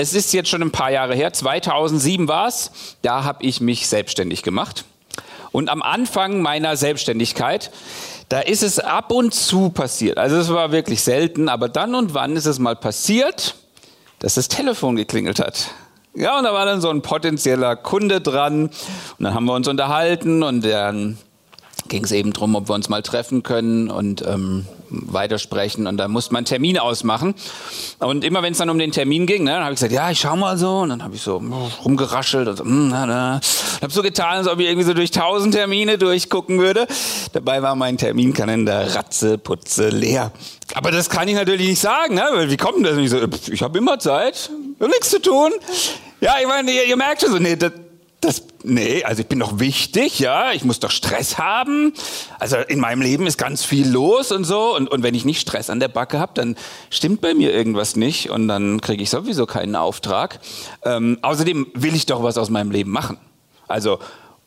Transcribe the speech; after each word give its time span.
es 0.00 0.14
ist 0.14 0.32
jetzt 0.32 0.48
schon 0.48 0.62
ein 0.62 0.70
paar 0.70 0.90
Jahre 0.90 1.14
her, 1.14 1.32
2007 1.32 2.26
war 2.26 2.48
es, 2.48 2.70
da 3.02 3.24
habe 3.24 3.44
ich 3.44 3.60
mich 3.60 3.86
selbstständig 3.86 4.42
gemacht. 4.42 4.84
Und 5.52 5.68
am 5.68 5.82
Anfang 5.82 6.40
meiner 6.40 6.76
Selbstständigkeit, 6.76 7.70
da 8.28 8.40
ist 8.40 8.62
es 8.62 8.78
ab 8.78 9.12
und 9.12 9.34
zu 9.34 9.70
passiert. 9.70 10.16
Also 10.16 10.36
es 10.36 10.48
war 10.48 10.72
wirklich 10.72 11.02
selten, 11.02 11.48
aber 11.48 11.68
dann 11.68 11.94
und 11.94 12.14
wann 12.14 12.36
ist 12.36 12.46
es 12.46 12.58
mal 12.58 12.76
passiert, 12.76 13.56
dass 14.20 14.34
das 14.34 14.48
Telefon 14.48 14.96
geklingelt 14.96 15.40
hat. 15.40 15.70
Ja, 16.14 16.38
und 16.38 16.44
da 16.44 16.52
war 16.52 16.64
dann 16.64 16.80
so 16.80 16.88
ein 16.90 17.02
potenzieller 17.02 17.76
Kunde 17.76 18.20
dran. 18.20 18.66
Und 18.66 19.24
dann 19.24 19.34
haben 19.34 19.44
wir 19.44 19.54
uns 19.54 19.68
unterhalten 19.68 20.42
und 20.42 20.64
dann 20.64 21.18
ging 21.88 22.04
es 22.04 22.12
eben 22.12 22.32
darum, 22.32 22.54
ob 22.54 22.68
wir 22.68 22.74
uns 22.74 22.88
mal 22.88 23.02
treffen 23.02 23.42
können 23.42 23.90
und 23.90 24.24
ähm, 24.26 24.66
weitersprechen. 24.90 25.86
Und 25.86 25.96
da 25.96 26.08
musste 26.08 26.32
man 26.32 26.40
einen 26.40 26.46
Termin 26.46 26.78
ausmachen. 26.78 27.34
Und 27.98 28.24
immer 28.24 28.42
wenn 28.42 28.52
es 28.52 28.58
dann 28.58 28.70
um 28.70 28.78
den 28.78 28.92
Termin 28.92 29.26
ging, 29.26 29.44
ne, 29.44 29.52
dann 29.52 29.62
habe 29.62 29.72
ich 29.72 29.76
gesagt, 29.76 29.92
ja, 29.92 30.10
ich 30.10 30.20
schau 30.20 30.36
mal 30.36 30.56
so. 30.58 30.78
Und 30.78 30.90
dann 30.90 31.02
habe 31.02 31.14
ich 31.14 31.22
so 31.22 31.42
rumgeraschelt 31.84 32.48
und 32.48 32.56
so, 32.56 32.64
mm, 32.64 32.88
na, 32.88 33.06
na. 33.06 33.40
habe 33.82 33.92
so 33.92 34.02
getan, 34.02 34.38
als 34.38 34.48
ob 34.48 34.60
ich 34.60 34.66
irgendwie 34.66 34.86
so 34.86 34.94
durch 34.94 35.10
tausend 35.10 35.54
Termine 35.54 35.98
durchgucken 35.98 36.58
würde. 36.58 36.86
Dabei 37.32 37.62
war 37.62 37.74
mein 37.74 37.96
Terminkalender 37.96 38.94
ratze, 38.94 39.38
putze, 39.38 39.88
leer. 39.88 40.32
Aber 40.74 40.90
das 40.90 41.10
kann 41.10 41.26
ich 41.28 41.34
natürlich 41.34 41.68
nicht 41.68 41.80
sagen, 41.80 42.14
ne? 42.14 42.22
Wie 42.46 42.56
kommt 42.56 42.76
denn 42.76 42.84
das? 42.84 42.92
Und 42.94 43.04
ich 43.04 43.10
so, 43.10 43.52
ich 43.52 43.62
habe 43.62 43.78
immer 43.78 43.98
Zeit, 43.98 44.50
nichts 44.78 45.10
zu 45.10 45.20
tun. 45.20 45.52
Ja, 46.20 46.34
ich 46.40 46.46
meine, 46.46 46.70
ihr, 46.70 46.84
ihr 46.84 46.96
merkt 46.96 47.22
schon 47.22 47.32
so, 47.32 47.38
nee, 47.38 47.56
das, 47.56 47.72
das, 48.20 48.42
nee, 48.62 49.02
also 49.04 49.22
ich 49.22 49.28
bin 49.28 49.38
doch 49.38 49.60
wichtig, 49.60 50.18
ja, 50.18 50.52
ich 50.52 50.62
muss 50.62 50.78
doch 50.78 50.90
Stress 50.90 51.38
haben. 51.38 51.94
Also 52.38 52.56
in 52.56 52.78
meinem 52.78 53.00
Leben 53.00 53.26
ist 53.26 53.38
ganz 53.38 53.64
viel 53.64 53.88
los 53.88 54.30
und 54.30 54.44
so. 54.44 54.76
Und, 54.76 54.90
und 54.90 55.02
wenn 55.02 55.14
ich 55.14 55.24
nicht 55.24 55.40
Stress 55.40 55.70
an 55.70 55.80
der 55.80 55.88
Backe 55.88 56.18
habe, 56.18 56.32
dann 56.34 56.56
stimmt 56.90 57.22
bei 57.22 57.32
mir 57.32 57.52
irgendwas 57.52 57.96
nicht 57.96 58.28
und 58.28 58.46
dann 58.46 58.80
kriege 58.82 59.02
ich 59.02 59.08
sowieso 59.08 59.46
keinen 59.46 59.74
Auftrag. 59.74 60.38
Ähm, 60.84 61.18
außerdem 61.22 61.68
will 61.72 61.94
ich 61.94 62.04
doch 62.04 62.22
was 62.22 62.36
aus 62.36 62.50
meinem 62.50 62.70
Leben 62.70 62.90
machen. 62.90 63.16
Also, 63.68 63.98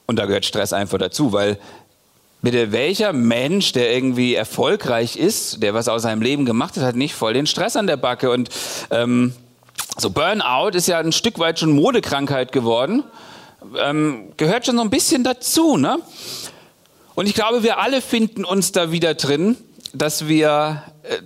und 0.06 0.20
da 0.20 0.28
gehört 0.28 0.46
Stress 0.46 0.72
einfach 0.72 1.00
dazu, 1.00 1.34
weil 1.34 1.58
bitte 2.44 2.72
welcher 2.72 3.12
Mensch, 3.12 3.72
der 3.72 3.92
irgendwie 3.92 4.36
erfolgreich 4.36 5.16
ist, 5.16 5.64
der 5.64 5.74
was 5.74 5.88
aus 5.88 6.04
seinem 6.04 6.22
Leben 6.22 6.46
gemacht 6.46 6.78
hat, 6.78 6.84
hat 6.84 6.96
nicht 6.96 7.16
voll 7.16 7.34
den 7.34 7.48
Stress 7.48 7.76
an 7.76 7.88
der 7.88 7.98
Backe. 7.98 8.30
Und 8.30 8.50
ähm, 8.92 9.34
so 9.98 10.12
Burnout 10.12 10.78
ist 10.78 10.88
ja 10.88 11.00
ein 11.00 11.12
Stück 11.12 11.40
weit 11.40 11.58
schon 11.58 11.72
Modekrankheit 11.72 12.52
geworden 12.52 13.04
ähm, 13.78 14.30
gehört 14.38 14.66
schon 14.66 14.78
so 14.78 14.82
ein 14.82 14.90
bisschen 14.90 15.24
dazu. 15.24 15.78
Ne? 15.78 16.00
Und 17.16 17.28
ich 17.28 17.34
glaube, 17.34 17.64
wir 17.64 17.80
alle 17.80 18.02
finden 18.02 18.46
uns 18.46 18.72
da 18.72 18.92
wieder 18.92 19.14
drin, 19.14 19.58
dass 19.94 20.28
wir, 20.28 20.84
äh, 21.04 21.18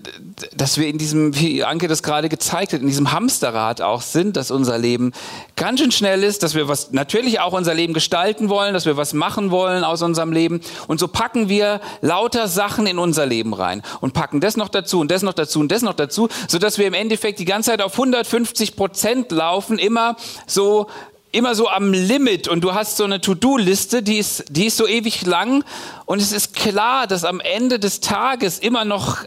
dass 0.54 0.78
wir 0.78 0.88
in 0.88 0.98
diesem, 0.98 1.40
wie 1.40 1.64
Anke 1.64 1.88
das 1.88 2.04
gerade 2.04 2.28
gezeigt 2.28 2.74
hat, 2.74 2.82
in 2.82 2.88
diesem 2.88 3.14
Hamsterrad 3.14 3.82
auch 3.82 4.02
sind, 4.02 4.36
dass 4.36 4.52
unser 4.52 4.78
Leben 4.78 5.14
ganz 5.56 5.80
schön 5.80 5.92
schnell 5.92 6.24
ist, 6.24 6.44
dass 6.44 6.54
wir 6.54 6.68
was, 6.68 6.92
natürlich 6.92 7.40
auch 7.40 7.54
unser 7.54 7.74
Leben 7.74 7.94
gestalten 7.94 8.50
wollen, 8.50 8.74
dass 8.74 8.86
wir 8.86 8.98
was 8.98 9.14
machen 9.14 9.52
wollen 9.52 9.86
aus 9.86 10.02
unserem 10.02 10.34
Leben. 10.34 10.60
Und 10.88 11.00
so 11.00 11.08
packen 11.08 11.48
wir 11.48 11.80
lauter 12.02 12.50
Sachen 12.50 12.88
in 12.88 13.00
unser 13.00 13.26
Leben 13.26 13.54
rein 13.54 13.82
und 14.02 14.14
packen 14.14 14.42
das 14.42 14.58
noch 14.58 14.70
dazu 14.70 15.00
und 15.00 15.12
das 15.12 15.22
noch 15.22 15.34
dazu 15.34 15.62
und 15.62 15.72
das 15.72 15.82
noch 15.82 15.94
dazu, 15.94 16.28
sodass 16.50 16.78
wir 16.78 16.88
im 16.88 16.94
Endeffekt 16.94 17.40
die 17.40 17.46
ganze 17.46 17.72
Zeit 17.72 17.82
auf 17.82 17.94
150 17.94 18.76
Prozent 18.76 19.32
laufen, 19.32 19.80
immer 19.80 20.18
so 20.46 20.88
immer 21.32 21.56
so 21.56 21.68
am 21.70 21.94
Limit 21.94 22.48
und 22.48 22.62
du 22.62 22.74
hast 22.74 22.98
so 22.98 23.04
eine 23.04 23.22
To-Do-Liste, 23.22 24.02
die 24.02 24.18
ist, 24.18 24.46
die 24.50 24.66
ist 24.66 24.78
so 24.78 24.88
ewig 24.88 25.26
lang 25.26 25.64
und 26.06 26.22
es 26.22 26.32
ist 26.32 26.56
klar, 26.56 27.08
dass 27.08 27.26
am 27.26 27.40
Ende 27.40 27.80
des 27.80 28.00
Tages 28.00 28.60
immer 28.60 28.86
noch 28.86 29.26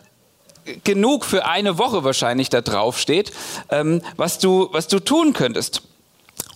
genug 0.85 1.25
für 1.25 1.47
eine 1.47 1.79
Woche 1.79 2.05
wahrscheinlich 2.05 2.49
da 2.49 2.61
drauf 2.61 2.99
steht, 2.99 3.33
ähm, 3.71 4.03
was, 4.17 4.39
du, 4.39 4.69
was 4.73 4.89
du 4.89 5.01
tun 5.01 5.33
könntest. 5.33 5.83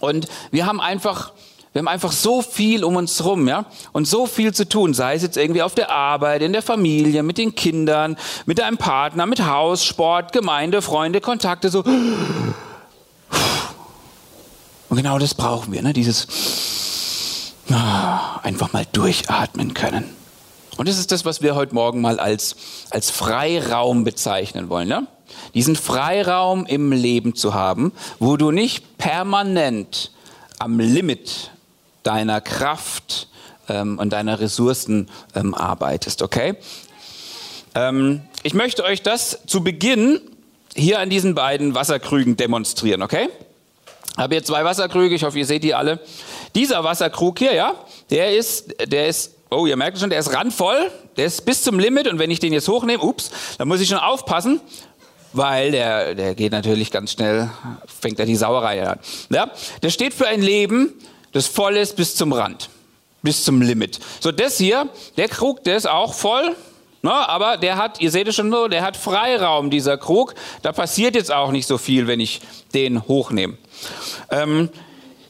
Und 0.00 0.28
wir 0.50 0.66
haben 0.66 0.80
einfach, 0.80 1.32
wir 1.72 1.80
haben 1.80 1.88
einfach 1.88 2.12
so 2.12 2.42
viel 2.42 2.84
um 2.84 2.96
uns 2.96 3.24
rum, 3.24 3.48
ja, 3.48 3.64
und 3.92 4.06
so 4.06 4.26
viel 4.26 4.52
zu 4.52 4.68
tun, 4.68 4.94
sei 4.94 5.14
es 5.14 5.22
jetzt 5.22 5.36
irgendwie 5.36 5.62
auf 5.62 5.74
der 5.74 5.90
Arbeit, 5.90 6.42
in 6.42 6.52
der 6.52 6.62
Familie, 6.62 7.22
mit 7.22 7.38
den 7.38 7.54
Kindern, 7.54 8.16
mit 8.46 8.58
deinem 8.58 8.76
Partner, 8.76 9.26
mit 9.26 9.44
Haus, 9.44 9.84
Sport, 9.84 10.32
Gemeinde, 10.32 10.82
Freunde, 10.82 11.20
Kontakte, 11.20 11.70
so 11.70 11.84
und 14.88 14.96
genau 14.96 15.18
das 15.18 15.34
brauchen 15.34 15.72
wir, 15.72 15.82
ne? 15.82 15.92
dieses 15.92 17.54
ah, 17.70 18.40
einfach 18.42 18.72
mal 18.72 18.86
durchatmen 18.92 19.74
können. 19.74 20.04
Und 20.76 20.88
das 20.88 20.98
ist 20.98 21.12
das, 21.12 21.24
was 21.24 21.40
wir 21.40 21.54
heute 21.54 21.74
Morgen 21.74 22.00
mal 22.00 22.18
als, 22.18 22.56
als 22.90 23.10
Freiraum 23.10 24.04
bezeichnen 24.04 24.68
wollen. 24.68 24.88
Ne? 24.88 25.06
Diesen 25.54 25.76
Freiraum 25.76 26.66
im 26.66 26.90
Leben 26.92 27.34
zu 27.34 27.54
haben, 27.54 27.92
wo 28.18 28.36
du 28.36 28.50
nicht 28.50 28.98
permanent 28.98 30.10
am 30.58 30.80
Limit 30.80 31.52
deiner 32.02 32.40
Kraft 32.40 33.28
ähm, 33.68 33.98
und 33.98 34.12
deiner 34.12 34.40
Ressourcen 34.40 35.08
ähm, 35.34 35.54
arbeitest, 35.54 36.22
okay? 36.22 36.56
Ähm, 37.74 38.22
ich 38.42 38.54
möchte 38.54 38.84
euch 38.84 39.02
das 39.02 39.40
zu 39.46 39.62
Beginn 39.64 40.20
hier 40.76 40.98
an 40.98 41.08
diesen 41.08 41.34
beiden 41.34 41.74
Wasserkrügen 41.74 42.36
demonstrieren, 42.36 43.02
okay? 43.02 43.28
Habe 44.16 44.34
hier 44.34 44.44
zwei 44.44 44.64
Wasserkrüge, 44.64 45.14
ich 45.14 45.24
hoffe, 45.24 45.38
ihr 45.38 45.46
seht 45.46 45.64
die 45.64 45.74
alle. 45.74 46.00
Dieser 46.54 46.84
Wasserkrug 46.84 47.38
hier, 47.38 47.54
ja, 47.54 47.74
der 48.10 48.36
ist, 48.36 48.74
der 48.86 49.08
ist, 49.08 49.34
oh, 49.50 49.66
ihr 49.66 49.76
merkt 49.76 49.98
schon, 49.98 50.10
der 50.10 50.20
ist 50.20 50.32
randvoll, 50.32 50.90
der 51.16 51.26
ist 51.26 51.44
bis 51.44 51.62
zum 51.62 51.78
Limit 51.78 52.06
und 52.08 52.18
wenn 52.18 52.30
ich 52.30 52.38
den 52.38 52.52
jetzt 52.52 52.68
hochnehme, 52.68 53.02
ups, 53.02 53.30
dann 53.58 53.68
muss 53.68 53.80
ich 53.80 53.88
schon 53.88 53.98
aufpassen, 53.98 54.60
weil 55.32 55.72
der, 55.72 56.14
der 56.14 56.34
geht 56.34 56.52
natürlich 56.52 56.90
ganz 56.92 57.12
schnell, 57.12 57.50
fängt 57.86 58.20
er 58.20 58.26
die 58.26 58.36
Sauerei 58.36 58.86
an. 58.86 59.00
Ja, 59.30 59.50
der 59.82 59.90
steht 59.90 60.14
für 60.14 60.28
ein 60.28 60.42
Leben, 60.42 60.94
das 61.32 61.46
voll 61.46 61.76
ist 61.76 61.96
bis 61.96 62.14
zum 62.14 62.32
Rand, 62.32 62.70
bis 63.22 63.44
zum 63.44 63.60
Limit. 63.60 63.98
So, 64.20 64.30
das 64.30 64.58
hier, 64.58 64.88
der 65.16 65.28
Krug, 65.28 65.64
der 65.64 65.76
ist 65.76 65.88
auch 65.88 66.14
voll, 66.14 66.54
Ne, 67.04 67.12
aber 67.12 67.58
der 67.58 67.76
hat, 67.76 68.00
ihr 68.00 68.10
seht 68.10 68.28
es 68.28 68.34
schon 68.34 68.50
so, 68.50 68.66
der 68.66 68.80
hat 68.80 68.96
Freiraum, 68.96 69.68
dieser 69.68 69.98
Krug. 69.98 70.34
Da 70.62 70.72
passiert 70.72 71.14
jetzt 71.14 71.30
auch 71.30 71.50
nicht 71.50 71.66
so 71.66 71.76
viel, 71.76 72.06
wenn 72.06 72.18
ich 72.18 72.40
den 72.72 73.06
hochnehme. 73.06 73.58
Ähm, 74.30 74.68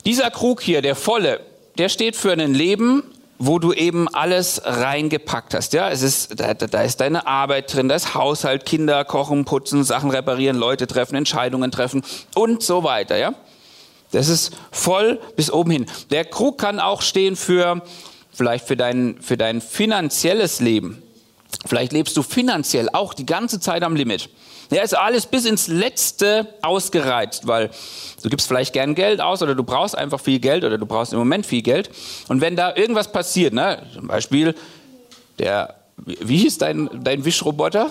dieser 0.04 0.30
Krug 0.30 0.60
hier, 0.60 0.82
der 0.82 0.96
volle, 0.96 1.40
der 1.78 1.88
steht 1.88 2.16
für 2.16 2.32
ein 2.32 2.54
Leben, 2.54 3.02
wo 3.38 3.58
du 3.58 3.72
eben 3.72 4.08
alles 4.08 4.62
reingepackt 4.64 5.54
hast. 5.54 5.72
Ja, 5.72 5.90
es 5.90 6.02
ist, 6.02 6.40
da, 6.40 6.54
da 6.54 6.82
ist 6.82 7.00
deine 7.00 7.26
Arbeit 7.26 7.74
drin, 7.74 7.88
da 7.88 7.94
ist 7.94 8.14
Haushalt, 8.14 8.64
Kinder, 8.64 9.04
Kochen, 9.04 9.44
Putzen, 9.44 9.84
Sachen 9.84 10.10
reparieren, 10.10 10.56
Leute 10.56 10.86
treffen, 10.86 11.16
Entscheidungen 11.16 11.70
treffen 11.70 12.02
und 12.34 12.62
so 12.62 12.84
weiter. 12.84 13.16
Ja, 13.16 13.34
das 14.12 14.28
ist 14.28 14.52
voll 14.70 15.20
bis 15.36 15.50
oben 15.50 15.70
hin. 15.70 15.86
Der 16.10 16.24
Krug 16.24 16.58
kann 16.58 16.78
auch 16.78 17.02
stehen 17.02 17.36
für 17.36 17.82
vielleicht 18.34 18.66
für 18.66 18.76
dein, 18.76 19.16
für 19.20 19.36
dein 19.36 19.60
finanzielles 19.60 20.60
Leben. 20.60 21.02
Vielleicht 21.66 21.92
lebst 21.92 22.16
du 22.16 22.22
finanziell 22.22 22.88
auch 22.92 23.14
die 23.14 23.26
ganze 23.26 23.60
Zeit 23.60 23.82
am 23.82 23.96
Limit. 23.96 24.28
Ja, 24.70 24.82
ist 24.82 24.96
alles 24.96 25.26
bis 25.26 25.44
ins 25.44 25.68
Letzte 25.68 26.54
ausgereizt, 26.62 27.46
weil 27.46 27.70
du 28.22 28.28
gibst 28.28 28.48
vielleicht 28.48 28.72
gern 28.72 28.94
Geld 28.94 29.20
aus 29.20 29.42
oder 29.42 29.54
du 29.54 29.62
brauchst 29.62 29.96
einfach 29.96 30.20
viel 30.20 30.38
Geld 30.38 30.64
oder 30.64 30.78
du 30.78 30.86
brauchst 30.86 31.12
im 31.12 31.18
Moment 31.18 31.46
viel 31.46 31.62
Geld. 31.62 31.90
Und 32.28 32.40
wenn 32.40 32.56
da 32.56 32.74
irgendwas 32.74 33.10
passiert, 33.10 33.52
ne, 33.52 33.86
zum 33.92 34.06
Beispiel 34.06 34.54
der, 35.38 35.74
wie 35.96 36.38
hieß 36.38 36.58
dein, 36.58 36.88
dein 37.02 37.24
Wischroboter? 37.24 37.90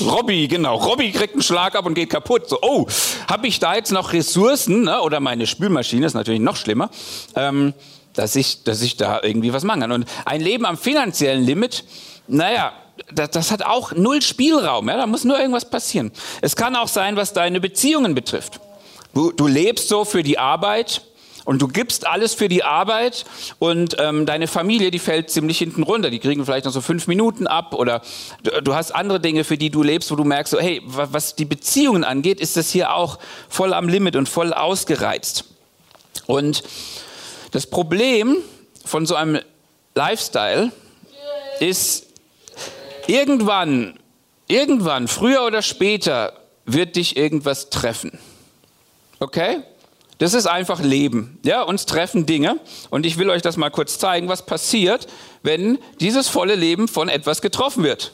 Robby, 0.00 0.48
genau. 0.48 0.76
Robby 0.76 1.12
kriegt 1.12 1.34
einen 1.34 1.42
Schlag 1.42 1.76
ab 1.76 1.86
und 1.86 1.94
geht 1.94 2.10
kaputt. 2.10 2.48
So, 2.48 2.58
oh, 2.62 2.86
habe 3.28 3.46
ich 3.46 3.60
da 3.60 3.74
jetzt 3.74 3.92
noch 3.92 4.12
Ressourcen? 4.12 4.82
Ne? 4.84 5.00
Oder 5.00 5.20
meine 5.20 5.46
Spülmaschine 5.46 6.06
ist 6.06 6.14
natürlich 6.14 6.40
noch 6.40 6.56
schlimmer. 6.56 6.90
Ähm, 7.36 7.74
dass 8.14 8.36
ich, 8.36 8.62
dass 8.62 8.80
ich 8.80 8.96
da 8.96 9.20
irgendwie 9.22 9.52
was 9.52 9.64
machen 9.64 9.80
kann. 9.80 9.92
Und 9.92 10.06
ein 10.24 10.40
Leben 10.40 10.64
am 10.64 10.76
finanziellen 10.76 11.42
Limit, 11.42 11.84
naja, 12.26 12.72
das, 13.12 13.30
das 13.30 13.50
hat 13.50 13.64
auch 13.64 13.92
null 13.92 14.22
Spielraum. 14.22 14.88
Ja? 14.88 14.96
Da 14.96 15.06
muss 15.06 15.24
nur 15.24 15.38
irgendwas 15.38 15.68
passieren. 15.68 16.12
Es 16.40 16.56
kann 16.56 16.76
auch 16.76 16.88
sein, 16.88 17.16
was 17.16 17.32
deine 17.32 17.60
Beziehungen 17.60 18.14
betrifft. 18.14 18.60
Du, 19.14 19.32
du 19.32 19.46
lebst 19.46 19.88
so 19.88 20.04
für 20.04 20.22
die 20.22 20.38
Arbeit 20.38 21.02
und 21.44 21.60
du 21.60 21.68
gibst 21.68 22.06
alles 22.06 22.34
für 22.34 22.48
die 22.48 22.64
Arbeit 22.64 23.24
und 23.58 23.96
ähm, 23.98 24.26
deine 24.26 24.46
Familie, 24.46 24.90
die 24.90 24.98
fällt 24.98 25.30
ziemlich 25.30 25.58
hinten 25.58 25.82
runter. 25.82 26.10
Die 26.10 26.18
kriegen 26.18 26.44
vielleicht 26.44 26.64
noch 26.64 26.72
so 26.72 26.80
fünf 26.80 27.06
Minuten 27.06 27.46
ab 27.46 27.74
oder 27.74 28.02
du, 28.42 28.62
du 28.62 28.74
hast 28.74 28.92
andere 28.92 29.20
Dinge, 29.20 29.44
für 29.44 29.58
die 29.58 29.70
du 29.70 29.82
lebst, 29.82 30.10
wo 30.10 30.16
du 30.16 30.24
merkst, 30.24 30.52
so, 30.52 30.58
hey, 30.58 30.80
was 30.84 31.36
die 31.36 31.44
Beziehungen 31.44 32.02
angeht, 32.02 32.40
ist 32.40 32.56
das 32.56 32.70
hier 32.70 32.94
auch 32.94 33.18
voll 33.48 33.74
am 33.74 33.88
Limit 33.88 34.16
und 34.16 34.28
voll 34.28 34.52
ausgereizt. 34.52 35.44
Und 36.26 36.62
das 37.52 37.66
Problem 37.66 38.38
von 38.84 39.06
so 39.06 39.14
einem 39.14 39.40
Lifestyle 39.94 40.72
ist, 41.60 42.03
irgendwann, 43.06 43.98
irgendwann, 44.48 45.08
früher 45.08 45.44
oder 45.44 45.62
später, 45.62 46.32
wird 46.66 46.96
dich 46.96 47.16
irgendwas 47.16 47.70
treffen. 47.70 48.18
Okay? 49.20 49.62
Das 50.18 50.32
ist 50.32 50.46
einfach 50.46 50.80
Leben. 50.80 51.38
Ja, 51.44 51.62
uns 51.62 51.86
treffen 51.86 52.24
Dinge. 52.24 52.58
Und 52.90 53.04
ich 53.04 53.18
will 53.18 53.30
euch 53.30 53.42
das 53.42 53.56
mal 53.56 53.70
kurz 53.70 53.98
zeigen, 53.98 54.28
was 54.28 54.46
passiert, 54.46 55.06
wenn 55.42 55.78
dieses 56.00 56.28
volle 56.28 56.54
Leben 56.54 56.88
von 56.88 57.08
etwas 57.08 57.42
getroffen 57.42 57.82
wird. 57.82 58.12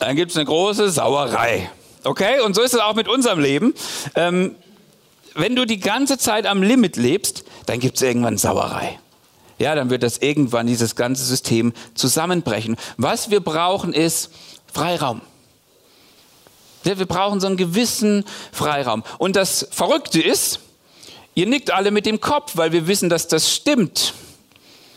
Dann 0.00 0.16
gibt 0.16 0.32
es 0.32 0.36
eine 0.36 0.46
große 0.46 0.90
Sauerei. 0.90 1.70
okay? 2.04 2.40
Und 2.40 2.54
so 2.54 2.62
ist 2.62 2.74
es 2.74 2.80
auch 2.80 2.94
mit 2.94 3.08
unserem 3.08 3.38
Leben. 3.38 3.72
Ähm, 4.16 4.56
wenn 5.34 5.54
du 5.54 5.64
die 5.64 5.78
ganze 5.80 6.18
Zeit 6.18 6.46
am 6.46 6.62
Limit 6.62 6.96
lebst, 6.96 7.44
dann 7.66 7.78
gibt 7.78 7.96
es 7.96 8.02
irgendwann 8.02 8.36
Sauerei. 8.36 8.98
Ja, 9.62 9.76
dann 9.76 9.90
wird 9.90 10.02
das 10.02 10.18
irgendwann 10.18 10.66
dieses 10.66 10.96
ganze 10.96 11.22
System 11.24 11.72
zusammenbrechen. 11.94 12.76
Was 12.96 13.30
wir 13.30 13.38
brauchen 13.38 13.92
ist 13.92 14.30
Freiraum. 14.66 15.20
Wir 16.82 16.96
brauchen 16.96 17.38
so 17.38 17.46
einen 17.46 17.56
gewissen 17.56 18.24
Freiraum. 18.50 19.04
Und 19.18 19.36
das 19.36 19.68
Verrückte 19.70 20.20
ist, 20.20 20.58
ihr 21.36 21.46
nickt 21.46 21.70
alle 21.70 21.92
mit 21.92 22.06
dem 22.06 22.20
Kopf, 22.20 22.56
weil 22.56 22.72
wir 22.72 22.88
wissen, 22.88 23.08
dass 23.08 23.28
das 23.28 23.54
stimmt. 23.54 24.14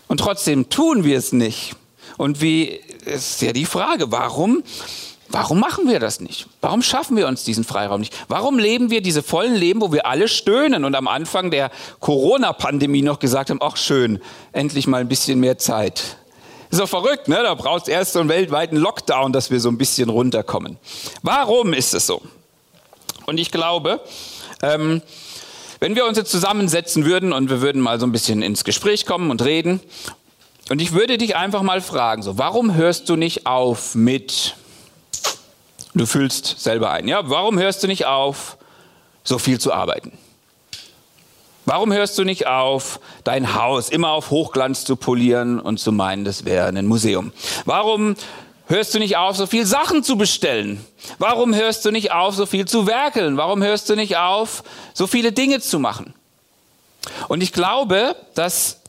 Und 0.08 0.20
trotzdem 0.20 0.68
tun 0.68 1.04
wir 1.04 1.20
es 1.20 1.32
nicht. 1.32 1.76
Und 2.18 2.42
wie 2.42 2.82
ist 3.06 3.44
ja 3.44 3.54
die 3.54 3.66
Frage, 3.66 4.12
warum 4.12 4.64
Warum 5.36 5.60
machen 5.60 5.90
wir 5.90 6.00
das 6.00 6.22
nicht? 6.22 6.48
Warum 6.62 6.82
schaffen 6.82 7.18
wir 7.18 7.28
uns 7.28 7.44
diesen 7.44 7.66
Freiraum 7.66 8.00
nicht? 8.00 8.16
Warum 8.30 8.58
leben 8.58 8.90
wir 8.90 9.02
diese 9.02 9.22
vollen 9.22 9.54
Leben, 9.54 9.82
wo 9.82 9.92
wir 9.92 10.06
alle 10.06 10.30
stöhnen 10.30 10.86
und 10.86 10.96
am 10.96 11.10
Anfang 11.10 11.52
der 11.52 11.72
Corona-Pandemie 12.00 13.02
noch 13.02 13.20
gesagt 13.20 13.50
haben, 13.50 13.60
ach 13.62 13.76
schön, 13.76 14.22
endlich 14.54 14.88
mal 14.88 15.02
ein 15.02 15.10
bisschen 15.10 15.42
mehr 15.42 15.58
Zeit. 15.58 16.16
Ist 16.72 16.80
doch 16.80 16.88
verrückt, 16.88 17.28
ne? 17.28 17.44
Da 17.44 17.54
braucht 17.54 17.82
es 17.82 17.88
erst 17.90 18.14
so 18.14 18.22
einen 18.22 18.30
weltweiten 18.30 18.78
Lockdown, 18.78 19.34
dass 19.34 19.52
wir 19.52 19.60
so 19.60 19.68
ein 19.68 19.78
bisschen 19.78 20.08
runterkommen. 20.08 20.78
Warum 21.22 21.74
ist 21.74 21.94
es 21.94 22.08
so? 22.08 22.22
Und 23.26 23.38
ich 23.38 23.52
glaube, 23.52 24.00
ähm, 24.62 25.02
wenn 25.82 25.98
wir 25.98 26.06
uns 26.06 26.18
jetzt 26.18 26.32
zusammensetzen 26.32 27.04
würden 27.04 27.34
und 27.34 27.50
wir 27.50 27.60
würden 27.60 27.82
mal 27.82 28.00
so 28.00 28.06
ein 28.06 28.14
bisschen 28.14 28.42
ins 28.42 28.64
Gespräch 28.64 29.06
kommen 29.06 29.30
und 29.32 29.44
reden, 29.44 29.82
und 30.70 30.82
ich 30.82 30.94
würde 30.94 31.18
dich 31.18 31.36
einfach 31.36 31.62
mal 31.62 31.82
fragen, 31.82 32.24
so, 32.24 32.38
warum 32.38 32.74
hörst 32.74 33.10
du 33.10 33.18
nicht 33.18 33.46
auf 33.46 33.96
mit 33.96 34.56
Du 35.96 36.06
fühlst 36.06 36.60
selber 36.60 36.92
ein. 36.92 37.08
Ja, 37.08 37.30
warum 37.30 37.58
hörst 37.58 37.82
du 37.82 37.88
nicht 37.88 38.06
auf, 38.06 38.58
so 39.24 39.40
viel 39.40 39.62
zu 39.62 39.74
arbeiten? 39.74 40.12
Warum 41.64 41.92
hörst 41.94 42.18
du 42.20 42.26
nicht 42.26 42.48
auf, 42.48 43.00
dein 43.24 43.56
Haus 43.56 43.90
immer 43.90 44.12
auf 44.12 44.30
Hochglanz 44.30 44.84
zu 44.84 44.98
polieren 44.98 45.60
und 45.60 45.80
zu 45.80 45.94
meinen, 45.94 46.26
das 46.26 46.44
wäre 46.44 46.68
ein 46.68 46.86
Museum? 46.86 47.32
Warum 47.64 48.16
hörst 48.68 48.94
du 48.94 49.00
nicht 49.00 49.16
auf, 49.16 49.38
so 49.38 49.48
viel 49.48 49.66
Sachen 49.66 50.04
zu 50.04 50.18
bestellen? 50.18 50.86
Warum 51.18 51.56
hörst 51.56 51.86
du 51.86 51.92
nicht 51.92 52.12
auf, 52.12 52.36
so 52.36 52.46
viel 52.46 52.68
zu 52.68 52.88
werkeln? 52.88 53.38
Warum 53.38 53.64
hörst 53.64 53.90
du 53.90 53.96
nicht 53.96 54.18
auf, 54.18 54.64
so 54.94 55.08
viele 55.08 55.32
Dinge 55.32 55.62
zu 55.62 55.80
machen? 55.80 56.14
Und 57.30 57.42
ich 57.42 57.54
glaube, 57.54 58.18
dass 58.36 58.82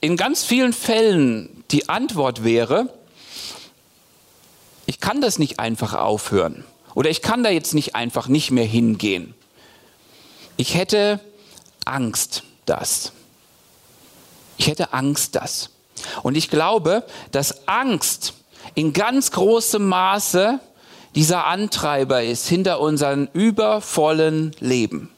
in 0.00 0.16
ganz 0.16 0.44
vielen 0.44 0.72
Fällen 0.72 1.64
die 1.70 1.88
Antwort 1.88 2.42
wäre, 2.42 2.88
ich 4.98 5.06
kann 5.06 5.20
das 5.20 5.38
nicht 5.38 5.60
einfach 5.60 5.94
aufhören. 5.94 6.64
Oder 6.94 7.08
ich 7.08 7.22
kann 7.22 7.44
da 7.44 7.50
jetzt 7.50 7.72
nicht 7.72 7.94
einfach 7.94 8.26
nicht 8.26 8.50
mehr 8.50 8.64
hingehen. 8.64 9.34
Ich 10.56 10.74
hätte 10.74 11.20
Angst, 11.84 12.42
das. 12.66 13.12
Ich 14.56 14.66
hätte 14.66 14.92
Angst, 14.92 15.36
das. 15.36 15.70
Und 16.24 16.36
ich 16.36 16.50
glaube, 16.50 17.04
dass 17.30 17.68
Angst 17.68 18.34
in 18.74 18.92
ganz 18.92 19.30
großem 19.30 19.86
Maße 19.86 20.58
dieser 21.14 21.46
Antreiber 21.46 22.24
ist 22.24 22.48
hinter 22.48 22.80
unserem 22.80 23.28
übervollen 23.32 24.50
Leben. 24.58 25.10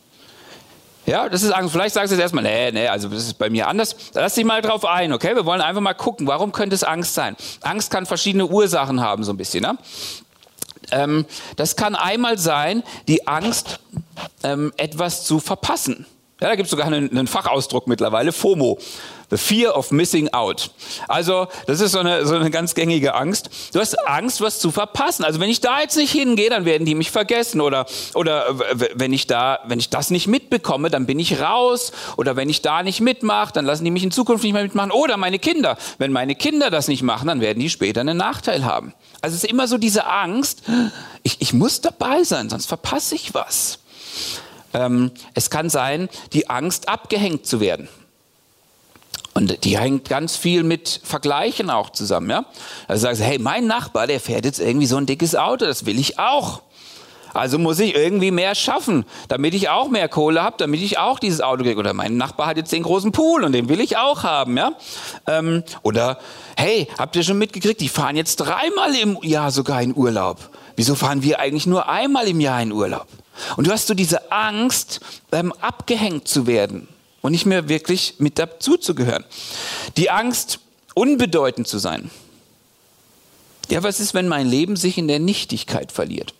Ja, 1.06 1.29
das 1.29 1.43
ist 1.43 1.50
Angst. 1.50 1.73
Vielleicht 1.73 1.94
sagst 1.94 2.11
du 2.11 2.14
jetzt 2.14 2.23
erstmal, 2.23 2.44
nee, 2.44 2.70
nee, 2.73 2.88
also 2.88 3.08
das 3.08 3.25
ist 3.25 3.35
bei 3.38 3.50
mir 3.50 3.69
anders. 3.69 3.97
Lass 4.14 4.35
dich 4.35 4.44
mal 4.44 4.62
drauf 4.62 4.85
ein, 4.85 5.12
okay? 5.12 5.35
Wir 5.35 5.47
wollen 5.47 5.61
einfach 5.61 5.81
mal 5.81 5.94
gucken, 5.94 6.26
warum 6.26 6.52
könnte 6.52 6.75
es 6.75 6.85
Angst 6.85 7.14
sein? 7.14 7.37
Angst 7.62 7.91
kann 7.91 8.06
verschiedene 8.06 8.47
Ursachen 8.47 9.00
haben, 9.00 9.25
so 9.25 9.32
ein 9.32 9.37
bisschen. 9.37 9.62
Ne? 9.62 9.79
Ähm, 10.91 11.26
das 11.56 11.76
kann 11.76 11.94
einmal 11.94 12.38
sein, 12.38 12.82
die 13.08 13.26
Angst, 13.26 13.81
ähm, 14.43 14.73
etwas 14.76 15.25
zu 15.25 15.41
verpassen. 15.41 16.06
Ja, 16.41 16.49
da 16.49 16.55
gibt 16.55 16.67
es 16.67 16.70
sogar 16.70 16.87
einen, 16.87 17.11
einen 17.11 17.26
Fachausdruck 17.26 17.87
mittlerweile, 17.87 18.32
FOMO. 18.32 18.79
The 19.30 19.36
Fear 19.36 19.76
of 19.76 19.92
Missing 19.92 20.32
Out. 20.32 20.70
Also, 21.06 21.46
das 21.66 21.80
ist 21.80 21.92
so 21.92 22.00
eine, 22.00 22.26
so 22.26 22.34
eine 22.34 22.50
ganz 22.50 22.74
gängige 22.74 23.14
Angst. 23.14 23.50
Du 23.72 23.78
hast 23.78 23.94
Angst, 24.06 24.40
was 24.40 24.58
zu 24.58 24.70
verpassen. 24.72 25.24
Also, 25.24 25.38
wenn 25.38 25.50
ich 25.50 25.60
da 25.60 25.80
jetzt 25.80 25.96
nicht 25.96 26.10
hingehe, 26.10 26.50
dann 26.50 26.64
werden 26.64 26.84
die 26.84 26.96
mich 26.96 27.10
vergessen. 27.10 27.60
Oder, 27.60 27.86
oder 28.14 28.58
wenn 28.94 29.12
ich 29.12 29.26
da, 29.26 29.60
wenn 29.66 29.78
ich 29.78 29.88
das 29.88 30.10
nicht 30.10 30.26
mitbekomme, 30.26 30.90
dann 30.90 31.06
bin 31.06 31.18
ich 31.18 31.40
raus. 31.40 31.92
Oder 32.16 32.34
wenn 32.34 32.48
ich 32.48 32.60
da 32.60 32.82
nicht 32.82 33.00
mitmache, 33.00 33.52
dann 33.52 33.64
lassen 33.64 33.84
die 33.84 33.92
mich 33.92 34.02
in 34.02 34.10
Zukunft 34.10 34.42
nicht 34.42 34.52
mehr 34.52 34.64
mitmachen. 34.64 34.90
Oder 34.90 35.16
meine 35.16 35.38
Kinder. 35.38 35.78
Wenn 35.98 36.10
meine 36.10 36.34
Kinder 36.34 36.70
das 36.70 36.88
nicht 36.88 37.02
machen, 37.02 37.28
dann 37.28 37.40
werden 37.40 37.60
die 37.60 37.70
später 37.70 38.00
einen 38.00 38.16
Nachteil 38.16 38.64
haben. 38.64 38.94
Also, 39.22 39.36
es 39.36 39.44
ist 39.44 39.50
immer 39.50 39.68
so 39.68 39.78
diese 39.78 40.06
Angst, 40.06 40.62
ich, 41.22 41.40
ich 41.40 41.52
muss 41.52 41.80
dabei 41.80 42.24
sein, 42.24 42.50
sonst 42.50 42.66
verpasse 42.66 43.14
ich 43.14 43.32
was. 43.32 43.78
Ähm, 44.72 45.10
es 45.34 45.50
kann 45.50 45.68
sein, 45.68 46.08
die 46.32 46.48
Angst, 46.48 46.88
abgehängt 46.88 47.46
zu 47.46 47.60
werden. 47.60 47.88
Und 49.34 49.64
die 49.64 49.78
hängt 49.78 50.08
ganz 50.08 50.36
viel 50.36 50.64
mit 50.64 51.00
Vergleichen 51.04 51.70
auch 51.70 51.90
zusammen, 51.90 52.30
ja. 52.30 52.44
Also 52.88 53.02
sagst 53.02 53.20
du, 53.20 53.24
hey, 53.24 53.38
mein 53.38 53.66
Nachbar, 53.66 54.06
der 54.06 54.20
fährt 54.20 54.44
jetzt 54.44 54.58
irgendwie 54.58 54.86
so 54.86 54.96
ein 54.96 55.06
dickes 55.06 55.36
Auto, 55.36 55.66
das 55.66 55.86
will 55.86 55.98
ich 55.98 56.18
auch. 56.18 56.62
Also 57.32 57.58
muss 57.58 57.78
ich 57.78 57.94
irgendwie 57.94 58.32
mehr 58.32 58.54
schaffen, 58.56 59.04
damit 59.28 59.54
ich 59.54 59.68
auch 59.68 59.88
mehr 59.88 60.08
Kohle 60.08 60.42
habe, 60.42 60.56
damit 60.58 60.82
ich 60.82 60.98
auch 60.98 61.20
dieses 61.20 61.40
Auto 61.40 61.62
kriege. 61.62 61.78
Oder 61.78 61.94
mein 61.94 62.16
Nachbar 62.16 62.48
hat 62.48 62.56
jetzt 62.56 62.72
den 62.72 62.82
großen 62.82 63.12
Pool 63.12 63.44
und 63.44 63.52
den 63.52 63.68
will 63.68 63.80
ich 63.80 63.96
auch 63.96 64.24
haben, 64.24 64.56
ja. 64.56 64.72
Ähm, 65.28 65.62
oder 65.82 66.18
hey, 66.56 66.88
habt 66.98 67.14
ihr 67.14 67.22
schon 67.22 67.38
mitgekriegt, 67.38 67.80
die 67.80 67.88
fahren 67.88 68.16
jetzt 68.16 68.36
dreimal 68.36 68.94
im 68.96 69.16
Jahr 69.22 69.52
sogar 69.52 69.80
in 69.80 69.96
Urlaub. 69.96 70.38
Wieso 70.74 70.94
fahren 70.94 71.22
wir 71.22 71.38
eigentlich 71.38 71.66
nur 71.66 71.88
einmal 71.88 72.26
im 72.26 72.40
Jahr 72.40 72.60
in 72.62 72.72
Urlaub? 72.72 73.06
Und 73.56 73.66
du 73.66 73.70
hast 73.70 73.86
so 73.86 73.94
diese 73.94 74.32
Angst, 74.32 75.00
ähm, 75.32 75.52
abgehängt 75.60 76.26
zu 76.26 76.46
werden 76.46 76.88
und 77.22 77.32
nicht 77.32 77.46
mehr 77.46 77.69
wirklich 77.69 78.14
mit 78.19 78.38
dazu 78.38 78.76
zu 78.76 78.94
gehören. 78.94 79.25
Die 79.96 80.11
Angst, 80.11 80.61
unbedeutend 80.94 81.69
zu 81.69 81.78
sein. 81.78 82.11
Ja, 83.69 83.82
was 83.82 84.00
ist, 84.00 84.14
wenn 84.14 84.28
mein 84.28 84.46
Leben 84.46 84.76
sich 84.76 84.99
in 84.99 85.08
der 85.08 85.20
Nichtigkeit 85.20 85.93
verliert? 85.93 86.34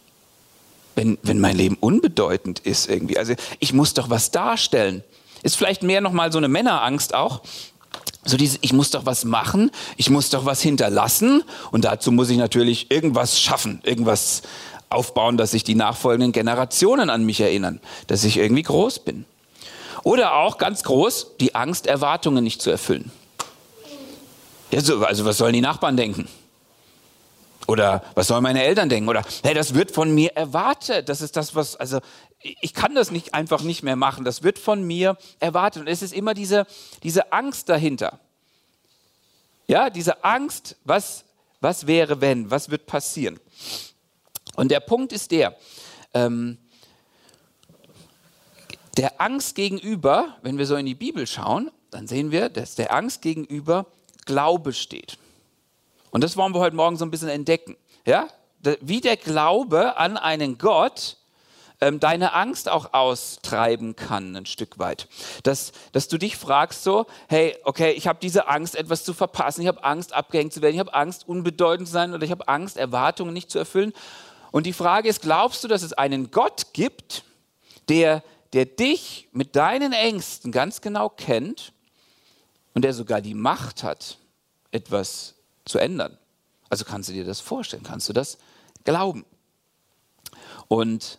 Wenn, 0.97 1.19
wenn 1.23 1.39
mein 1.39 1.57
Leben 1.57 1.77
unbedeutend 1.79 2.59
ist 2.61 2.89
irgendwie. 2.89 3.17
Also 3.17 3.35
ich 3.61 3.73
muss 3.73 3.95
doch 3.95 4.11
was 4.11 4.33
darstellen. 4.33 5.05
Ist 5.43 5.57
vielleicht 5.57 5.83
mehr 5.83 6.01
nochmal 6.01 6.33
so 6.33 6.39
eine 6.39 6.49
Männerangst 6.49 7.15
auch. 7.15 7.43
So 8.25 8.37
dieses, 8.37 8.59
ich 8.61 8.73
muss 8.73 8.91
doch 8.91 9.07
was 9.07 9.25
machen, 9.25 9.71
ich 9.97 10.11
muss 10.11 10.29
doch 10.29 10.45
was 10.45 10.61
hinterlassen 10.61 11.43
und 11.71 11.87
dazu 11.87 12.13
muss 12.13 12.29
ich 12.29 12.37
natürlich 12.37 12.91
irgendwas 12.91 13.41
schaffen, 13.41 13.81
irgendwas 13.83 14.43
aufbauen, 14.91 15.39
dass 15.39 15.53
sich 15.53 15.65
die 15.65 15.75
nachfolgenden 15.75 16.33
Generationen 16.33 17.09
an 17.09 17.25
mich 17.25 17.41
erinnern, 17.41 17.81
dass 18.09 18.25
ich 18.25 18.37
irgendwie 18.37 18.65
groß 18.65 18.99
bin. 19.01 19.25
Oder 20.03 20.35
auch 20.35 20.59
ganz 20.59 20.83
groß, 20.83 21.37
die 21.39 21.55
Angst, 21.55 21.87
Erwartungen 21.87 22.43
nicht 22.43 22.63
zu 22.63 22.71
erfüllen. 22.71 23.11
Ja, 24.71 24.81
so, 24.81 25.05
also 25.05 25.25
was 25.25 25.39
sollen 25.39 25.53
die 25.53 25.61
Nachbarn 25.61 25.97
denken? 25.97 26.29
Oder 27.67 28.03
was 28.15 28.29
sollen 28.29 28.43
meine 28.43 28.65
Eltern 28.65 28.89
denken? 28.89 29.09
Oder 29.09 29.25
hey, 29.43 29.55
das 29.55 29.75
wird 29.75 29.91
von 29.91 30.15
mir 30.15 30.37
erwartet. 30.37 31.09
Das 31.09 31.21
ist 31.21 31.37
das, 31.37 31.55
was, 31.55 31.77
also 31.77 32.01
ich 32.41 32.75
kann 32.75 32.95
das 32.95 33.11
nicht 33.11 33.35
einfach 33.35 33.63
nicht 33.63 33.83
mehr 33.83 33.97
machen. 33.97 34.25
Das 34.25 34.43
wird 34.43 34.59
von 34.59 34.83
mir 34.83 35.17
erwartet. 35.39 35.83
Und 35.83 35.89
es 35.89 36.03
ist 36.03 36.13
immer 36.13 36.35
diese, 36.35 36.67
diese 37.03 37.33
Angst 37.33 37.69
dahinter. 37.69 38.19
Ja, 39.67 39.91
diese 39.91 40.25
Angst, 40.25 40.77
was, 40.85 41.25
was 41.61 41.87
wäre, 41.87 42.21
wenn, 42.21 42.51
was 42.51 42.71
wird 42.71 42.87
passieren? 42.87 43.39
Und 44.57 44.71
der 44.71 44.81
Punkt 44.81 45.13
ist 45.13 45.31
der, 45.31 45.57
ähm, 46.13 46.59
der 49.01 49.19
Angst 49.19 49.55
gegenüber, 49.55 50.37
wenn 50.43 50.59
wir 50.59 50.67
so 50.67 50.77
in 50.77 50.85
die 50.85 50.95
Bibel 50.95 51.27
schauen, 51.27 51.71
dann 51.91 52.07
sehen 52.07 52.33
wir, 52.33 52.51
dass 52.51 52.75
der 52.75 52.93
Angst 52.93 53.23
gegenüber 53.23 53.87
Glaube 54.27 54.75
steht. 54.75 55.17
Und 56.11 56.23
das 56.23 56.37
wollen 56.37 56.53
wir 56.53 56.61
heute 56.61 56.77
Morgen 56.77 56.99
so 56.99 57.07
ein 57.07 57.11
bisschen 57.11 57.31
entdecken. 57.31 57.79
Ja? 58.05 58.29
Wie 58.83 59.01
der 59.01 59.17
Glaube 59.17 59.97
an 59.97 60.19
einen 60.19 60.59
Gott 60.59 61.17
ähm, 61.81 61.99
deine 61.99 62.35
Angst 62.35 62.69
auch 62.69 62.93
austreiben 62.93 63.97
kann, 63.97 64.37
ein 64.37 64.45
Stück 64.45 64.79
weit. 64.79 65.09
Dass, 65.45 65.73
dass 65.93 66.09
du 66.09 66.19
dich 66.19 66.37
fragst 66.37 66.85
so, 66.85 67.07
hey, 67.27 67.57
okay, 67.65 67.93
ich 67.93 68.07
habe 68.07 68.19
diese 68.21 68.49
Angst, 68.49 68.77
etwas 68.77 69.03
zu 69.03 69.15
verpassen, 69.15 69.63
ich 69.63 69.69
habe 69.69 69.83
Angst, 69.83 70.13
abgehängt 70.13 70.53
zu 70.53 70.61
werden, 70.61 70.75
ich 70.75 70.81
habe 70.81 70.93
Angst, 70.93 71.27
unbedeutend 71.27 71.89
zu 71.89 71.95
sein 71.95 72.13
oder 72.13 72.25
ich 72.25 72.31
habe 72.31 72.49
Angst, 72.49 72.77
Erwartungen 72.77 73.33
nicht 73.33 73.51
zu 73.51 73.59
erfüllen. 73.59 73.95
Und 74.51 74.67
die 74.67 74.75
Frage 74.75 75.09
ist, 75.09 75.23
glaubst 75.23 75.65
du, 75.65 75.69
dass 75.69 75.81
es 75.81 75.95
einen 75.95 76.31
Gott 76.31 76.75
gibt, 76.75 77.25
der 77.89 78.23
der 78.53 78.67
dich 78.67 79.29
mit 79.33 79.57
deinen 79.57 79.93
Ängsten 79.93 80.53
ganz 80.53 80.81
genau 80.81 81.09
kennt 81.09 81.73
und 82.75 82.83
der 82.83 82.95
sogar 82.95 83.21
die 83.21 83.35
Macht 83.35 83.83
hat, 83.83 84.19
etwas 84.71 85.35
zu 85.65 85.79
ändern. 85.79 86.19
Also 86.69 86.85
kannst 86.85 87.09
du 87.09 87.13
dir 87.13 87.25
das 87.25 87.41
vorstellen, 87.41 87.83
kannst 87.83 88.09
du 88.09 88.13
das 88.13 88.39
glauben. 88.85 89.25
Und 90.69 91.19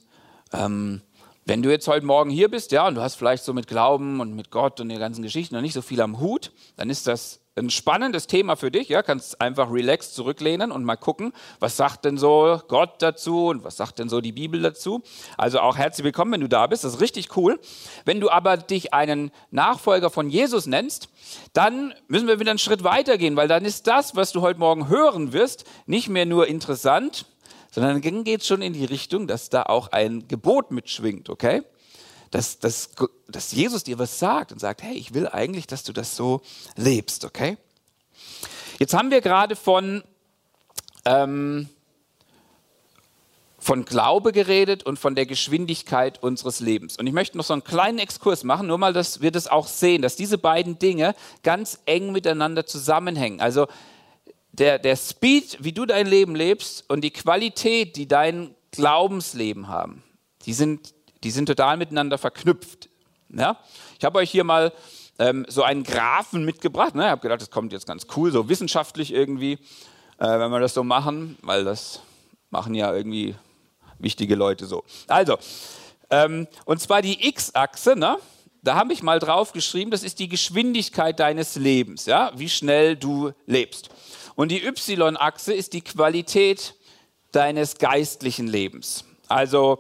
ähm, 0.54 1.02
wenn 1.46 1.62
du 1.62 1.70
jetzt 1.70 1.88
heute 1.88 2.06
Morgen 2.06 2.30
hier 2.30 2.50
bist, 2.50 2.72
ja, 2.72 2.88
und 2.88 2.96
du 2.96 3.02
hast 3.02 3.16
vielleicht 3.16 3.44
so 3.44 3.54
mit 3.54 3.68
Glauben 3.68 4.22
und 4.22 4.34
mit 4.34 4.52
Gott 4.52 4.80
und 4.80 4.90
den 4.90 5.00
ganzen 5.00 5.22
Geschichten 5.22 5.56
noch 5.56 5.62
nicht 5.62 5.74
so 5.74 5.82
viel 5.82 6.00
am 6.00 6.20
Hut, 6.20 6.52
dann 6.78 6.90
ist 6.90 7.08
das 7.08 7.41
ein 7.56 7.70
spannendes 7.70 8.28
Thema 8.28 8.56
für 8.56 8.72
dich. 8.72 8.88
Ja, 8.88 9.04
kannst 9.04 9.42
einfach 9.42 9.72
relaxed 9.72 10.16
zurücklehnen 10.16 10.72
und 10.72 10.86
mal 10.86 10.96
gucken, 10.96 11.34
was 11.60 11.76
sagt 11.76 12.06
denn 12.06 12.18
so 12.18 12.62
Gott 12.68 13.02
dazu 13.02 13.48
und 13.48 13.64
was 13.64 13.76
sagt 13.76 14.00
denn 14.00 14.08
so 14.08 14.22
die 14.22 14.32
Bibel 14.32 14.62
dazu. 14.62 15.02
Also 15.38 15.60
auch 15.60 15.78
herzlich 15.78 16.06
willkommen, 16.06 16.32
wenn 16.32 16.42
du 16.42 16.48
da 16.48 16.68
bist. 16.68 16.86
Das 16.86 16.94
ist 16.94 17.02
richtig 17.02 17.36
cool. 17.36 17.60
Wenn 18.06 18.22
du 18.22 18.30
aber 18.30 18.56
dich 18.56 18.94
einen 18.94 19.32
Nachfolger 19.52 20.10
von 20.10 20.30
Jesus 20.30 20.66
nennst, 20.66 21.10
dann 21.52 21.94
müssen 22.08 22.28
wir 22.28 22.40
wieder 22.40 22.52
einen 22.52 22.60
Schritt 22.60 22.86
weiter 22.86 23.18
gehen, 23.18 23.36
weil 23.36 23.50
dann 23.50 23.66
ist 23.66 23.86
das, 23.86 24.16
was 24.16 24.32
du 24.32 24.42
heute 24.42 24.60
Morgen 24.60 24.88
hören 24.88 25.34
wirst, 25.34 25.66
nicht 25.86 26.08
mehr 26.08 26.26
nur 26.26 26.48
interessant, 26.48 27.26
sondern 27.70 28.02
dann 28.02 28.24
geht 28.24 28.42
es 28.42 28.48
schon 28.48 28.62
in 28.62 28.74
die 28.74 28.86
Richtung, 28.86 29.28
dass 29.28 29.50
da 29.50 29.64
auch 29.64 29.90
ein 29.90 30.28
Gebot 30.30 30.72
mitschwingt, 30.72 31.30
okay? 31.30 31.64
Dass, 32.32 32.60
dass, 32.60 32.90
dass 33.28 33.52
Jesus 33.52 33.84
dir 33.84 34.00
was 34.00 34.20
sagt 34.20 34.52
und 34.52 34.60
sagt, 34.60 34.84
hey, 34.84 34.94
ich 34.94 35.14
will 35.14 35.28
eigentlich, 35.28 35.68
dass 35.68 35.84
du 35.84 35.94
das 35.94 36.16
so 36.16 36.42
lebst, 36.76 37.26
okay? 37.26 37.58
Jetzt 38.80 38.94
haben 38.94 39.12
wir 39.12 39.22
gerade 39.22 39.56
von, 39.56 40.04
ähm, 41.06 41.70
von 43.60 43.86
Glaube 43.86 44.32
geredet 44.32 44.84
und 44.84 44.98
von 44.98 45.14
der 45.14 45.28
Geschwindigkeit 45.28 46.24
unseres 46.24 46.62
Lebens. 46.62 46.98
Und 46.98 47.06
ich 47.06 47.14
möchte 47.14 47.38
noch 47.38 47.44
so 47.44 47.54
einen 47.54 47.64
kleinen 47.64 48.00
Exkurs 48.00 48.44
machen, 48.44 48.66
nur 48.68 48.80
mal, 48.80 48.92
dass 48.92 49.22
wir 49.22 49.32
das 49.32 49.48
auch 49.48 49.68
sehen, 49.68 50.02
dass 50.02 50.16
diese 50.16 50.40
beiden 50.40 50.80
Dinge 50.80 51.14
ganz 51.44 51.80
eng 51.86 52.12
miteinander 52.12 52.66
zusammenhängen. 52.66 53.40
Also 53.40 53.68
der, 54.52 54.80
der 54.80 54.96
Speed, 54.96 55.58
wie 55.62 55.74
du 55.74 55.86
dein 55.86 56.08
Leben 56.08 56.36
lebst 56.36 56.90
und 56.90 57.02
die 57.02 57.12
Qualität, 57.12 57.96
die 57.96 58.08
dein 58.08 58.56
Glaubensleben 58.72 59.68
haben, 59.68 60.02
die 60.46 60.54
sind, 60.54 60.94
die 61.24 61.32
sind 61.32 61.46
total 61.46 61.78
miteinander 61.78 62.18
verknüpft. 62.18 62.90
Ja? 63.30 63.58
Ich 64.00 64.06
habe 64.06 64.20
euch 64.20 64.32
hier 64.32 64.44
mal 64.44 64.74
ähm, 65.20 65.46
so 65.48 65.64
einen 65.64 65.84
Graphen 65.84 66.46
mitgebracht. 66.46 66.96
Ne? 66.96 67.04
Ich 67.04 67.10
habe 67.10 67.22
gedacht, 67.22 67.42
das 67.42 67.52
kommt 67.52 67.74
jetzt 67.74 67.86
ganz 67.86 68.08
cool, 68.16 68.32
so 68.32 68.50
wissenschaftlich 68.50 69.14
irgendwie, 69.14 69.54
äh, 70.18 70.28
wenn 70.40 70.52
wir 70.52 70.60
das 70.60 70.74
so 70.74 70.84
machen, 70.84 71.38
weil 71.42 71.64
das 71.64 72.02
machen 72.50 72.74
ja 72.74 72.94
irgendwie 72.94 73.36
wichtige 74.00 74.36
Leute 74.36 74.66
so. 74.66 74.84
Also, 75.08 75.38
ähm, 76.10 76.48
und 76.66 76.82
zwar 76.82 77.02
die 77.02 77.28
X-Achse, 77.28 77.96
ne? 77.96 78.18
da 78.64 78.76
habe 78.76 78.94
ich 78.94 79.02
mal 79.02 79.20
drauf 79.20 79.54
geschrieben, 79.54 79.92
das 79.92 80.04
ist 80.04 80.20
die 80.20 80.28
Geschwindigkeit 80.28 81.20
deines 81.20 81.56
Lebens, 81.56 82.06
ja? 82.06 82.32
wie 82.36 82.50
schnell 82.50 82.96
du 82.96 83.32
lebst. 83.46 83.90
Und 84.36 84.50
die 84.50 84.66
Y-Achse 84.66 85.54
ist 85.54 85.74
die 85.74 85.82
Qualität 85.82 86.76
deines 87.32 87.78
geistlichen 87.78 88.48
Lebens. 88.48 89.06
Also 89.28 89.80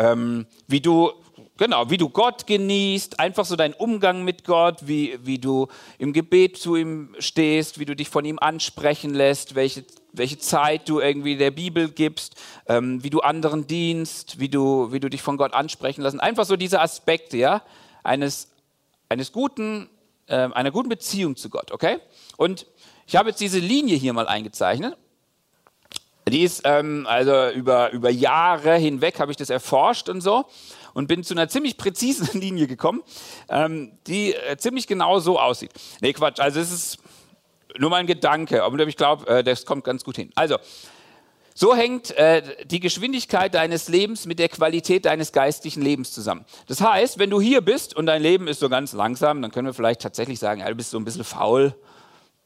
ähm, 0.00 0.46
wie 0.66 0.80
du 0.80 1.12
Genau, 1.56 1.90
wie 1.90 1.98
du 1.98 2.08
Gott 2.08 2.46
genießt, 2.46 3.20
einfach 3.20 3.44
so 3.44 3.54
dein 3.54 3.74
Umgang 3.74 4.24
mit 4.24 4.46
Gott, 4.46 4.88
wie, 4.88 5.18
wie 5.24 5.36
du 5.36 5.68
im 5.98 6.14
Gebet 6.14 6.56
zu 6.56 6.74
ihm 6.74 7.14
stehst, 7.18 7.78
wie 7.78 7.84
du 7.84 7.94
dich 7.94 8.08
von 8.08 8.24
ihm 8.24 8.38
ansprechen 8.38 9.12
lässt, 9.12 9.54
welche, 9.54 9.84
welche 10.14 10.38
Zeit 10.38 10.88
du 10.88 11.00
irgendwie 11.00 11.36
der 11.36 11.50
Bibel 11.50 11.90
gibst, 11.90 12.36
ähm, 12.66 13.04
wie 13.04 13.10
du 13.10 13.20
anderen 13.20 13.66
dienst, 13.66 14.40
wie 14.40 14.48
du, 14.48 14.90
wie 14.90 15.00
du 15.00 15.10
dich 15.10 15.20
von 15.20 15.36
Gott 15.36 15.52
ansprechen 15.52 16.00
lässt. 16.00 16.18
Einfach 16.18 16.46
so 16.46 16.56
diese 16.56 16.80
Aspekte 16.80 17.36
ja, 17.36 17.62
eines, 18.04 18.48
eines 19.10 19.30
guten, 19.30 19.90
äh, 20.28 20.36
einer 20.36 20.70
guten 20.70 20.88
Beziehung 20.88 21.36
zu 21.36 21.50
Gott, 21.50 21.72
okay? 21.72 21.98
Und 22.38 22.64
ich 23.06 23.16
habe 23.16 23.28
jetzt 23.28 23.40
diese 23.42 23.58
Linie 23.58 23.98
hier 23.98 24.14
mal 24.14 24.28
eingezeichnet. 24.28 24.96
Die 26.28 26.42
ist 26.42 26.62
ähm, 26.64 27.06
also 27.08 27.50
über, 27.50 27.90
über 27.92 28.10
Jahre 28.10 28.76
hinweg 28.76 29.18
habe 29.18 29.32
ich 29.32 29.36
das 29.36 29.50
erforscht 29.50 30.08
und 30.08 30.20
so 30.20 30.44
und 30.94 31.06
bin 31.06 31.24
zu 31.24 31.34
einer 31.34 31.48
ziemlich 31.48 31.76
präzisen 31.76 32.28
Linie 32.40 32.66
gekommen, 32.66 33.02
ähm, 33.48 33.92
die 34.06 34.34
äh, 34.34 34.56
ziemlich 34.56 34.86
genau 34.86 35.18
so 35.18 35.38
aussieht. 35.38 35.72
Nee, 36.00 36.12
Quatsch, 36.12 36.40
also 36.40 36.60
es 36.60 36.70
ist 36.70 36.98
nur 37.78 37.90
mal 37.90 37.96
ein 37.96 38.06
Gedanke, 38.06 38.62
aber 38.62 38.78
ich 38.86 38.96
glaube, 38.96 39.26
äh, 39.26 39.44
das 39.44 39.64
kommt 39.64 39.84
ganz 39.84 40.04
gut 40.04 40.16
hin. 40.16 40.30
Also, 40.34 40.56
so 41.54 41.74
hängt 41.74 42.12
äh, 42.12 42.64
die 42.64 42.80
Geschwindigkeit 42.80 43.54
deines 43.54 43.88
Lebens 43.88 44.24
mit 44.24 44.38
der 44.38 44.48
Qualität 44.48 45.04
deines 45.04 45.32
geistlichen 45.32 45.82
Lebens 45.82 46.12
zusammen. 46.12 46.44
Das 46.68 46.80
heißt, 46.80 47.18
wenn 47.18 47.28
du 47.28 47.40
hier 47.40 47.60
bist 47.60 47.94
und 47.94 48.06
dein 48.06 48.22
Leben 48.22 48.48
ist 48.48 48.60
so 48.60 48.68
ganz 48.68 48.92
langsam, 48.92 49.42
dann 49.42 49.50
können 49.50 49.66
wir 49.66 49.74
vielleicht 49.74 50.00
tatsächlich 50.00 50.38
sagen, 50.38 50.60
ja, 50.60 50.68
du 50.68 50.74
bist 50.74 50.90
so 50.90 50.98
ein 50.98 51.04
bisschen 51.04 51.24
faul 51.24 51.74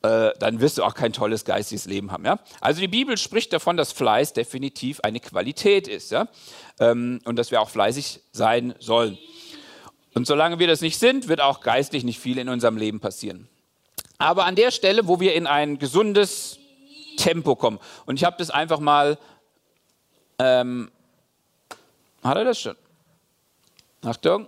äh, 0.05 0.35
dann 0.39 0.61
wirst 0.61 0.77
du 0.77 0.85
auch 0.85 0.95
kein 0.95 1.15
tolles 1.15 1.47
geistiges 1.47 1.87
Leben 1.87 2.13
haben. 2.13 2.27
Ja? 2.27 2.39
Also 2.61 2.81
die 2.81 2.89
Bibel 2.89 3.17
spricht 3.17 3.55
davon, 3.55 3.79
dass 3.79 3.93
Fleiß 3.93 4.35
definitiv 4.35 5.01
eine 5.01 5.19
Qualität 5.19 5.89
ist 5.89 6.11
ja? 6.11 6.29
Ähm, 6.79 7.21
und 7.25 7.37
dass 7.37 7.51
wir 7.51 7.63
auch 7.63 7.71
fleißig 7.71 8.21
sein 8.31 8.75
sollen. 8.79 9.17
Und 10.13 10.27
solange 10.27 10.59
wir 10.59 10.67
das 10.67 10.83
nicht 10.83 10.99
sind, 10.99 11.29
wird 11.29 11.41
auch 11.41 11.61
geistlich 11.61 12.05
nicht 12.05 12.21
viel 12.21 12.37
in 12.37 12.51
unserem 12.51 12.77
Leben 12.77 13.01
passieren. 13.01 13.49
Aber 14.19 14.45
an 14.45 14.57
der 14.57 14.71
Stelle, 14.71 15.09
wo 15.09 15.21
wir 15.21 15.35
in 15.35 15.47
ein 15.47 15.79
gesundes 15.79 16.59
Tempo 17.17 17.57
kommen, 17.57 17.81
und 18.05 18.17
ich 18.17 18.25
habe 18.25 18.37
das 18.39 18.51
einfach 18.51 18.81
mal, 18.81 19.19
ähm, 20.39 20.91
hat 22.23 22.37
er 22.37 22.45
das 22.45 22.61
schon? 22.61 22.77
Achtung. 24.03 24.47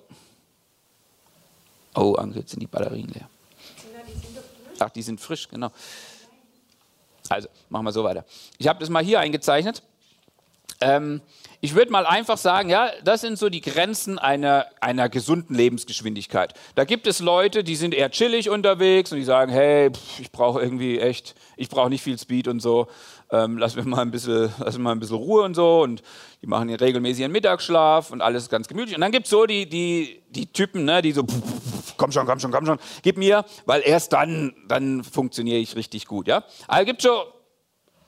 Oh, 1.94 2.14
jetzt 2.34 2.50
sind 2.50 2.60
die 2.60 2.66
Batterien 2.66 3.08
leer. 3.08 3.28
Ach, 4.80 4.90
die 4.90 5.02
sind 5.02 5.21
frisch, 5.21 5.49
genau. 5.49 5.71
Also, 7.28 7.49
machen 7.68 7.85
wir 7.85 7.92
so 7.92 8.04
weiter. 8.04 8.25
Ich 8.59 8.68
habe 8.68 8.78
das 8.78 8.88
mal 8.88 9.02
hier 9.02 9.21
eingezeichnet. 9.21 9.83
Ähm, 10.80 11.21
ich 11.61 11.75
würde 11.75 11.90
mal 11.90 12.06
einfach 12.06 12.37
sagen, 12.37 12.68
ja, 12.68 12.90
das 13.02 13.23
sind 13.23 13.38
so 13.38 13.49
die 13.49 13.62
Grenzen 13.62 14.18
einer, 14.18 14.66
einer 14.80 15.09
gesunden 15.09 15.56
Lebensgeschwindigkeit. 15.56 16.52
Da 16.75 16.85
gibt 16.85 17.06
es 17.06 17.18
Leute, 17.21 17.64
die 17.64 17.76
sind 17.76 17.95
eher 17.95 18.11
chillig 18.11 18.50
unterwegs 18.50 19.11
und 19.11 19.18
die 19.18 19.25
sagen, 19.25 19.50
hey, 19.50 19.90
pff, 19.90 20.21
ich 20.21 20.30
brauche 20.30 20.61
irgendwie 20.61 21.00
echt, 21.00 21.35
ich 21.56 21.68
brauche 21.71 21.88
nicht 21.88 22.02
viel 22.02 22.18
Speed 22.18 22.47
und 22.49 22.61
so. 22.61 22.88
Ähm, 23.30 23.59
lass, 23.59 23.75
mir 23.75 23.85
mal 23.85 24.02
ein 24.02 24.11
bisschen, 24.11 24.52
lass 24.59 24.76
mir 24.76 24.85
mal 24.85 24.92
ein 24.92 25.00
bisschen 25.00 25.16
Ruhe 25.16 25.42
und 25.42 25.54
so. 25.54 25.83
Und 25.83 26.02
die 26.42 26.47
machen 26.47 26.73
regelmäßig 26.73 27.23
ihren 27.23 27.33
Mittagsschlaf 27.33 28.11
und 28.11 28.21
alles 28.21 28.49
ganz 28.49 28.68
gemütlich. 28.68 28.95
Und 28.95 29.00
dann 29.00 29.12
gibt 29.12 29.25
es 29.25 29.30
so 29.30 29.47
die, 29.47 29.66
die, 29.68 30.23
die 30.28 30.47
Typen, 30.47 30.85
ne, 30.85 31.00
die 31.00 31.12
so, 31.12 31.23
pff, 31.23 31.35
pff, 31.35 31.75
komm 31.96 32.12
schon, 32.12 32.26
komm 32.26 32.40
schon, 32.40 32.52
komm 32.52 32.66
schon, 32.66 32.78
gib 33.02 33.16
mir, 33.16 33.44
weil 33.64 33.82
erst 33.84 34.12
dann, 34.12 34.54
dann 34.68 35.04
funktioniere 35.04 35.58
ich 35.58 35.76
richtig 35.76 36.06
gut. 36.06 36.28
Ja? 36.28 36.44
Also 36.68 36.84
gibt 36.84 37.02
schon 37.02 37.18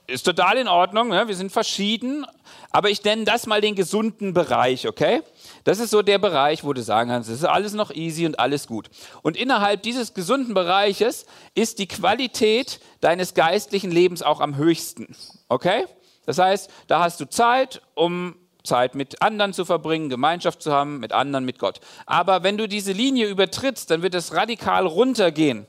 ist 0.08 0.22
total 0.22 0.56
in 0.56 0.68
Ordnung, 0.68 1.08
ne? 1.08 1.28
wir 1.28 1.36
sind 1.36 1.52
verschieden, 1.52 2.26
aber 2.70 2.88
ich 2.88 3.04
nenne 3.04 3.24
das 3.24 3.46
mal 3.46 3.60
den 3.60 3.74
gesunden 3.74 4.32
Bereich, 4.32 4.88
okay? 4.88 5.22
Das 5.64 5.78
ist 5.78 5.90
so 5.90 6.00
der 6.00 6.18
Bereich, 6.18 6.64
wo 6.64 6.72
du 6.72 6.82
sagen 6.82 7.10
kannst, 7.10 7.28
es 7.28 7.40
ist 7.40 7.44
alles 7.44 7.74
noch 7.74 7.90
easy 7.90 8.24
und 8.24 8.38
alles 8.38 8.66
gut. 8.66 8.88
Und 9.20 9.36
innerhalb 9.36 9.82
dieses 9.82 10.14
gesunden 10.14 10.54
Bereiches 10.54 11.26
ist 11.54 11.78
die 11.78 11.86
Qualität 11.86 12.80
deines 13.02 13.34
geistlichen 13.34 13.90
Lebens 13.90 14.22
auch 14.22 14.40
am 14.40 14.56
höchsten, 14.56 15.14
okay? 15.48 15.84
Das 16.24 16.38
heißt, 16.38 16.70
da 16.86 17.00
hast 17.00 17.20
du 17.20 17.28
Zeit, 17.28 17.82
um 17.94 18.34
Zeit 18.68 18.94
mit 18.94 19.22
anderen 19.22 19.52
zu 19.52 19.64
verbringen, 19.64 20.08
Gemeinschaft 20.08 20.62
zu 20.62 20.72
haben, 20.72 21.00
mit 21.00 21.12
anderen, 21.12 21.44
mit 21.44 21.58
Gott. 21.58 21.80
Aber 22.06 22.42
wenn 22.42 22.58
du 22.58 22.68
diese 22.68 22.92
Linie 22.92 23.28
übertrittst, 23.28 23.90
dann 23.90 24.02
wird 24.02 24.14
es 24.14 24.34
radikal 24.34 24.86
runtergehen, 24.86 25.66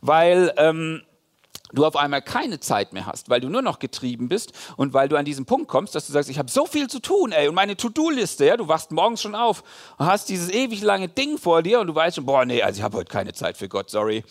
weil 0.00 0.52
ähm, 0.56 1.02
du 1.72 1.84
auf 1.84 1.96
einmal 1.96 2.22
keine 2.22 2.60
Zeit 2.60 2.92
mehr 2.92 3.06
hast, 3.06 3.28
weil 3.28 3.40
du 3.40 3.48
nur 3.48 3.62
noch 3.62 3.78
getrieben 3.78 4.28
bist 4.28 4.52
und 4.76 4.94
weil 4.94 5.08
du 5.08 5.16
an 5.16 5.24
diesen 5.24 5.44
Punkt 5.44 5.68
kommst, 5.68 5.94
dass 5.94 6.06
du 6.06 6.12
sagst, 6.12 6.30
ich 6.30 6.38
habe 6.38 6.50
so 6.50 6.66
viel 6.66 6.88
zu 6.88 7.00
tun, 7.00 7.32
ey, 7.32 7.48
und 7.48 7.54
meine 7.54 7.76
To-Do-Liste, 7.76 8.46
ja, 8.46 8.56
du 8.56 8.68
wachst 8.68 8.90
morgens 8.90 9.22
schon 9.22 9.34
auf 9.34 9.62
und 9.98 10.06
hast 10.06 10.28
dieses 10.28 10.50
ewig 10.50 10.82
lange 10.82 11.08
Ding 11.08 11.38
vor 11.38 11.62
dir 11.62 11.80
und 11.80 11.88
du 11.88 11.94
weißt 11.94 12.16
schon, 12.16 12.26
boah, 12.26 12.44
nee, 12.44 12.62
also 12.62 12.78
ich 12.78 12.82
habe 12.82 12.96
heute 12.96 13.10
keine 13.10 13.32
Zeit 13.34 13.56
für 13.56 13.68
Gott, 13.68 13.90
sorry. 13.90 14.24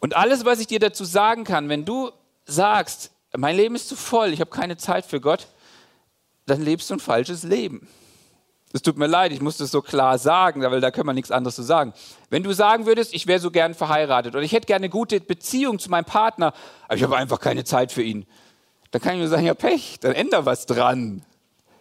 Und 0.00 0.16
alles, 0.16 0.44
was 0.44 0.60
ich 0.60 0.66
dir 0.66 0.80
dazu 0.80 1.04
sagen 1.04 1.44
kann, 1.44 1.68
wenn 1.68 1.84
du 1.84 2.10
sagst, 2.46 3.12
mein 3.36 3.56
Leben 3.56 3.74
ist 3.74 3.88
zu 3.88 3.96
voll, 3.96 4.32
ich 4.32 4.40
habe 4.40 4.50
keine 4.50 4.76
Zeit 4.76 5.06
für 5.06 5.20
Gott, 5.20 5.46
dann 6.50 6.62
lebst 6.62 6.90
du 6.90 6.94
ein 6.94 7.00
falsches 7.00 7.42
Leben. 7.42 7.86
Es 8.72 8.82
tut 8.82 8.96
mir 8.98 9.08
leid, 9.08 9.32
ich 9.32 9.40
muss 9.40 9.56
das 9.56 9.72
so 9.72 9.82
klar 9.82 10.16
sagen, 10.18 10.62
weil 10.62 10.80
da 10.80 10.92
können 10.92 11.06
wir 11.06 11.12
nichts 11.12 11.32
anderes 11.32 11.56
zu 11.56 11.62
sagen. 11.62 11.92
Wenn 12.28 12.44
du 12.44 12.52
sagen 12.52 12.86
würdest, 12.86 13.12
ich 13.12 13.26
wäre 13.26 13.40
so 13.40 13.50
gern 13.50 13.74
verheiratet 13.74 14.34
oder 14.34 14.44
ich 14.44 14.52
hätte 14.52 14.66
gerne 14.66 14.84
eine 14.84 14.90
gute 14.90 15.18
Beziehung 15.20 15.80
zu 15.80 15.90
meinem 15.90 16.04
Partner, 16.04 16.52
aber 16.84 16.94
ich 16.94 17.02
habe 17.02 17.16
einfach 17.16 17.40
keine 17.40 17.64
Zeit 17.64 17.90
für 17.90 18.02
ihn, 18.02 18.26
dann 18.92 19.02
kann 19.02 19.14
ich 19.14 19.20
nur 19.20 19.28
sagen, 19.28 19.44
ja 19.44 19.54
Pech, 19.54 19.98
dann 20.00 20.12
änder 20.12 20.46
was 20.46 20.66
dran. 20.66 21.22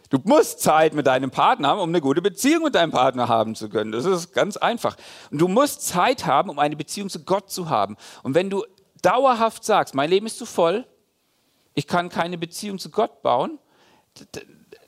Du 0.09 0.17
musst 0.23 0.61
Zeit 0.61 0.95
mit 0.95 1.05
deinem 1.05 1.29
Partner 1.29 1.67
haben, 1.67 1.79
um 1.79 1.89
eine 1.89 2.01
gute 2.01 2.23
Beziehung 2.23 2.63
mit 2.63 2.73
deinem 2.73 2.91
Partner 2.91 3.27
haben 3.27 3.53
zu 3.53 3.69
können. 3.69 3.91
Das 3.91 4.05
ist 4.05 4.33
ganz 4.33 4.57
einfach. 4.57 4.97
Und 5.29 5.39
du 5.39 5.47
musst 5.47 5.85
Zeit 5.85 6.25
haben, 6.25 6.49
um 6.49 6.57
eine 6.57 6.75
Beziehung 6.75 7.09
zu 7.09 7.23
Gott 7.23 7.51
zu 7.51 7.69
haben. 7.69 7.95
Und 8.23 8.33
wenn 8.33 8.49
du 8.49 8.65
dauerhaft 9.03 9.63
sagst, 9.63 9.93
mein 9.93 10.09
Leben 10.09 10.25
ist 10.25 10.39
zu 10.39 10.47
voll, 10.47 10.85
ich 11.75 11.85
kann 11.85 12.09
keine 12.09 12.39
Beziehung 12.39 12.79
zu 12.79 12.89
Gott 12.89 13.21
bauen, 13.21 13.59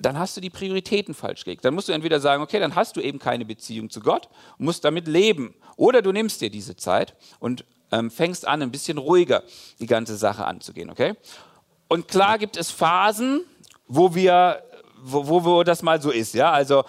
dann 0.01 0.17
hast 0.19 0.35
du 0.37 0.41
die 0.41 0.49
Prioritäten 0.49 1.13
falsch 1.13 1.43
gelegt. 1.43 1.65
Dann 1.65 1.73
musst 1.73 1.87
du 1.87 1.93
entweder 1.93 2.19
sagen, 2.19 2.43
okay, 2.43 2.59
dann 2.59 2.75
hast 2.75 2.95
du 2.95 3.01
eben 3.01 3.19
keine 3.19 3.45
Beziehung 3.45 3.89
zu 3.89 3.99
Gott 3.99 4.29
und 4.57 4.65
musst 4.65 4.83
damit 4.83 5.07
leben. 5.07 5.55
Oder 5.75 6.01
du 6.01 6.11
nimmst 6.11 6.41
dir 6.41 6.49
diese 6.49 6.75
Zeit 6.75 7.15
und 7.39 7.65
ähm, 7.91 8.09
fängst 8.09 8.47
an, 8.47 8.61
ein 8.61 8.71
bisschen 8.71 8.97
ruhiger 8.97 9.43
die 9.79 9.87
ganze 9.87 10.15
Sache 10.15 10.45
anzugehen, 10.45 10.89
okay? 10.89 11.13
Und 11.87 12.07
klar 12.07 12.37
gibt 12.37 12.55
es 12.55 12.71
Phasen, 12.71 13.41
wo 13.87 14.15
wir, 14.15 14.63
wo, 15.01 15.43
wo, 15.43 15.63
das 15.63 15.81
mal 15.81 16.01
so 16.01 16.09
ist, 16.09 16.33
ja? 16.33 16.51
Also 16.51 16.83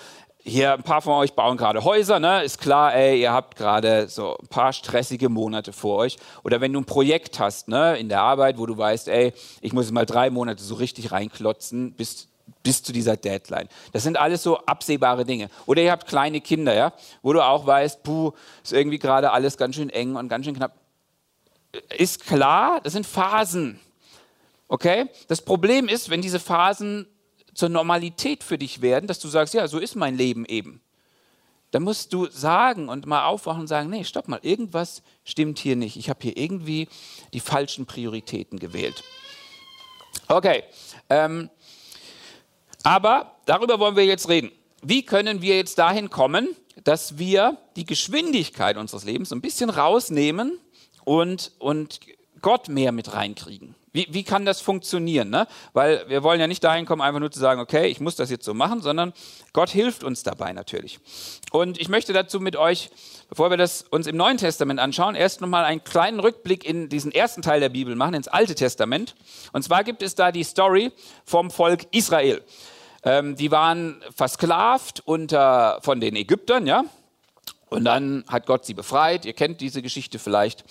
hier 0.44 0.72
ein 0.72 0.82
paar 0.82 1.02
von 1.02 1.14
euch 1.14 1.34
bauen 1.34 1.56
gerade 1.56 1.84
Häuser, 1.84 2.18
ne? 2.20 2.42
Ist 2.42 2.60
klar, 2.60 2.94
ey, 2.94 3.20
ihr 3.20 3.32
habt 3.32 3.56
gerade 3.56 4.08
so 4.08 4.36
ein 4.38 4.48
paar 4.48 4.72
stressige 4.72 5.28
Monate 5.28 5.72
vor 5.72 5.98
euch. 5.98 6.16
Oder 6.44 6.60
wenn 6.60 6.72
du 6.72 6.80
ein 6.80 6.84
Projekt 6.84 7.38
hast, 7.38 7.68
ne, 7.68 7.96
in 7.96 8.08
der 8.08 8.22
Arbeit, 8.22 8.58
wo 8.58 8.66
du 8.66 8.76
weißt, 8.76 9.08
ey, 9.08 9.32
ich 9.60 9.72
muss 9.72 9.90
mal 9.90 10.06
drei 10.06 10.30
Monate 10.30 10.62
so 10.62 10.74
richtig 10.74 11.12
reinklotzen, 11.12 11.94
bis, 11.94 12.28
bis 12.62 12.82
zu 12.82 12.92
dieser 12.92 13.16
Deadline. 13.16 13.68
Das 13.92 14.02
sind 14.02 14.16
alles 14.16 14.42
so 14.42 14.58
absehbare 14.58 15.24
Dinge. 15.24 15.48
Oder 15.66 15.82
ihr 15.82 15.90
habt 15.90 16.06
kleine 16.06 16.40
Kinder, 16.40 16.74
ja, 16.74 16.92
wo 17.22 17.32
du 17.32 17.44
auch 17.44 17.66
weißt, 17.66 18.02
puh, 18.02 18.32
ist 18.62 18.72
irgendwie 18.72 18.98
gerade 18.98 19.32
alles 19.32 19.56
ganz 19.56 19.76
schön 19.76 19.90
eng 19.90 20.16
und 20.16 20.28
ganz 20.28 20.44
schön 20.44 20.54
knapp. 20.54 20.74
Ist 21.96 22.26
klar, 22.26 22.80
das 22.82 22.92
sind 22.92 23.06
Phasen. 23.06 23.80
Okay? 24.68 25.06
Das 25.28 25.42
Problem 25.42 25.88
ist, 25.88 26.10
wenn 26.10 26.22
diese 26.22 26.40
Phasen 26.40 27.06
zur 27.54 27.68
Normalität 27.68 28.44
für 28.44 28.58
dich 28.58 28.80
werden, 28.80 29.06
dass 29.06 29.18
du 29.18 29.28
sagst, 29.28 29.54
ja, 29.54 29.66
so 29.68 29.78
ist 29.78 29.96
mein 29.96 30.16
Leben 30.16 30.44
eben. 30.46 30.80
Dann 31.70 31.82
musst 31.82 32.12
du 32.12 32.26
sagen 32.26 32.88
und 32.88 33.06
mal 33.06 33.24
aufwachen 33.24 33.62
und 33.62 33.66
sagen, 33.66 33.88
nee, 33.88 34.04
stopp 34.04 34.28
mal, 34.28 34.40
irgendwas 34.42 35.02
stimmt 35.24 35.58
hier 35.58 35.74
nicht. 35.74 35.96
Ich 35.96 36.10
habe 36.10 36.20
hier 36.22 36.36
irgendwie 36.36 36.88
die 37.32 37.40
falschen 37.40 37.86
Prioritäten 37.86 38.58
gewählt. 38.58 39.02
Okay, 40.28 40.64
ähm, 41.08 41.50
aber 42.82 43.36
darüber 43.46 43.78
wollen 43.78 43.96
wir 43.96 44.04
jetzt 44.04 44.28
reden. 44.28 44.50
Wie 44.82 45.04
können 45.04 45.42
wir 45.42 45.56
jetzt 45.56 45.78
dahin 45.78 46.10
kommen, 46.10 46.48
dass 46.84 47.18
wir 47.18 47.58
die 47.76 47.84
Geschwindigkeit 47.84 48.76
unseres 48.76 49.04
Lebens 49.04 49.32
ein 49.32 49.40
bisschen 49.40 49.70
rausnehmen 49.70 50.58
und, 51.04 51.52
und 51.58 52.00
Gott 52.40 52.68
mehr 52.68 52.92
mit 52.92 53.12
reinkriegen? 53.12 53.76
Wie, 53.92 54.08
wie 54.10 54.24
kann 54.24 54.46
das 54.46 54.62
funktionieren? 54.62 55.28
Ne? 55.28 55.46
Weil 55.74 56.08
wir 56.08 56.22
wollen 56.22 56.40
ja 56.40 56.46
nicht 56.46 56.64
dahin 56.64 56.86
kommen, 56.86 57.02
einfach 57.02 57.20
nur 57.20 57.30
zu 57.30 57.38
sagen, 57.38 57.60
okay, 57.60 57.88
ich 57.88 58.00
muss 58.00 58.16
das 58.16 58.30
jetzt 58.30 58.44
so 58.44 58.54
machen, 58.54 58.80
sondern 58.80 59.12
Gott 59.52 59.68
hilft 59.68 60.02
uns 60.02 60.22
dabei 60.22 60.54
natürlich. 60.54 60.98
Und 61.50 61.78
ich 61.78 61.90
möchte 61.90 62.14
dazu 62.14 62.40
mit 62.40 62.56
euch, 62.56 62.90
bevor 63.28 63.50
wir 63.50 63.58
das 63.58 63.82
uns 63.82 64.06
im 64.06 64.16
Neuen 64.16 64.38
Testament 64.38 64.80
anschauen, 64.80 65.14
erst 65.14 65.42
nochmal 65.42 65.64
einen 65.64 65.84
kleinen 65.84 66.20
Rückblick 66.20 66.64
in 66.64 66.88
diesen 66.88 67.12
ersten 67.12 67.42
Teil 67.42 67.60
der 67.60 67.68
Bibel 67.68 67.94
machen, 67.94 68.14
ins 68.14 68.28
Alte 68.28 68.54
Testament. 68.54 69.14
Und 69.52 69.62
zwar 69.62 69.84
gibt 69.84 70.02
es 70.02 70.14
da 70.14 70.32
die 70.32 70.44
Story 70.44 70.90
vom 71.26 71.50
Volk 71.50 71.82
Israel. 71.90 72.42
Ähm, 73.04 73.36
die 73.36 73.50
waren 73.50 74.02
versklavt 74.14 75.02
unter, 75.04 75.80
von 75.82 76.00
den 76.00 76.16
Ägyptern, 76.16 76.66
ja. 76.66 76.84
Und 77.68 77.84
dann 77.84 78.24
hat 78.28 78.46
Gott 78.46 78.66
sie 78.66 78.74
befreit. 78.74 79.24
Ihr 79.24 79.32
kennt 79.32 79.60
diese 79.60 79.80
Geschichte 79.80 80.18
vielleicht. 80.18 80.64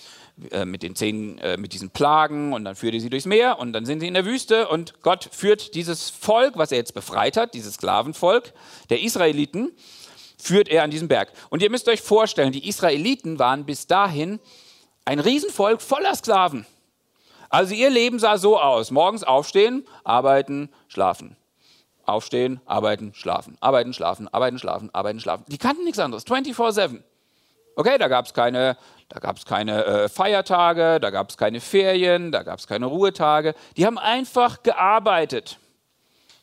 Äh, 0.50 0.64
mit 0.64 0.82
den 0.82 0.96
zehn, 0.96 1.36
äh, 1.38 1.58
mit 1.58 1.74
diesen 1.74 1.90
Plagen 1.90 2.54
und 2.54 2.64
dann 2.64 2.74
führt 2.74 2.94
er 2.94 3.00
sie 3.00 3.10
durchs 3.10 3.26
Meer 3.26 3.58
und 3.58 3.74
dann 3.74 3.84
sind 3.84 4.00
sie 4.00 4.08
in 4.08 4.14
der 4.14 4.24
Wüste 4.24 4.66
und 4.68 5.02
Gott 5.02 5.28
führt 5.30 5.74
dieses 5.74 6.08
Volk, 6.08 6.56
was 6.56 6.72
er 6.72 6.78
jetzt 6.78 6.94
befreit 6.94 7.36
hat, 7.36 7.52
dieses 7.52 7.74
Sklavenvolk 7.74 8.54
der 8.88 9.02
Israeliten, 9.02 9.70
führt 10.38 10.68
er 10.68 10.84
an 10.84 10.90
diesem 10.90 11.06
Berg. 11.06 11.32
Und 11.50 11.62
ihr 11.62 11.70
müsst 11.70 11.86
euch 11.86 12.00
vorstellen, 12.00 12.50
die 12.50 12.66
Israeliten 12.66 13.38
waren 13.38 13.66
bis 13.66 13.86
dahin 13.86 14.40
ein 15.04 15.20
Riesenvolk 15.20 15.82
voller 15.82 16.14
Sklaven. 16.14 16.66
Also 17.50 17.74
ihr 17.74 17.90
Leben 17.90 18.18
sah 18.18 18.38
so 18.38 18.58
aus. 18.58 18.90
Morgens 18.90 19.24
aufstehen, 19.24 19.86
arbeiten, 20.02 20.70
schlafen. 20.88 21.36
Aufstehen, 22.04 22.60
arbeiten, 22.66 23.12
schlafen. 23.14 23.56
Arbeiten, 23.60 23.92
schlafen, 23.92 24.28
arbeiten, 24.28 24.58
schlafen, 24.58 24.90
arbeiten, 24.92 25.20
schlafen. 25.20 25.44
Die 25.48 25.58
kannten 25.58 25.84
nichts 25.84 25.98
anderes. 25.98 26.26
24-7. 26.26 27.02
Okay, 27.74 27.96
da 27.96 28.08
gab 28.08 28.26
es 28.26 28.34
keine 28.34 28.76
da 29.12 29.20
gab 29.20 29.36
es 29.36 29.44
keine 29.44 29.84
äh, 29.84 30.08
Feiertage, 30.08 30.98
da 30.98 31.10
gab 31.10 31.28
es 31.28 31.36
keine 31.36 31.60
Ferien, 31.60 32.32
da 32.32 32.44
gab 32.44 32.58
es 32.58 32.66
keine 32.66 32.86
Ruhetage. 32.86 33.54
Die 33.76 33.84
haben 33.84 33.98
einfach 33.98 34.62
gearbeitet. 34.62 35.58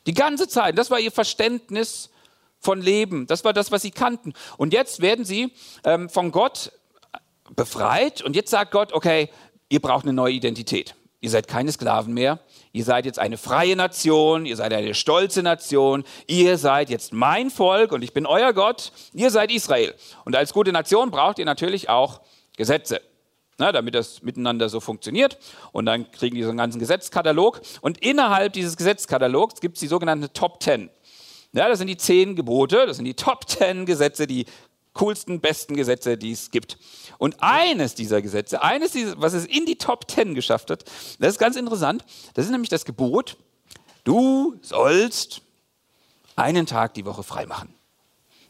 Die 0.06 0.14
ganze 0.14 0.48
Zeit. 0.48 0.78
Das 0.78 0.92
war 0.92 1.00
ihr 1.00 1.12
Verständnis 1.12 2.12
von 2.60 2.80
Leben. 2.80 3.26
Das 3.26 3.44
war 3.44 3.54
das, 3.54 3.72
was 3.72 3.82
sie 3.82 3.90
kannten. 3.90 4.34
Und 4.58 4.72
jetzt 4.72 5.02
werden 5.02 5.26
sie 5.26 5.52
ähm, 5.84 6.10
von 6.10 6.32
Gott 6.32 6.72
befreit. 7.56 8.22
Und 8.22 8.36
jetzt 8.36 8.52
sagt 8.52 8.70
Gott, 8.70 8.94
okay, 8.94 9.30
ihr 9.68 9.82
braucht 9.82 10.04
eine 10.04 10.14
neue 10.14 10.34
Identität. 10.34 10.94
Ihr 11.20 11.32
seid 11.32 11.48
keine 11.48 11.72
Sklaven 11.72 12.14
mehr. 12.14 12.38
Ihr 12.72 12.84
seid 12.84 13.06
jetzt 13.06 13.18
eine 13.18 13.38
freie 13.38 13.76
Nation. 13.76 14.46
Ihr 14.46 14.56
seid 14.56 14.74
eine 14.74 14.94
stolze 14.94 15.42
Nation. 15.42 16.04
Ihr 16.28 16.58
seid 16.58 16.90
jetzt 16.90 17.14
mein 17.14 17.50
Volk 17.50 17.92
und 17.92 18.04
ich 18.04 18.14
bin 18.14 18.26
euer 18.26 18.54
Gott. 18.54 18.92
Ihr 19.14 19.32
seid 19.32 19.52
Israel. 19.52 19.96
Und 20.26 20.36
als 20.36 20.54
gute 20.54 20.72
Nation 20.72 21.10
braucht 21.10 21.40
ihr 21.40 21.46
natürlich 21.46 21.90
auch 21.90 22.22
Gesetze. 22.58 23.02
Na, 23.58 23.74
damit 23.74 23.94
das 23.94 24.22
miteinander 24.22 24.70
so 24.70 24.80
funktioniert. 24.80 25.38
Und 25.74 25.86
dann 25.86 26.10
kriegen 26.12 26.36
die 26.36 26.44
so 26.44 26.50
einen 26.50 26.58
ganzen 26.58 26.80
Gesetzkatalog. 26.80 27.60
Und 27.82 27.98
innerhalb 27.98 28.54
dieses 28.54 28.78
Gesetzkatalogs 28.78 29.60
gibt 29.60 29.76
es 29.76 29.82
die 29.82 29.88
sogenannte 29.88 30.32
Top 30.32 30.60
Ten. 30.60 30.90
Ja, 31.52 31.68
das 31.68 31.80
sind 31.80 31.88
die 31.88 31.98
zehn 31.98 32.36
Gebote, 32.36 32.86
das 32.86 32.98
sind 32.98 33.06
die 33.06 33.16
Top 33.16 33.48
Ten 33.48 33.88
Gesetze, 33.88 34.28
die 34.28 34.46
coolsten, 35.00 35.40
besten 35.40 35.76
Gesetze, 35.76 36.18
die 36.18 36.32
es 36.32 36.52
gibt. 36.52 36.78
Und 37.18 37.38
eines 37.40 37.96
dieser 37.96 38.22
Gesetze, 38.22 38.62
eines, 38.62 38.92
dieses, 38.92 39.16
was 39.18 39.34
es 39.34 39.46
in 39.46 39.66
die 39.66 39.78
Top 39.78 40.08
Ten 40.08 40.36
geschafft 40.36 40.70
hat, 40.70 40.84
das 41.20 41.34
ist 41.34 41.40
ganz 41.40 41.56
interessant. 41.56 42.04
Das 42.34 42.46
ist 42.46 42.52
nämlich 42.52 42.70
das 42.70 42.86
Gebot, 42.86 43.38
du 44.04 44.58
sollst 44.62 45.42
einen 46.36 46.66
Tag 46.66 46.94
die 46.96 47.06
Woche 47.06 47.24
frei 47.24 47.46
machen. 47.46 47.74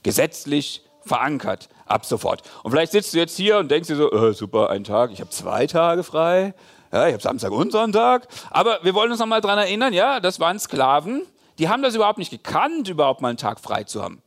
Gesetzlich 0.03 0.83
verankert 1.05 1.69
ab 1.85 2.05
sofort. 2.05 2.43
Und 2.63 2.71
vielleicht 2.71 2.91
sitzt 2.91 3.13
du 3.13 3.17
jetzt 3.17 3.35
hier 3.35 3.57
und 3.57 3.69
denkst 3.69 3.87
dir 3.87 3.95
so, 3.95 4.11
äh, 4.11 4.33
super, 4.33 4.69
ein 4.69 4.83
Tag, 4.83 5.11
ich 5.11 5.21
habe 5.21 5.29
zwei 5.29 5.67
Tage 5.67 6.03
frei, 6.03 6.53
ja, 6.91 7.07
ich 7.07 7.13
habe 7.13 7.21
Samstag 7.21 7.51
und 7.51 7.71
Sonntag. 7.71 8.27
Aber 8.49 8.79
wir 8.83 8.93
wollen 8.95 9.11
uns 9.11 9.19
noch 9.19 9.27
mal 9.27 9.41
daran 9.41 9.59
erinnern, 9.59 9.93
ja, 9.93 10.19
das 10.19 10.39
waren 10.39 10.59
Sklaven, 10.59 11.23
die 11.59 11.69
haben 11.69 11.83
das 11.83 11.95
überhaupt 11.95 12.17
nicht 12.17 12.31
gekannt, 12.31 12.87
überhaupt 12.87 13.21
mal 13.21 13.29
einen 13.29 13.37
Tag 13.37 13.59
frei 13.59 13.83
zu 13.83 14.01
haben. 14.01 14.21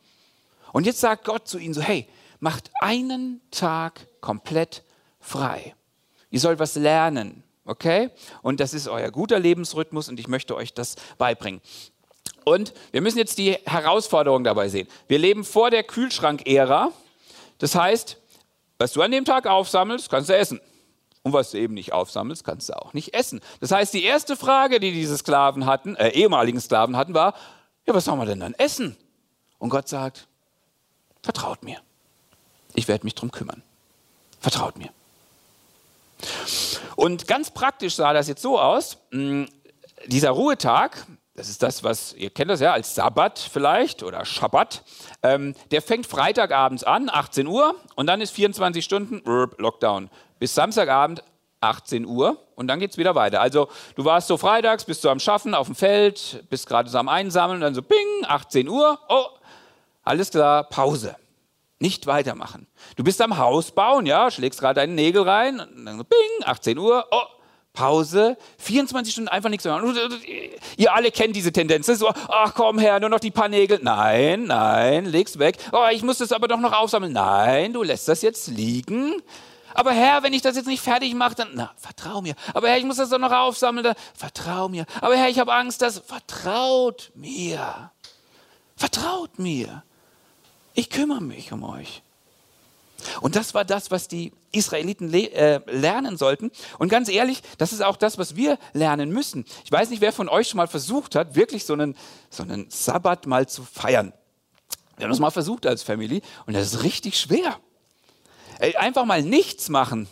Und 0.73 0.87
jetzt 0.87 1.01
sagt 1.01 1.25
Gott 1.25 1.47
zu 1.47 1.59
ihnen 1.59 1.75
so, 1.75 1.81
hey, 1.81 2.09
macht 2.41 2.71
einen 2.81 3.41
Tag 3.51 4.07
komplett 4.21 4.83
frei. 5.21 5.75
Ihr 6.31 6.41
sollt 6.41 6.59
was 6.59 6.75
lernen, 6.75 7.45
okay? 7.65 8.11
Und 8.43 8.61
das 8.61 8.75
ist 8.75 8.89
euer 8.89 9.11
guter 9.11 9.39
Lebensrhythmus 9.39 10.09
und 10.09 10.19
ich 10.19 10.29
möchte 10.29 10.57
euch 10.57 10.75
das 10.75 10.97
beibringen. 11.19 11.61
Und 12.45 12.73
wir 12.91 13.01
müssen 13.01 13.19
jetzt 13.19 13.39
die 13.39 13.53
Herausforderung 13.65 14.43
dabei 14.45 14.69
sehen. 14.69 14.89
Wir 15.07 15.19
leben 15.19 15.45
vor 15.45 15.71
der 15.71 15.85
Kühlschrank-Ära. 15.85 16.91
Das 17.59 17.75
heißt, 17.75 18.17
was 18.79 18.93
du 18.93 19.03
an 19.03 19.13
dem 19.13 19.25
Tag 19.25 19.47
aufsammelst, 19.47 20.11
kannst 20.11 20.29
du 20.29 20.37
essen. 20.37 20.61
Und 21.23 21.33
was 21.33 21.53
du 21.53 21.59
eben 21.59 21.75
nicht 21.75 21.93
aufsammelst, 21.93 22.43
kannst 22.43 22.69
du 22.69 22.77
auch 22.77 22.95
nicht 22.95 23.15
essen. 23.15 23.41
Das 23.61 23.71
heißt, 23.71 23.95
die 23.95 24.03
erste 24.03 24.37
Frage, 24.37 24.81
die 24.81 24.91
diese 24.91 25.17
Sklaven 25.17 25.67
hatten, 25.67 25.95
äh, 25.95 26.09
ehemaligen 26.09 26.61
Sklaven 26.61 26.97
hatten, 26.97 27.15
war, 27.15 27.35
ja, 27.87 27.95
was 27.95 28.07
soll 28.07 28.17
man 28.17 28.27
denn 28.27 28.41
dann 28.41 28.55
essen? 28.55 28.97
Und 29.59 29.71
Gott 29.71 29.87
sagt, 29.87 30.27
vertraut 31.23 31.63
mir. 31.63 31.79
Ich 32.75 32.89
werde 32.89 33.05
mich 33.05 33.15
drum 33.15 33.31
kümmern. 33.31 33.63
Vertraut 34.41 34.77
mir. 34.77 34.91
Und 36.97 37.27
ganz 37.27 37.51
praktisch 37.51 37.95
sah 37.97 38.13
das 38.13 38.29
jetzt 38.29 38.43
so 38.43 38.59
aus. 38.59 38.99
Hm, 39.11 39.49
dieser 40.07 40.31
Ruhetag, 40.31 41.07
das 41.35 41.49
ist 41.49 41.63
das, 41.63 41.85
was, 41.85 42.13
ihr 42.15 42.31
kennt 42.31 42.51
das 42.51 42.61
ja 42.61 42.73
als 42.73 42.95
Sabbat 42.95 43.39
vielleicht 43.39 44.03
oder 44.03 44.25
Schabbat, 44.25 44.83
ähm, 45.23 45.55
der 45.71 45.83
fängt 45.83 46.07
Freitagabends 46.07 46.85
an, 46.85 47.09
18 47.09 47.47
Uhr, 47.47 47.77
und 47.95 48.07
dann 48.07 48.21
ist 48.21 48.33
24 48.33 48.85
Stunden 48.85 49.23
Lockdown. 49.59 50.11
Bis 50.39 50.55
Samstagabend 50.55 51.23
18 51.61 52.05
Uhr 52.05 52.37
und 52.57 52.67
dann 52.67 52.81
geht 52.81 52.91
es 52.91 52.99
wieder 52.99 53.15
weiter. 53.15 53.41
Also 53.41 53.69
du 53.95 54.05
warst 54.05 54.29
so 54.29 54.37
freitags, 54.37 54.85
bist 54.85 55.05
du 55.05 55.09
am 55.09 55.21
Schaffen 55.21 55.55
auf 55.55 55.67
dem 55.67 55.77
Feld, 55.77 56.45
bist 56.51 56.67
gerade 56.67 56.91
so 56.91 56.99
am 56.99 57.09
Einsammeln 57.09 57.59
und 57.59 57.61
dann 57.63 57.75
so 57.75 57.83
bing, 57.83 58.25
18 58.27 58.69
Uhr, 58.69 58.99
oh, 59.09 59.27
alles 60.03 60.31
klar, 60.31 60.65
Pause. 60.65 61.17
Nicht 61.79 62.07
weitermachen. 62.07 62.69
Du 62.97 63.03
bist 63.03 63.21
am 63.21 63.39
Haus 63.39 63.73
bauen, 63.73 64.07
ja, 64.07 64.31
schlägst 64.31 64.61
gerade 64.61 64.81
deine 64.81 64.93
Nägel 64.93 65.23
rein, 65.23 65.61
und 65.61 65.85
dann 65.85 65.99
so 65.99 66.05
bing, 66.05 66.45
18 66.45 66.79
Uhr, 66.79 67.07
oh, 67.11 67.23
Pause, 67.73 68.37
24 68.59 69.13
Stunden 69.13 69.29
einfach 69.29 69.49
nichts 69.49 69.65
mehr 69.65 69.75
machen. 69.75 69.95
Ihr 70.77 70.95
alle 70.95 71.11
kennt 71.11 71.35
diese 71.35 71.53
Tendenz. 71.53 71.87
So, 71.87 72.09
ach 72.29 72.55
komm 72.55 72.79
her, 72.79 73.01
nur 73.01 73.09
noch 73.09 73.21
die 73.21 73.31
paar 73.31 73.49
Nägel. 73.49 73.81
Nein, 73.83 74.45
nein, 74.45 75.07
leg's 75.07 75.39
weg. 75.39 75.57
Oh, 75.73 75.87
ich 75.91 76.03
muss 76.03 76.19
das 76.19 76.33
aber 76.33 76.49
doch 76.49 76.61
noch 76.61 76.73
aufsammeln. 76.73 77.13
Nein, 77.13 77.73
du 77.73 77.83
lässt 77.83 78.09
das 78.09 78.21
jetzt 78.23 78.49
liegen. 78.49 79.23
Aber 79.75 79.93
Herr, 79.93 80.23
wenn 80.23 80.35
ich 80.35 80.43
das 80.43 80.57
jetzt 80.57 80.67
nicht 80.67 80.83
fertig 80.83 81.15
mache, 81.15 81.35
dann, 81.35 81.49
na, 81.55 81.73
vertrau 81.77 82.21
mir. 82.21 82.35
Aber 82.53 82.69
Herr, 82.69 82.77
ich 82.77 82.85
muss 82.85 82.99
das 82.99 83.09
doch 83.09 83.19
noch 83.19 83.33
aufsammeln, 83.33 83.85
dann, 83.85 83.95
vertrau 84.15 84.69
mir. 84.69 84.85
Aber 85.01 85.17
Herr, 85.17 85.31
ich 85.31 85.39
habe 85.39 85.53
Angst, 85.55 85.81
dass, 85.81 85.99
vertraut 85.99 87.11
mir. 87.15 87.91
Vertraut 88.77 89.39
mir. 89.39 89.83
Ich 90.75 90.91
kümmere 90.91 91.21
mich 91.21 91.53
um 91.53 91.65
euch. 91.65 92.03
Und 93.21 93.37
das 93.37 93.55
war 93.55 93.65
das, 93.65 93.91
was 93.91 94.09
die 94.09 94.33
Israeliten 94.53 95.09
le 95.09 95.31
äh, 95.33 95.61
lernen 95.67 96.17
sollten. 96.17 96.51
Und 96.79 96.89
ganz 96.89 97.09
ehrlich, 97.09 97.43
das 97.59 97.73
ist 97.73 97.83
auch 97.83 97.97
das, 97.97 98.19
was 98.19 98.37
wir 98.37 98.59
lernen 98.73 99.11
müssen. 99.11 99.45
Ich 99.65 99.73
weiß 99.73 99.91
nicht, 99.91 100.01
wer 100.01 100.13
von 100.13 100.29
euch 100.29 100.49
schon 100.49 100.59
mal 100.59 100.69
versucht 100.69 101.15
hat, 101.15 101.35
wirklich 101.35 101.65
so 101.65 101.73
einen, 101.73 101.97
so 102.31 102.43
einen 102.43 102.71
Sabbat 102.71 103.27
mal 103.27 103.49
zu 103.49 103.65
feiern. 103.65 104.13
Wir 104.97 105.05
haben 105.05 105.11
das 105.11 105.21
mal 105.21 105.31
versucht 105.31 105.67
als 105.67 105.83
Family 105.83 106.23
und 106.47 106.55
das 106.55 106.75
ist 106.75 106.83
richtig 106.85 107.19
schwer. 107.19 107.59
Ey, 108.61 108.77
einfach 108.77 109.05
mal 109.05 109.23
nichts 109.23 109.69
machen. 109.69 110.09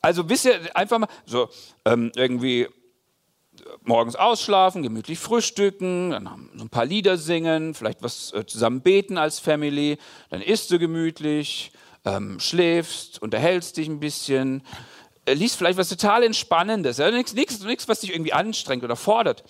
Also 0.00 0.28
wisst 0.28 0.44
ihr, 0.44 0.76
einfach 0.76 0.98
mal 0.98 1.08
so 1.24 1.48
ähm, 1.86 2.12
irgendwie 2.14 2.68
morgens 3.82 4.16
ausschlafen, 4.16 4.82
gemütlich 4.82 5.18
frühstücken, 5.18 6.10
dann 6.10 6.50
so 6.54 6.64
ein 6.64 6.70
paar 6.70 6.86
Lieder 6.86 7.16
singen, 7.16 7.74
vielleicht 7.74 8.02
was 8.02 8.32
äh, 8.32 8.46
zusammen 8.46 8.80
beten 8.80 9.18
als 9.18 9.38
Family, 9.38 9.98
dann 10.30 10.40
isst 10.40 10.70
du 10.70 10.78
gemütlich, 10.78 11.72
ähm, 12.04 12.38
schläfst, 12.40 13.20
unterhältst 13.22 13.76
dich 13.76 13.88
ein 13.88 14.00
bisschen, 14.00 14.62
äh, 15.26 15.34
liest 15.34 15.56
vielleicht 15.56 15.78
was 15.78 15.88
total 15.88 16.22
Entspannendes, 16.22 16.98
ja? 16.98 17.10
nichts, 17.10 17.88
was 17.88 18.00
dich 18.00 18.12
irgendwie 18.12 18.32
anstrengt 18.32 18.84
oder 18.84 18.96
fordert. 18.96 19.44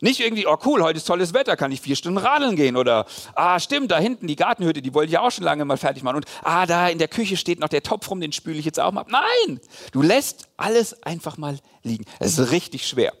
Nicht 0.00 0.20
irgendwie, 0.20 0.46
oh 0.46 0.58
cool, 0.66 0.82
heute 0.82 0.98
ist 0.98 1.06
tolles 1.06 1.32
Wetter, 1.32 1.56
kann 1.56 1.72
ich 1.72 1.80
vier 1.80 1.96
Stunden 1.96 2.18
radeln 2.18 2.56
gehen 2.56 2.76
oder, 2.76 3.06
ah 3.36 3.58
stimmt, 3.58 3.90
da 3.90 3.98
hinten 3.98 4.26
die 4.26 4.36
Gartenhütte, 4.36 4.82
die 4.82 4.92
wollte 4.92 5.10
ich 5.10 5.18
auch 5.18 5.30
schon 5.30 5.44
lange 5.44 5.64
mal 5.64 5.78
fertig 5.78 6.02
machen 6.02 6.16
und, 6.16 6.26
ah 6.42 6.66
da 6.66 6.88
in 6.88 6.98
der 6.98 7.08
Küche 7.08 7.36
steht 7.36 7.60
noch 7.60 7.68
der 7.68 7.82
Topf 7.82 8.10
rum, 8.10 8.20
den 8.20 8.32
spüle 8.32 8.58
ich 8.58 8.66
jetzt 8.66 8.80
auch 8.80 8.92
mal. 8.92 9.06
Nein, 9.08 9.60
du 9.92 10.02
lässt 10.02 10.48
alles 10.56 11.02
einfach 11.04 11.38
mal 11.38 11.58
liegen. 11.84 12.04
Es 12.18 12.38
ist 12.38 12.50
richtig 12.50 12.86
schwer. 12.86 13.14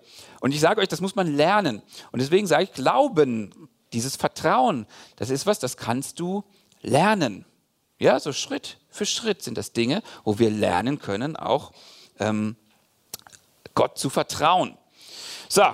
Und 0.44 0.52
ich 0.52 0.60
sage 0.60 0.82
euch, 0.82 0.88
das 0.88 1.00
muss 1.00 1.14
man 1.14 1.36
lernen. 1.36 1.80
Und 2.12 2.20
deswegen 2.20 2.46
sage 2.46 2.64
ich, 2.64 2.72
Glauben, 2.74 3.70
dieses 3.94 4.14
Vertrauen, 4.14 4.86
das 5.16 5.30
ist 5.30 5.46
was, 5.46 5.58
das 5.58 5.78
kannst 5.78 6.20
du 6.20 6.44
lernen. 6.82 7.46
Ja, 7.98 8.20
so 8.20 8.30
Schritt 8.34 8.76
für 8.90 9.06
Schritt 9.06 9.40
sind 9.40 9.56
das 9.56 9.72
Dinge, 9.72 10.02
wo 10.22 10.38
wir 10.38 10.50
lernen 10.50 10.98
können, 10.98 11.34
auch 11.34 11.72
ähm, 12.18 12.56
Gott 13.74 13.96
zu 13.96 14.10
vertrauen. 14.10 14.76
So, 15.48 15.64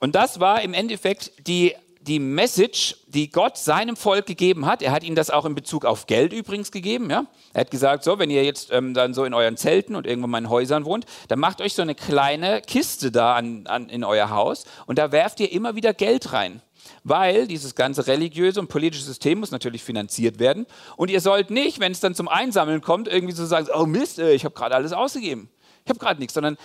und 0.00 0.16
das 0.16 0.40
war 0.40 0.62
im 0.62 0.74
Endeffekt 0.74 1.46
die, 1.46 1.76
die 2.06 2.18
Message, 2.18 2.96
die 3.08 3.30
Gott 3.30 3.56
seinem 3.56 3.96
Volk 3.96 4.26
gegeben 4.26 4.66
hat. 4.66 4.82
Er 4.82 4.92
hat 4.92 5.02
ihnen 5.02 5.16
das 5.16 5.30
auch 5.30 5.44
in 5.44 5.54
Bezug 5.54 5.84
auf 5.84 6.06
Geld 6.06 6.32
übrigens 6.32 6.70
gegeben. 6.70 7.10
Ja? 7.10 7.26
Er 7.52 7.62
hat 7.62 7.70
gesagt, 7.70 8.04
so, 8.04 8.18
wenn 8.18 8.30
ihr 8.30 8.44
jetzt 8.44 8.70
ähm, 8.72 8.94
dann 8.94 9.14
so 9.14 9.24
in 9.24 9.34
euren 9.34 9.56
Zelten 9.56 9.96
und 9.96 10.06
irgendwo 10.06 10.34
in 10.36 10.48
Häusern 10.48 10.84
wohnt, 10.84 11.06
dann 11.28 11.38
macht 11.38 11.60
euch 11.60 11.74
so 11.74 11.82
eine 11.82 11.94
kleine 11.94 12.60
Kiste 12.62 13.10
da 13.10 13.34
an, 13.34 13.66
an, 13.66 13.88
in 13.88 14.04
euer 14.04 14.30
Haus 14.30 14.64
und 14.86 14.98
da 14.98 15.12
werft 15.12 15.40
ihr 15.40 15.50
immer 15.52 15.74
wieder 15.74 15.94
Geld 15.94 16.32
rein 16.32 16.62
weil 17.02 17.48
dieses 17.48 17.74
ganze 17.74 18.06
religiöse 18.06 18.60
und 18.60 18.68
politische 18.68 19.02
System 19.02 19.40
muss 19.40 19.50
natürlich 19.50 19.82
finanziert 19.82 20.38
werden. 20.38 20.66
Und 20.96 21.10
ihr 21.10 21.20
sollt 21.20 21.50
nicht, 21.50 21.80
wenn 21.80 21.90
es 21.90 21.98
dann 21.98 22.14
zum 22.14 22.28
Einsammeln 22.28 22.80
kommt, 22.80 23.08
irgendwie 23.08 23.34
so 23.34 23.44
sagen, 23.44 23.66
oh 23.74 23.86
Mist, 23.86 24.20
äh, 24.20 24.32
ich 24.34 24.44
habe 24.44 24.54
gerade 24.54 24.74
alles 24.74 24.92
ausgegeben. 24.92 25.50
Ich 25.84 25.90
habe 25.90 25.98
gerade 26.00 26.18
nichts, 26.18 26.34
sondern 26.34 26.56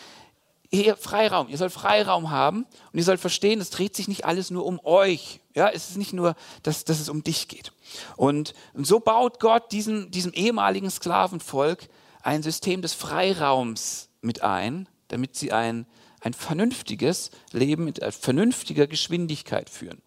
ihr 0.71 0.95
Freiraum, 0.95 1.49
ihr 1.49 1.57
sollt 1.57 1.73
Freiraum 1.73 2.31
haben 2.31 2.65
und 2.91 2.97
ihr 2.97 3.03
sollt 3.03 3.19
verstehen, 3.19 3.59
es 3.59 3.69
dreht 3.69 3.95
sich 3.95 4.07
nicht 4.07 4.25
alles 4.25 4.49
nur 4.49 4.65
um 4.65 4.79
euch. 4.83 5.41
Ja, 5.53 5.69
es 5.69 5.89
ist 5.89 5.97
nicht 5.97 6.13
nur, 6.13 6.35
dass, 6.63 6.85
dass 6.85 6.99
es 6.99 7.09
um 7.09 7.23
dich 7.23 7.49
geht. 7.49 7.73
Und, 8.15 8.53
und 8.73 8.87
so 8.87 9.01
baut 9.01 9.39
Gott 9.41 9.71
diesen, 9.73 10.11
diesem 10.11 10.31
ehemaligen 10.31 10.89
Sklavenvolk 10.89 11.89
ein 12.23 12.41
System 12.41 12.81
des 12.81 12.93
Freiraums 12.93 14.09
mit 14.21 14.43
ein, 14.43 14.87
damit 15.09 15.35
sie 15.35 15.51
ein, 15.51 15.85
ein 16.21 16.33
vernünftiges 16.33 17.31
Leben 17.51 17.83
mit 17.83 17.99
vernünftiger 18.13 18.87
Geschwindigkeit 18.87 19.69
führen. 19.69 20.01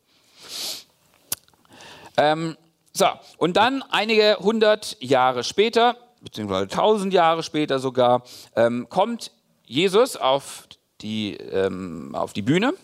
Ähm, 2.16 2.57
so, 2.92 3.07
und 3.37 3.57
dann 3.57 3.83
einige 3.83 4.38
hundert 4.38 4.96
Jahre 5.00 5.44
später, 5.44 5.96
beziehungsweise 6.22 6.68
tausend 6.68 7.12
Jahre 7.12 7.42
später 7.42 7.81
sogar, 7.81 8.22
ähm, 8.57 8.87
kommt 8.88 9.33
Jesus 9.74 10.16
auf 10.16 10.68
die, 11.00 11.34
ähm, 11.34 12.14
auf 12.14 12.32
die 12.32 12.42
Bühne 12.42 12.74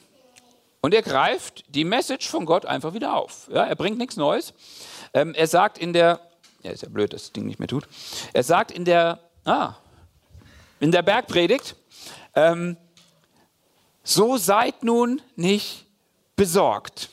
und 0.80 0.92
er 0.92 1.02
greift 1.02 1.62
die 1.68 1.84
Message 1.84 2.28
von 2.28 2.46
Gott 2.46 2.66
einfach 2.66 2.94
wieder 2.94 3.14
auf. 3.14 3.48
Ja, 3.52 3.64
er 3.64 3.76
bringt 3.76 3.96
nichts 3.96 4.16
Neues. 4.16 4.52
Ähm, 5.14 5.32
er 5.34 5.46
sagt 5.46 5.78
in 5.78 5.92
der, 5.92 6.20
ja, 6.64 6.72
ist 6.72 6.82
ja 6.82 6.88
blöd, 6.88 7.12
dass 7.12 7.22
das 7.22 7.32
Ding 7.32 7.46
nicht 7.46 7.60
mehr 7.60 7.68
tut. 7.68 7.86
Er 8.32 8.42
sagt 8.42 8.72
in 8.72 8.84
der, 8.84 9.20
ah, 9.44 9.74
in 10.80 10.90
der 10.90 11.02
Bergpredigt, 11.02 11.76
ähm, 12.34 12.76
so 14.02 14.36
seid 14.36 14.82
nun 14.82 15.22
nicht 15.36 15.86
besorgt. 16.34 17.10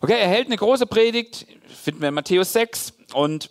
Okay, 0.00 0.20
er 0.20 0.28
hält 0.28 0.46
eine 0.46 0.56
große 0.56 0.86
Predigt, 0.86 1.48
finden 1.66 2.00
wir 2.00 2.10
in 2.10 2.14
Matthäus 2.14 2.52
6 2.52 2.92
und 3.12 3.50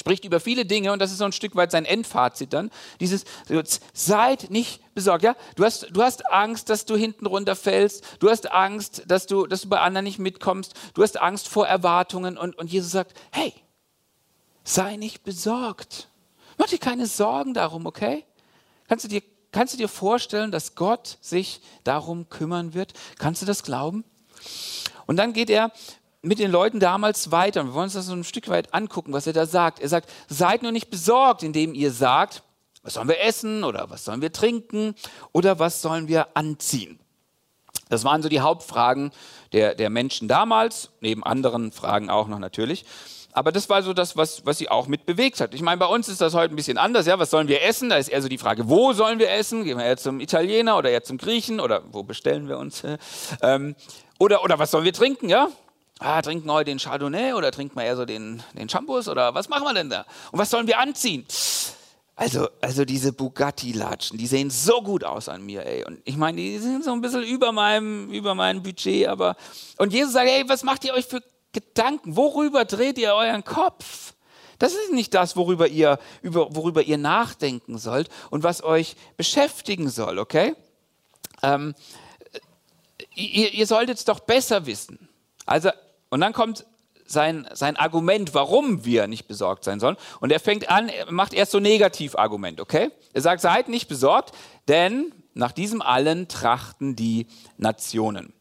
spricht 0.00 0.24
über 0.24 0.40
viele 0.40 0.64
Dinge 0.64 0.92
und 0.92 0.98
das 0.98 1.12
ist 1.12 1.18
so 1.18 1.24
ein 1.24 1.32
Stück 1.32 1.54
weit 1.56 1.70
sein 1.70 1.84
Endfazit 1.84 2.54
dann. 2.54 2.70
Dieses, 3.00 3.26
seid 3.92 4.50
nicht 4.50 4.82
besorgt, 4.94 5.22
ja? 5.22 5.36
Du 5.56 5.64
hast, 5.64 5.88
du 5.90 6.02
hast 6.02 6.32
Angst, 6.32 6.70
dass 6.70 6.86
du 6.86 6.96
hinten 6.96 7.26
runterfällst. 7.26 8.02
Du 8.18 8.30
hast 8.30 8.50
Angst, 8.50 9.04
dass 9.06 9.26
du, 9.26 9.46
dass 9.46 9.60
du 9.60 9.68
bei 9.68 9.78
anderen 9.78 10.04
nicht 10.04 10.18
mitkommst. 10.18 10.72
Du 10.94 11.02
hast 11.02 11.20
Angst 11.20 11.48
vor 11.48 11.68
Erwartungen 11.68 12.38
und, 12.38 12.58
und 12.58 12.72
Jesus 12.72 12.92
sagt, 12.92 13.12
hey, 13.30 13.52
sei 14.64 14.96
nicht 14.96 15.22
besorgt. 15.22 16.08
Mach 16.56 16.66
dir 16.66 16.78
keine 16.78 17.06
Sorgen 17.06 17.52
darum, 17.52 17.84
okay? 17.84 18.24
Kannst 18.88 19.04
du 19.04 19.08
dir, 19.08 19.22
kannst 19.52 19.74
du 19.74 19.78
dir 19.78 19.88
vorstellen, 19.88 20.50
dass 20.50 20.76
Gott 20.76 21.18
sich 21.20 21.60
darum 21.84 22.30
kümmern 22.30 22.72
wird? 22.72 22.94
Kannst 23.18 23.42
du 23.42 23.46
das 23.46 23.62
glauben? 23.62 24.04
Und 25.06 25.16
dann 25.16 25.34
geht 25.34 25.50
er 25.50 25.72
mit 26.22 26.38
den 26.38 26.50
Leuten 26.50 26.80
damals 26.80 27.30
weiter. 27.30 27.64
Wir 27.64 27.74
wollen 27.74 27.84
uns 27.84 27.94
das 27.94 28.06
so 28.06 28.12
ein 28.12 28.24
Stück 28.24 28.48
weit 28.48 28.74
angucken, 28.74 29.12
was 29.12 29.26
er 29.26 29.32
da 29.32 29.46
sagt. 29.46 29.80
Er 29.80 29.88
sagt, 29.88 30.10
seid 30.28 30.62
nur 30.62 30.72
nicht 30.72 30.90
besorgt, 30.90 31.42
indem 31.42 31.74
ihr 31.74 31.92
sagt, 31.92 32.42
was 32.82 32.94
sollen 32.94 33.08
wir 33.08 33.20
essen 33.20 33.64
oder 33.64 33.90
was 33.90 34.04
sollen 34.04 34.22
wir 34.22 34.32
trinken 34.32 34.94
oder 35.32 35.58
was 35.58 35.82
sollen 35.82 36.08
wir 36.08 36.28
anziehen. 36.36 36.98
Das 37.88 38.04
waren 38.04 38.22
so 38.22 38.28
die 38.28 38.40
Hauptfragen 38.40 39.10
der, 39.52 39.74
der 39.74 39.90
Menschen 39.90 40.28
damals, 40.28 40.90
neben 41.00 41.24
anderen 41.24 41.72
Fragen 41.72 42.08
auch 42.08 42.28
noch 42.28 42.38
natürlich. 42.38 42.84
Aber 43.32 43.52
das 43.52 43.68
war 43.68 43.82
so 43.82 43.92
das, 43.92 44.16
was, 44.16 44.44
was 44.44 44.58
sie 44.58 44.68
auch 44.68 44.88
mit 44.88 45.06
bewegt 45.06 45.40
hat. 45.40 45.54
Ich 45.54 45.62
meine, 45.62 45.78
bei 45.78 45.86
uns 45.86 46.08
ist 46.08 46.20
das 46.20 46.34
heute 46.34 46.52
ein 46.52 46.56
bisschen 46.56 46.78
anders. 46.78 47.06
Ja, 47.06 47.18
was 47.18 47.30
sollen 47.30 47.48
wir 47.48 47.62
essen? 47.62 47.88
Da 47.88 47.96
ist 47.96 48.08
eher 48.08 48.22
so 48.22 48.28
die 48.28 48.38
Frage, 48.38 48.68
wo 48.68 48.92
sollen 48.92 49.18
wir 49.18 49.30
essen? 49.30 49.64
Gehen 49.64 49.78
wir 49.78 49.84
eher 49.84 49.96
zum 49.96 50.20
Italiener 50.20 50.76
oder 50.76 50.90
eher 50.90 51.04
zum 51.04 51.16
Griechen 51.16 51.60
oder 51.60 51.82
wo 51.92 52.02
bestellen 52.02 52.48
wir 52.48 52.58
uns? 52.58 52.82
Ähm, 53.42 53.74
oder, 54.18 54.44
oder 54.44 54.58
was 54.58 54.70
sollen 54.70 54.84
wir 54.84 54.92
trinken? 54.92 55.28
Ja, 55.28 55.48
ah, 56.00 56.20
trinken 56.22 56.46
wir 56.46 56.54
heute 56.54 56.70
den 56.70 56.78
Chardonnay 56.78 57.34
oder 57.34 57.52
trinken 57.52 57.76
wir 57.76 57.84
eher 57.84 57.96
so 57.96 58.04
den, 58.04 58.42
den 58.54 58.68
Shampoos 58.68 59.08
oder 59.08 59.34
was 59.34 59.48
machen 59.48 59.64
wir 59.64 59.74
denn 59.74 59.90
da? 59.90 60.06
Und 60.32 60.38
was 60.38 60.50
sollen 60.50 60.66
wir 60.66 60.78
anziehen? 60.78 61.26
Also, 62.16 62.48
also 62.60 62.84
diese 62.84 63.12
Bugatti-Latschen, 63.12 64.18
die 64.18 64.26
sehen 64.26 64.50
so 64.50 64.82
gut 64.82 65.04
aus 65.04 65.28
an 65.28 65.42
mir, 65.42 65.64
ey. 65.64 65.84
Und 65.84 66.02
ich 66.04 66.16
meine, 66.16 66.36
die 66.36 66.58
sind 66.58 66.84
so 66.84 66.92
ein 66.92 67.00
bisschen 67.00 67.22
über 67.22 67.50
meinem, 67.52 68.10
über 68.10 68.34
meinem 68.34 68.62
Budget, 68.62 69.08
aber. 69.08 69.36
Und 69.78 69.94
Jesus 69.94 70.12
sagt, 70.12 70.28
ey, 70.28 70.46
was 70.46 70.62
macht 70.62 70.84
ihr 70.84 70.92
euch 70.92 71.06
für 71.06 71.22
Gedanken? 71.52 72.16
Worüber 72.16 72.66
dreht 72.66 72.98
ihr 72.98 73.14
euren 73.14 73.42
Kopf? 73.42 74.12
Das 74.58 74.74
ist 74.74 74.92
nicht 74.92 75.14
das, 75.14 75.36
worüber 75.36 75.66
ihr, 75.68 75.98
über, 76.20 76.54
worüber 76.54 76.82
ihr 76.82 76.98
nachdenken 76.98 77.78
sollt 77.78 78.10
und 78.28 78.42
was 78.42 78.62
euch 78.62 78.96
beschäftigen 79.16 79.88
soll, 79.88 80.18
okay? 80.18 80.54
Ähm, 81.42 81.74
ihr, 83.14 83.54
ihr 83.54 83.66
solltet 83.66 83.96
es 83.96 84.04
doch 84.04 84.20
besser 84.20 84.66
wissen. 84.66 85.08
Also 85.46 85.70
und 86.10 86.20
dann 86.20 86.32
kommt 86.32 86.66
sein, 87.06 87.48
sein 87.52 87.76
Argument, 87.76 88.34
warum 88.34 88.84
wir 88.84 89.06
nicht 89.06 89.26
besorgt 89.26 89.64
sein 89.64 89.80
sollen. 89.80 89.96
Und 90.20 90.30
er 90.30 90.40
fängt 90.40 90.68
an, 90.70 90.88
er 90.88 91.10
macht 91.10 91.34
erst 91.34 91.52
so 91.52 91.58
Negativargument, 91.58 92.60
okay? 92.60 92.90
Er 93.12 93.20
sagt, 93.20 93.40
seid 93.40 93.68
nicht 93.68 93.88
besorgt, 93.88 94.32
denn 94.68 95.12
nach 95.34 95.52
diesem 95.52 95.82
allen 95.82 96.28
trachten 96.28 96.94
die 96.94 97.26
Nationen. 97.56 98.32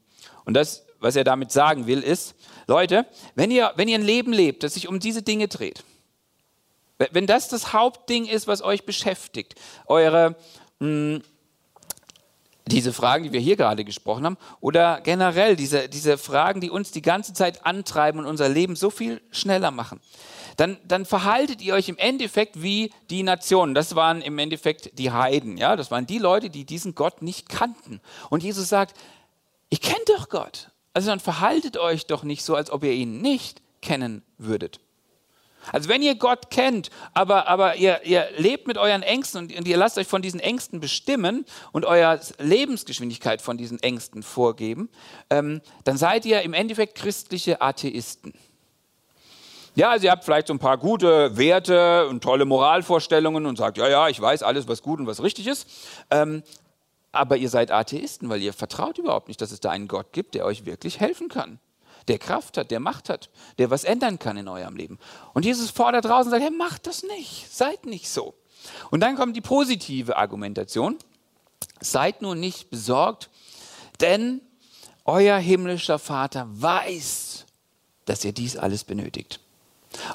Und 0.46 0.54
das, 0.54 0.86
was 1.00 1.16
er 1.16 1.24
damit 1.24 1.52
sagen 1.52 1.88
will, 1.88 2.02
ist, 2.02 2.36
Leute, 2.68 3.06
wenn 3.36 3.50
ihr, 3.52 3.72
wenn 3.76 3.88
ihr 3.88 3.98
ein 3.98 4.04
Leben 4.04 4.34
lebt, 4.34 4.64
das 4.64 4.76
sich 4.76 4.88
um 4.88 5.00
diese 5.00 5.24
Dinge 5.24 5.48
dreht, 5.48 5.84
wenn 7.12 7.28
das 7.28 7.48
das 7.48 7.74
Hauptding 7.74 8.28
ist, 8.28 8.48
was 8.48 8.62
euch 8.62 8.86
beschäftigt, 8.86 9.56
eure 9.86 10.36
mh, 10.80 10.88
hm, 10.88 11.24
diese 12.70 12.94
Fragen, 12.94 13.26
die 13.26 13.34
wir 13.34 13.40
hier 13.40 13.56
gerade 13.56 13.84
gesprochen 13.84 14.26
haben, 14.26 14.38
oder 14.62 15.02
generell 15.02 15.56
diese, 15.56 15.90
diese 15.90 16.18
Fragen, 16.18 16.62
die 16.62 16.70
uns 16.70 16.92
die 16.92 17.02
ganze 17.02 17.34
Zeit 17.34 17.66
antreiben 17.66 18.20
und 18.20 18.26
unser 18.26 18.50
Leben 18.50 18.76
so 18.76 18.90
viel 18.90 19.22
schneller 19.32 19.72
machen, 19.72 20.00
dann, 20.58 20.78
dann 20.86 21.06
verhaltet 21.06 21.62
ihr 21.62 21.74
euch 21.74 21.88
im 21.90 21.98
Endeffekt 21.98 22.62
wie 22.62 22.92
die 23.10 23.24
Nationen. 23.24 23.74
Das 23.74 23.96
waren 23.96 24.22
im 24.22 24.38
Endeffekt 24.40 24.98
die 25.00 25.12
Heiden. 25.12 25.58
Ja? 25.58 25.76
Das 25.76 25.90
waren 25.90 26.06
die 26.06 26.18
Leute, 26.18 26.50
die 26.50 26.66
diesen 26.66 26.96
Gott 26.96 27.22
nicht 27.22 27.48
kannten. 27.48 28.02
Und 28.30 28.44
Jesus 28.44 28.68
sagt, 28.68 28.98
ihr 29.70 29.78
kennt 29.78 30.08
doch 30.08 30.28
Gott. 30.28 30.72
Also 30.94 31.10
dann 31.10 31.22
verhaltet 31.22 31.78
euch 31.78 32.08
doch 32.08 32.24
nicht 32.24 32.44
so, 32.44 32.56
als 32.56 32.72
ob 32.72 32.84
ihr 32.84 32.92
ihn 32.92 33.22
nicht 33.22 33.62
kennen 33.82 34.24
würdet. 34.38 34.82
Also 35.72 35.90
wenn 35.90 36.02
ihr 36.02 36.16
Gott 36.16 36.50
kennt, 36.50 36.90
aber, 37.14 37.48
aber 37.48 37.76
ihr, 37.76 38.02
ihr 38.04 38.28
lebt 38.38 38.68
mit 38.68 38.78
euren 38.78 39.04
Ängsten 39.04 39.44
und, 39.44 39.56
und 39.56 39.68
ihr 39.68 39.78
lasst 39.78 39.98
euch 39.98 40.08
von 40.08 40.22
diesen 40.22 40.40
Ängsten 40.40 40.80
bestimmen 40.80 41.46
und 41.72 41.86
eure 41.86 42.20
Lebensgeschwindigkeit 42.40 43.42
von 43.42 43.58
diesen 43.58 43.82
Ängsten 43.82 44.24
vorgeben, 44.24 44.90
ähm, 45.30 45.62
dann 45.84 45.98
seid 45.98 46.26
ihr 46.26 46.42
im 46.42 46.54
Endeffekt 46.54 46.96
christliche 46.96 47.62
Atheisten. 47.62 48.34
Ja, 49.76 49.92
also 49.92 50.06
ihr 50.06 50.12
habt 50.12 50.26
vielleicht 50.26 50.48
so 50.48 50.54
ein 50.54 50.60
paar 50.60 50.78
gute 50.78 51.38
Werte 51.38 52.08
und 52.08 52.24
tolle 52.24 52.46
Moralvorstellungen 52.46 53.46
und 53.46 53.58
sagt, 53.58 53.78
ja, 53.78 53.88
ja, 53.88 54.10
ich 54.10 54.20
weiß 54.20 54.44
alles, 54.44 54.68
was 54.68 54.82
gut 54.82 55.00
und 55.00 55.08
was 55.08 55.22
richtig 55.24 55.48
ist. 55.48 55.70
Ähm, 56.10 56.44
aber 57.12 57.38
ihr 57.38 57.50
seid 57.50 57.72
Atheisten, 57.72 58.30
weil 58.30 58.42
ihr 58.42 58.54
vertraut 58.54 58.98
überhaupt 58.98 59.28
nicht, 59.28 59.42
dass 59.42 59.52
es 59.52 59.60
da 59.60 59.70
einen 59.70 59.88
Gott 59.88 60.12
gibt, 60.12 60.36
der 60.36 60.46
euch 60.46 60.66
wirklich 60.66 61.00
helfen 61.00 61.30
kann 61.30 61.60
der 62.10 62.20
Kraft 62.20 62.58
hat, 62.58 62.72
der 62.72 62.80
Macht 62.80 63.10
hat, 63.10 63.30
der 63.58 63.70
was 63.70 63.84
ändern 63.84 64.20
kann 64.20 64.38
in 64.38 64.48
eurem 64.48 64.76
Leben. 64.76 65.00
Und 65.34 65.46
Jesus 65.46 65.70
fordert 65.70 66.06
draußen 66.06 66.32
und 66.32 66.32
sagt, 66.32 66.44
hey, 66.44 66.52
macht 66.52 66.88
das 66.88 67.04
nicht, 67.04 67.48
seid 67.52 67.86
nicht 67.86 68.10
so. 68.10 68.34
Und 68.92 69.00
dann 69.02 69.16
kommt 69.16 69.36
die 69.36 69.42
positive 69.42 70.18
Argumentation. 70.18 70.98
seid 71.82 72.22
nun 72.22 72.40
nicht 72.40 72.70
besorgt, 72.70 73.30
denn 74.02 74.42
euer 75.06 75.38
himmlischer 75.38 76.00
Vater 76.00 76.48
weiß, 76.50 77.46
dass 78.06 78.26
ihr 78.26 78.32
dies 78.32 78.58
alles 78.58 78.84
benötigt. 78.84 79.40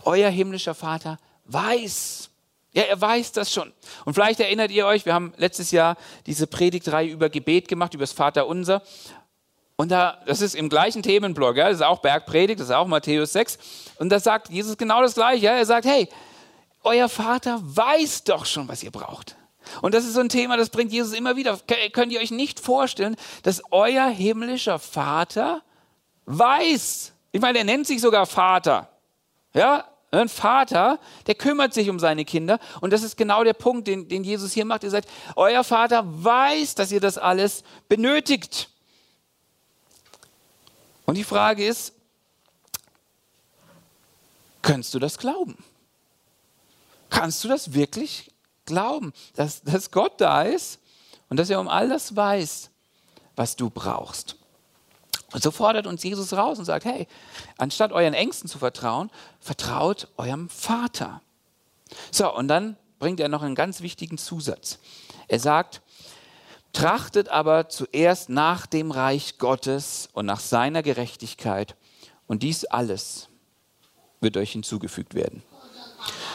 Euer 0.05 0.31
himmlischer 0.31 0.75
Vater 0.75 1.19
weiß. 1.47 2.31
Ja, 2.73 2.83
er 2.83 3.01
weiß 3.01 3.33
das 3.33 3.53
schon. 3.53 3.73
Und 4.05 4.15
vielleicht 4.15 4.41
erinnert 4.41 4.71
ihr 4.71 4.87
euch, 4.87 5.07
wir 5.07 5.15
haben 5.15 5.33
letztes 5.37 5.71
Jahr 5.71 5.97
diese 6.27 6.47
Predigtreihe 6.47 7.09
über 7.09 7.29
Gebet 7.29 7.69
gemacht, 7.69 7.95
über 7.95 8.03
das 8.03 8.13
Vaterunser. 8.13 8.83
Und 9.77 9.91
da, 9.91 10.23
das 10.27 10.41
ist 10.41 10.55
im 10.55 10.69
gleichen 10.69 11.03
Themenblock, 11.03 11.57
ja, 11.57 11.69
das 11.69 11.79
ist 11.79 11.83
auch 11.83 11.99
Bergpredigt, 11.99 12.61
das 12.61 12.69
ist 12.69 12.75
auch 12.75 12.87
Matthäus 12.87 13.33
6. 13.33 13.59
Und 13.99 14.11
da 14.11 14.21
sagt 14.21 14.49
Jesus 14.51 14.77
genau 14.77 15.03
das 15.03 15.15
Gleiche. 15.15 15.47
Ja. 15.47 15.53
Er 15.53 15.67
sagt, 15.67 15.87
hey, 15.87 16.09
euer 16.85 17.09
Vater 17.09 17.61
weiß 17.63 18.25
doch 18.25 18.47
schon, 18.47 18.69
was 18.69 18.83
ihr 18.83 18.93
braucht. 18.93 19.37
Und 19.83 19.95
das 19.95 20.05
ist 20.05 20.15
so 20.15 20.21
ein 20.21 20.29
Thema, 20.29 20.57
das 20.57 20.71
bringt 20.71 20.93
Jesus 20.93 21.15
immer 21.15 21.37
wieder. 21.37 21.59
Könnt 21.93 22.13
ihr 22.13 22.21
euch 22.21 22.31
nicht 22.31 22.61
vorstellen, 22.61 23.17
dass 23.43 23.63
euer 23.71 24.07
himmlischer 24.07 24.79
Vater 24.79 25.63
weiß. 26.27 27.13
Ich 27.33 27.41
meine, 27.41 27.59
er 27.59 27.65
nennt 27.65 27.87
sich 27.87 28.01
sogar 28.01 28.27
Vater. 28.27 28.89
Ja, 29.55 29.85
ein 30.11 30.29
Vater, 30.29 31.01
der 31.27 31.35
kümmert 31.35 31.75
sich 31.75 31.91
um 31.91 31.99
seine 31.99 32.25
Kinder. 32.25 32.61
Und 32.81 32.93
das 32.93 33.03
ist 33.03 33.17
genau 33.17 33.43
der 33.43 33.55
Punkt, 33.55 33.89
den, 33.89 34.09
den 34.09 34.23
Jesus 34.23 34.53
hier 34.53 34.65
macht. 34.65 34.85
Er 34.85 34.91
sagt, 34.91 35.09
euer 35.35 35.65
Vater 35.65 36.05
weiß, 36.07 36.75
dass 36.77 36.93
ihr 36.93 37.01
das 37.01 37.19
alles 37.19 37.65
benötigt. 37.89 38.69
Und 41.07 41.17
die 41.17 41.25
Frage 41.25 41.67
ist, 41.67 41.93
kannst 44.63 44.95
du 44.95 44.99
das 44.99 45.19
glauben? 45.19 45.57
Kannst 47.11 47.45
du 47.45 47.49
das 47.49 47.75
wirklich 47.75 48.31
glauben, 48.65 49.13
dass, 49.35 49.63
dass 49.63 49.91
Gott 49.91 50.21
da 50.21 50.43
ist 50.43 50.81
und 51.29 51.37
dass 51.37 51.51
er 51.51 51.61
um 51.61 51.69
all 51.69 51.89
das 51.89 52.17
weiß, 52.17 52.71
was 53.37 53.57
du 53.57 53.71
brauchst? 53.71 54.37
Und 55.33 55.43
so 55.43 55.51
fordert 55.51 55.87
uns 55.87 56.03
Jesus 56.03 56.33
raus 56.33 56.59
und 56.59 56.65
sagt, 56.65 56.85
hey, 56.85 57.09
anstatt 57.59 57.93
euren 57.93 58.15
Ängsten 58.15 58.49
zu 58.49 58.59
vertrauen, 58.59 59.11
vertraut 59.41 60.09
eurem 60.17 60.49
Vater. 60.49 61.21
So, 62.11 62.33
und 62.33 62.49
dann 62.49 62.77
bringt 62.99 63.21
er 63.21 63.29
noch 63.29 63.43
einen 63.43 63.57
ganz 63.57 63.81
wichtigen 63.81 64.17
Zusatz. 64.17 64.79
Er 65.27 65.41
sagt, 65.41 65.83
trachtet 66.75 67.29
aber 67.29 67.69
zuerst 67.69 68.29
nach 68.29 68.67
dem 68.67 68.91
Reich 68.91 69.39
Gottes 69.39 70.11
und 70.13 70.27
nach 70.27 70.41
seiner 70.41 70.83
Gerechtigkeit 70.83 71.77
und 72.27 72.43
dies 72.43 72.65
alles 72.65 73.29
wird 74.21 74.37
euch 74.37 74.53
hinzugefügt 74.53 75.15
werden. 75.15 75.43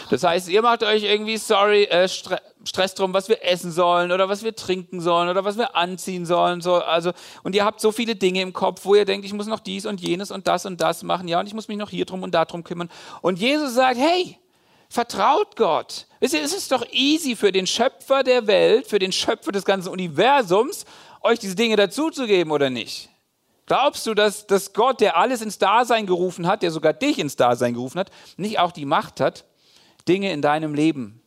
Das 0.09 0.23
heißt, 0.23 0.49
ihr 0.49 0.63
macht 0.63 0.81
euch 0.83 1.03
irgendwie 1.03 1.37
sorry, 1.37 1.83
äh, 1.83 2.07
Stress 2.07 2.95
drum, 2.95 3.13
was 3.13 3.29
wir 3.29 3.43
essen 3.45 3.71
sollen 3.71 4.11
oder 4.11 4.27
was 4.27 4.43
wir 4.43 4.55
trinken 4.55 5.01
sollen 5.01 5.29
oder 5.29 5.45
was 5.45 5.57
wir 5.57 5.75
anziehen 5.75 6.25
sollen. 6.25 6.61
So, 6.61 6.75
also, 6.75 7.11
und 7.43 7.55
ihr 7.55 7.63
habt 7.63 7.79
so 7.79 7.91
viele 7.91 8.15
Dinge 8.15 8.41
im 8.41 8.51
Kopf, 8.51 8.85
wo 8.85 8.95
ihr 8.95 9.05
denkt, 9.05 9.25
ich 9.25 9.33
muss 9.33 9.45
noch 9.45 9.59
dies 9.59 9.85
und 9.85 10.01
jenes 10.01 10.31
und 10.31 10.47
das 10.47 10.65
und 10.65 10.81
das 10.81 11.03
machen. 11.03 11.27
Ja, 11.27 11.39
und 11.39 11.47
ich 11.47 11.53
muss 11.53 11.67
mich 11.67 11.77
noch 11.77 11.91
hier 11.91 12.05
drum 12.05 12.23
und 12.23 12.33
da 12.33 12.45
drum 12.45 12.63
kümmern. 12.63 12.89
Und 13.21 13.39
Jesus 13.39 13.75
sagt, 13.75 13.97
hey, 13.97 14.37
vertraut 14.89 15.55
Gott. 15.55 16.07
Wisst 16.19 16.33
ihr, 16.33 16.43
es 16.43 16.53
ist 16.53 16.71
doch 16.71 16.85
easy 16.91 17.35
für 17.35 17.51
den 17.51 17.65
Schöpfer 17.65 18.23
der 18.23 18.45
Welt, 18.47 18.87
für 18.87 18.99
den 18.99 19.11
Schöpfer 19.11 19.51
des 19.51 19.63
ganzen 19.63 19.89
Universums, 19.89 20.85
euch 21.21 21.39
diese 21.39 21.55
Dinge 21.55 21.75
dazuzugeben 21.75 22.51
oder 22.51 22.69
nicht? 22.69 23.09
Glaubst 23.65 24.07
du, 24.07 24.13
dass, 24.13 24.47
dass 24.47 24.73
Gott, 24.73 24.99
der 24.99 25.15
alles 25.15 25.41
ins 25.41 25.59
Dasein 25.59 26.07
gerufen 26.07 26.47
hat, 26.47 26.63
der 26.63 26.71
sogar 26.71 26.91
dich 26.91 27.19
ins 27.19 27.35
Dasein 27.35 27.73
gerufen 27.73 27.99
hat, 27.99 28.09
nicht 28.35 28.59
auch 28.59 28.71
die 28.71 28.85
Macht 28.85 29.19
hat, 29.19 29.45
Dinge 30.07 30.31
in 30.33 30.41
deinem 30.41 30.73
Leben 30.73 31.21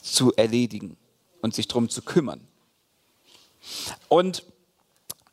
zu 0.00 0.32
erledigen 0.34 0.96
und 1.42 1.54
sich 1.54 1.68
darum 1.68 1.88
zu 1.88 2.02
kümmern. 2.02 2.46
Und 4.08 4.44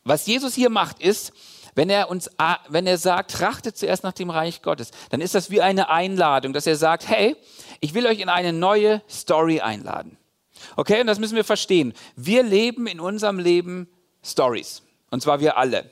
was 0.03 0.25
Jesus 0.25 0.55
hier 0.55 0.69
macht, 0.69 0.99
ist, 0.99 1.31
wenn 1.75 1.89
er 1.89 2.09
uns, 2.09 2.29
wenn 2.69 2.87
er 2.87 2.97
sagt, 2.97 3.31
trachtet 3.31 3.77
zuerst 3.77 4.03
nach 4.03 4.13
dem 4.13 4.29
Reich 4.29 4.61
Gottes, 4.61 4.91
dann 5.09 5.21
ist 5.21 5.35
das 5.35 5.51
wie 5.51 5.61
eine 5.61 5.89
Einladung, 5.89 6.53
dass 6.53 6.65
er 6.65 6.77
sagt, 6.77 7.07
hey, 7.07 7.35
ich 7.81 7.93
will 7.93 8.07
euch 8.07 8.19
in 8.19 8.29
eine 8.29 8.53
neue 8.53 9.01
Story 9.09 9.59
einladen. 9.59 10.17
Okay, 10.77 11.01
und 11.01 11.07
das 11.07 11.19
müssen 11.19 11.35
wir 11.35 11.43
verstehen. 11.43 11.93
Wir 12.15 12.43
leben 12.43 12.87
in 12.87 12.99
unserem 12.99 13.39
Leben 13.39 13.87
Stories. 14.23 14.81
Und 15.11 15.21
zwar 15.21 15.39
wir 15.39 15.57
alle. 15.57 15.89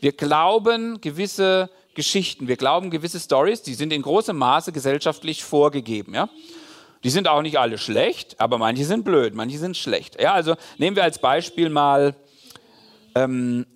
Wir 0.00 0.12
glauben 0.12 1.00
gewisse 1.00 1.70
Geschichten. 1.94 2.48
Wir 2.48 2.56
glauben 2.56 2.90
gewisse 2.90 3.20
Stories, 3.20 3.62
die 3.62 3.74
sind 3.74 3.92
in 3.92 4.02
großem 4.02 4.36
Maße 4.36 4.72
gesellschaftlich 4.72 5.44
vorgegeben. 5.44 6.14
Ja? 6.14 6.28
Die 7.04 7.10
sind 7.10 7.28
auch 7.28 7.42
nicht 7.42 7.58
alle 7.58 7.78
schlecht, 7.78 8.40
aber 8.40 8.58
manche 8.58 8.84
sind 8.84 9.04
blöd, 9.04 9.34
manche 9.34 9.58
sind 9.58 9.76
schlecht. 9.76 10.20
Ja, 10.20 10.32
also 10.32 10.56
nehmen 10.78 10.96
wir 10.96 11.04
als 11.04 11.18
Beispiel 11.18 11.68
mal 11.68 12.14
ähm, 13.14 13.66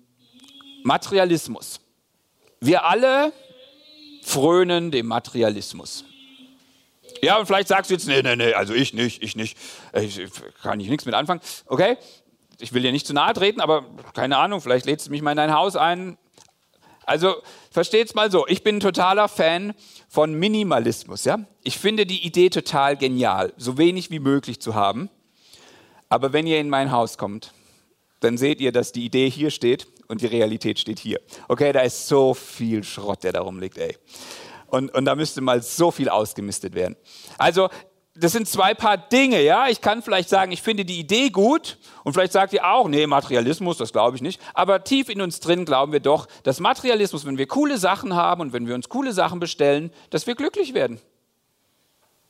Materialismus. 0.87 1.81
Wir 2.61 2.85
alle 2.85 3.33
frönen 4.23 4.89
dem 4.89 5.05
Materialismus. 5.07 6.05
Ja, 7.21 7.37
und 7.37 7.45
vielleicht 7.45 7.67
sagst 7.67 7.91
du 7.91 7.95
jetzt, 7.95 8.07
nee, 8.07 8.21
nee, 8.21 8.35
nee, 8.37 8.53
also 8.53 8.73
ich 8.73 8.93
nicht, 8.93 9.21
ich 9.21 9.35
nicht, 9.35 9.57
ich 9.93 10.21
kann 10.61 10.79
ich 10.79 10.87
nichts 10.87 11.05
mit 11.05 11.13
anfangen. 11.13 11.41
Okay, 11.65 11.97
ich 12.59 12.71
will 12.73 12.81
dir 12.81 12.93
nicht 12.93 13.05
zu 13.05 13.13
nahe 13.13 13.33
treten, 13.33 13.59
aber 13.59 13.85
keine 14.13 14.37
Ahnung, 14.37 14.61
vielleicht 14.61 14.85
lädst 14.85 15.07
du 15.07 15.11
mich 15.11 15.21
mal 15.21 15.31
in 15.31 15.37
dein 15.37 15.53
Haus 15.53 15.75
ein, 15.75 16.17
also 17.05 17.35
versteht's 17.69 18.15
mal 18.15 18.31
so, 18.31 18.47
ich 18.47 18.63
bin 18.63 18.77
ein 18.77 18.79
totaler 18.79 19.27
Fan 19.27 19.73
von 20.07 20.33
Minimalismus, 20.35 21.25
ja? 21.25 21.39
Ich 21.63 21.77
finde 21.77 22.05
die 22.05 22.25
Idee 22.25 22.49
total 22.49 22.95
genial, 22.95 23.53
so 23.57 23.77
wenig 23.77 24.09
wie 24.09 24.19
möglich 24.19 24.61
zu 24.61 24.73
haben. 24.73 25.09
Aber 26.07 26.31
wenn 26.31 26.47
ihr 26.47 26.59
in 26.59 26.69
mein 26.69 26.91
Haus 26.91 27.17
kommt, 27.17 27.51
dann 28.21 28.37
seht 28.37 28.61
ihr, 28.61 28.71
dass 28.71 28.93
die 28.93 29.03
Idee 29.03 29.29
hier 29.29 29.51
steht 29.51 29.87
und 30.07 30.21
die 30.21 30.27
Realität 30.27 30.79
steht 30.79 30.99
hier. 30.99 31.19
Okay, 31.47 31.71
da 31.71 31.81
ist 31.81 32.07
so 32.07 32.33
viel 32.33 32.83
Schrott, 32.83 33.23
der 33.23 33.33
da 33.33 33.41
rumliegt, 33.41 33.77
ey. 33.77 33.95
Und, 34.67 34.93
und 34.93 35.05
da 35.05 35.15
müsste 35.15 35.41
mal 35.41 35.61
so 35.61 35.91
viel 35.91 36.09
ausgemistet 36.09 36.75
werden. 36.75 36.95
Also 37.37 37.69
das 38.19 38.31
sind 38.31 38.47
zwei 38.47 38.73
Paar 38.73 38.97
Dinge, 38.97 39.41
ja. 39.41 39.67
Ich 39.67 39.81
kann 39.81 40.01
vielleicht 40.01 40.29
sagen, 40.29 40.51
ich 40.51 40.61
finde 40.61 40.85
die 40.85 40.99
Idee 40.99 41.29
gut 41.29 41.77
und 42.03 42.13
vielleicht 42.13 42.33
sagt 42.33 42.53
ihr 42.53 42.65
auch, 42.65 42.87
nee, 42.87 43.05
Materialismus, 43.05 43.77
das 43.77 43.93
glaube 43.93 44.15
ich 44.15 44.21
nicht. 44.21 44.41
Aber 44.53 44.83
tief 44.83 45.09
in 45.09 45.21
uns 45.21 45.39
drin 45.39 45.65
glauben 45.65 45.91
wir 45.91 45.99
doch, 45.99 46.27
dass 46.43 46.59
Materialismus, 46.59 47.25
wenn 47.25 47.37
wir 47.37 47.47
coole 47.47 47.77
Sachen 47.77 48.15
haben 48.15 48.41
und 48.41 48.53
wenn 48.53 48.67
wir 48.67 48.75
uns 48.75 48.89
coole 48.89 49.13
Sachen 49.13 49.39
bestellen, 49.39 49.91
dass 50.09 50.25
wir 50.27 50.35
glücklich 50.35 50.73
werden. 50.73 50.99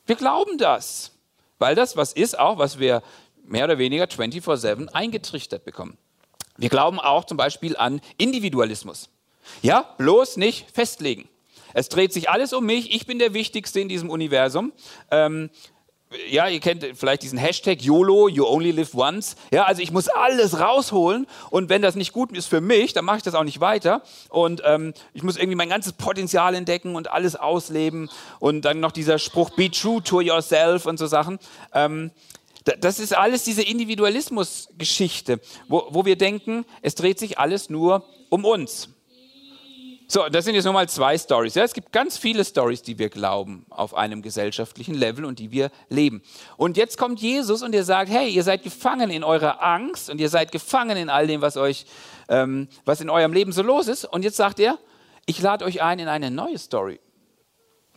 Wir 0.06 0.16
glauben 0.16 0.58
das, 0.58 1.12
weil 1.58 1.74
das 1.74 1.96
was 1.96 2.12
ist 2.12 2.38
auch, 2.38 2.58
was 2.58 2.78
wir 2.78 3.02
mehr 3.44 3.64
oder 3.64 3.78
weniger 3.78 4.04
24/7 4.04 4.88
eingetrichtert 4.88 5.64
bekommen. 5.64 5.96
Wir 6.58 6.68
glauben 6.68 6.98
auch 6.98 7.24
zum 7.24 7.36
Beispiel 7.36 7.76
an 7.76 8.00
Individualismus. 8.18 9.08
Ja, 9.62 9.94
bloß 9.96 10.36
nicht 10.36 10.66
festlegen. 10.72 11.28
Es 11.72 11.88
dreht 11.88 12.12
sich 12.12 12.28
alles 12.28 12.52
um 12.52 12.66
mich. 12.66 12.92
Ich 12.94 13.06
bin 13.06 13.18
der 13.18 13.32
Wichtigste 13.32 13.78
in 13.80 13.88
diesem 13.88 14.10
Universum. 14.10 14.72
Ähm, 15.12 15.50
ja, 16.28 16.48
ihr 16.48 16.58
kennt 16.58 16.84
vielleicht 16.94 17.22
diesen 17.22 17.38
Hashtag 17.38 17.82
YOLO, 17.82 18.28
you 18.28 18.44
only 18.46 18.70
live 18.70 18.94
once. 18.94 19.36
Ja, 19.52 19.64
also 19.64 19.82
ich 19.82 19.92
muss 19.92 20.08
alles 20.08 20.58
rausholen 20.58 21.26
und 21.50 21.68
wenn 21.68 21.82
das 21.82 21.94
nicht 21.94 22.12
gut 22.12 22.34
ist 22.36 22.46
für 22.46 22.60
mich, 22.60 22.94
dann 22.94 23.04
mache 23.04 23.18
ich 23.18 23.22
das 23.22 23.34
auch 23.34 23.44
nicht 23.44 23.60
weiter. 23.60 24.02
Und 24.30 24.62
ähm, 24.64 24.94
ich 25.12 25.22
muss 25.22 25.36
irgendwie 25.36 25.56
mein 25.56 25.68
ganzes 25.68 25.92
Potenzial 25.92 26.54
entdecken 26.54 26.96
und 26.96 27.10
alles 27.10 27.36
ausleben. 27.36 28.10
Und 28.40 28.62
dann 28.62 28.80
noch 28.80 28.92
dieser 28.92 29.18
Spruch, 29.18 29.50
be 29.50 29.70
true 29.70 30.02
to 30.02 30.20
yourself 30.20 30.86
und 30.86 30.98
so 30.98 31.06
Sachen. 31.06 31.38
Ähm, 31.74 32.10
das 32.80 32.98
ist 32.98 33.16
alles 33.16 33.44
diese 33.44 33.62
Individualismus-Geschichte, 33.62 35.40
wo, 35.68 35.86
wo 35.90 36.04
wir 36.04 36.16
denken, 36.16 36.64
es 36.82 36.94
dreht 36.94 37.18
sich 37.18 37.38
alles 37.38 37.70
nur 37.70 38.04
um 38.30 38.44
uns. 38.44 38.90
So, 40.10 40.26
das 40.30 40.46
sind 40.46 40.54
jetzt 40.54 40.64
nochmal 40.64 40.88
zwei 40.88 41.18
Stories. 41.18 41.54
Ja, 41.54 41.64
es 41.64 41.74
gibt 41.74 41.92
ganz 41.92 42.16
viele 42.16 42.42
Stories, 42.42 42.80
die 42.80 42.98
wir 42.98 43.10
glauben 43.10 43.66
auf 43.68 43.94
einem 43.94 44.22
gesellschaftlichen 44.22 44.94
Level 44.94 45.26
und 45.26 45.38
die 45.38 45.50
wir 45.50 45.70
leben. 45.90 46.22
Und 46.56 46.78
jetzt 46.78 46.96
kommt 46.96 47.20
Jesus 47.20 47.62
und 47.62 47.74
er 47.74 47.84
sagt: 47.84 48.10
Hey, 48.10 48.30
ihr 48.30 48.42
seid 48.42 48.62
gefangen 48.62 49.10
in 49.10 49.22
eurer 49.22 49.62
Angst 49.62 50.08
und 50.08 50.18
ihr 50.18 50.30
seid 50.30 50.50
gefangen 50.50 50.96
in 50.96 51.10
all 51.10 51.26
dem, 51.26 51.42
was 51.42 51.58
euch, 51.58 51.84
ähm, 52.30 52.68
was 52.86 53.02
in 53.02 53.10
eurem 53.10 53.34
Leben 53.34 53.52
so 53.52 53.60
los 53.60 53.86
ist. 53.86 54.06
Und 54.06 54.22
jetzt 54.24 54.38
sagt 54.38 54.60
er: 54.60 54.78
Ich 55.26 55.42
lade 55.42 55.66
euch 55.66 55.82
ein 55.82 55.98
in 55.98 56.08
eine 56.08 56.30
neue 56.30 56.56
Story. 56.56 57.00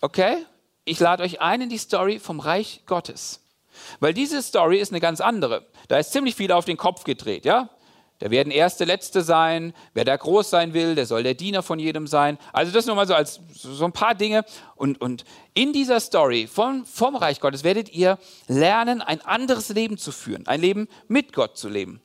Okay? 0.01 0.35
Ich 0.83 0.99
lade 0.99 1.23
euch 1.23 1.39
ein 1.39 1.61
in 1.61 1.69
die 1.69 1.77
Story 1.77 2.19
vom 2.19 2.41
Reich 2.41 2.81
Gottes. 2.87 3.39
Weil 3.99 4.13
diese 4.13 4.41
Story 4.41 4.79
ist 4.79 4.91
eine 4.91 4.99
ganz 4.99 5.21
andere. 5.21 5.65
Da 5.87 5.97
ist 5.97 6.11
ziemlich 6.11 6.35
viel 6.35 6.51
auf 6.51 6.65
den 6.65 6.77
Kopf 6.77 7.03
gedreht, 7.03 7.45
ja? 7.45 7.69
Da 8.21 8.29
werden 8.29 8.51
Erste, 8.51 8.85
Letzte 8.85 9.23
sein. 9.23 9.73
Wer 9.95 10.05
da 10.05 10.15
groß 10.15 10.47
sein 10.51 10.75
will, 10.75 10.93
der 10.93 11.07
soll 11.07 11.23
der 11.23 11.33
Diener 11.33 11.63
von 11.63 11.79
jedem 11.79 12.05
sein. 12.05 12.37
Also 12.53 12.71
das 12.71 12.85
nur 12.85 12.95
mal 12.95 13.07
so 13.07 13.15
als 13.15 13.39
so 13.51 13.83
ein 13.83 13.93
paar 13.93 14.13
Dinge. 14.13 14.45
Und, 14.75 15.01
und 15.01 15.25
in 15.55 15.73
dieser 15.73 15.99
Story 15.99 16.45
vom, 16.45 16.85
vom 16.85 17.15
Reich 17.15 17.39
Gottes 17.39 17.63
werdet 17.63 17.91
ihr 17.91 18.19
lernen, 18.47 19.01
ein 19.01 19.21
anderes 19.21 19.69
Leben 19.69 19.97
zu 19.97 20.11
führen. 20.11 20.45
Ein 20.45 20.61
Leben 20.61 20.87
mit 21.07 21.33
Gott 21.33 21.57
zu 21.57 21.67
leben. 21.67 21.99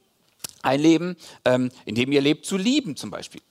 Ein 0.63 0.81
Leben, 0.81 1.17
ähm, 1.45 1.71
in 1.85 1.95
dem 1.95 2.11
ihr 2.11 2.23
lebt, 2.23 2.47
zu 2.47 2.57
lieben 2.57 2.97
zum 2.97 3.11
Beispiel. 3.11 3.43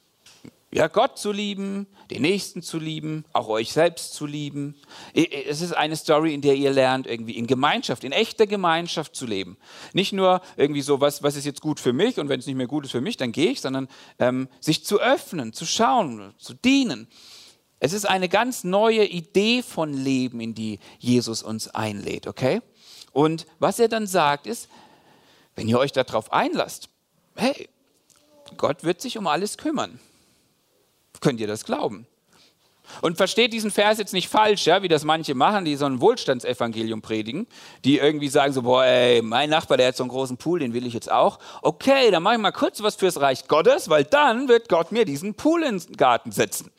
Ja, 0.76 0.90
Gott 0.90 1.18
zu 1.18 1.32
lieben, 1.32 1.88
den 2.12 2.24
Nächsten 2.24 2.62
zu 2.62 2.80
lieben, 2.80 3.24
auch 3.32 3.48
euch 3.48 3.72
selbst 3.72 4.14
zu 4.14 4.26
lieben. 4.26 4.76
Es 5.14 5.62
ist 5.62 5.72
eine 5.72 5.96
Story, 5.96 6.34
in 6.34 6.42
der 6.42 6.56
ihr 6.56 6.70
lernt, 6.70 7.08
irgendwie 7.08 7.38
in 7.38 7.48
Gemeinschaft, 7.48 8.04
in 8.04 8.12
echter 8.12 8.46
Gemeinschaft 8.46 9.16
zu 9.16 9.26
leben. 9.26 9.56
Nicht 9.94 10.12
nur 10.12 10.42
irgendwie 10.58 10.82
so, 10.82 11.00
was, 11.00 11.24
was 11.24 11.38
ist 11.38 11.46
jetzt 11.46 11.62
gut 11.62 11.80
für 11.80 11.94
mich 11.94 12.20
und 12.20 12.28
wenn 12.28 12.42
es 12.42 12.46
nicht 12.46 12.58
mehr 12.58 12.68
gut 12.68 12.84
ist 12.84 12.92
für 12.92 13.00
mich, 13.00 13.16
dann 13.16 13.32
gehe 13.32 13.52
ich, 13.52 13.62
sondern 13.62 13.88
ähm, 14.20 14.50
sich 14.60 14.84
zu 14.84 15.00
öffnen, 15.00 15.54
zu 15.54 15.66
schauen, 15.66 16.34
zu 16.38 16.54
dienen. 16.54 17.08
Es 17.80 17.94
ist 17.94 18.04
eine 18.04 18.28
ganz 18.28 18.66
neue 18.66 19.06
Idee 19.06 19.64
von 19.64 19.94
Leben, 19.94 20.42
in 20.42 20.56
die 20.56 20.80
Jesus 21.00 21.42
uns 21.42 21.70
einlädt, 21.70 22.28
okay? 22.28 22.62
Und 23.14 23.48
was 23.60 23.80
er 23.80 23.88
dann 23.88 24.08
sagt 24.08 24.46
ist, 24.46 24.68
wenn 25.56 25.70
ihr 25.70 25.80
euch 25.80 25.94
darauf 25.94 26.34
einlasst, 26.34 26.90
hey, 27.38 27.70
Gott 28.58 28.84
wird 28.84 29.00
sich 29.00 29.18
um 29.18 29.28
alles 29.28 29.58
kümmern. 29.58 30.02
Könnt 31.26 31.40
ihr 31.40 31.48
das 31.48 31.66
glauben? 31.66 32.06
Und 33.02 33.18
versteht 33.18 33.52
diesen 33.52 33.72
Vers 33.72 33.98
jetzt 33.98 34.14
nicht 34.14 34.30
falsch, 34.30 34.68
ja, 34.68 34.84
wie 34.84 34.88
das 34.88 35.04
manche 35.04 35.34
machen, 35.34 35.66
die 35.66 35.76
so 35.76 35.86
ein 35.86 36.00
Wohlstandsevangelium 36.00 37.02
predigen, 37.02 37.48
die 37.84 37.98
irgendwie 37.98 38.28
sagen 38.28 38.54
so, 38.54 38.62
boah, 38.62 38.86
ey, 38.86 39.24
mein 39.24 39.50
Nachbar, 39.50 39.78
der 39.78 39.88
hat 39.88 39.98
so 39.98 40.04
einen 40.04 40.12
großen 40.12 40.38
Pool, 40.38 40.60
den 40.60 40.76
will 40.76 40.86
ich 40.86 40.94
jetzt 40.94 41.12
auch. 41.12 41.40
Okay, 41.64 42.12
dann 42.12 42.22
mache 42.22 42.36
ich 42.36 42.40
mal 42.40 42.52
kurz 42.52 42.84
was 42.84 42.96
fürs 42.96 43.20
Reich 43.20 43.48
Gottes, 43.48 43.90
weil 43.90 44.04
dann 44.04 44.48
wird 44.48 44.70
Gott 44.70 44.92
mir 44.92 45.04
diesen 45.04 45.34
Pool 45.34 45.64
ins 45.64 45.88
Garten 45.98 46.32
setzen. 46.32 46.70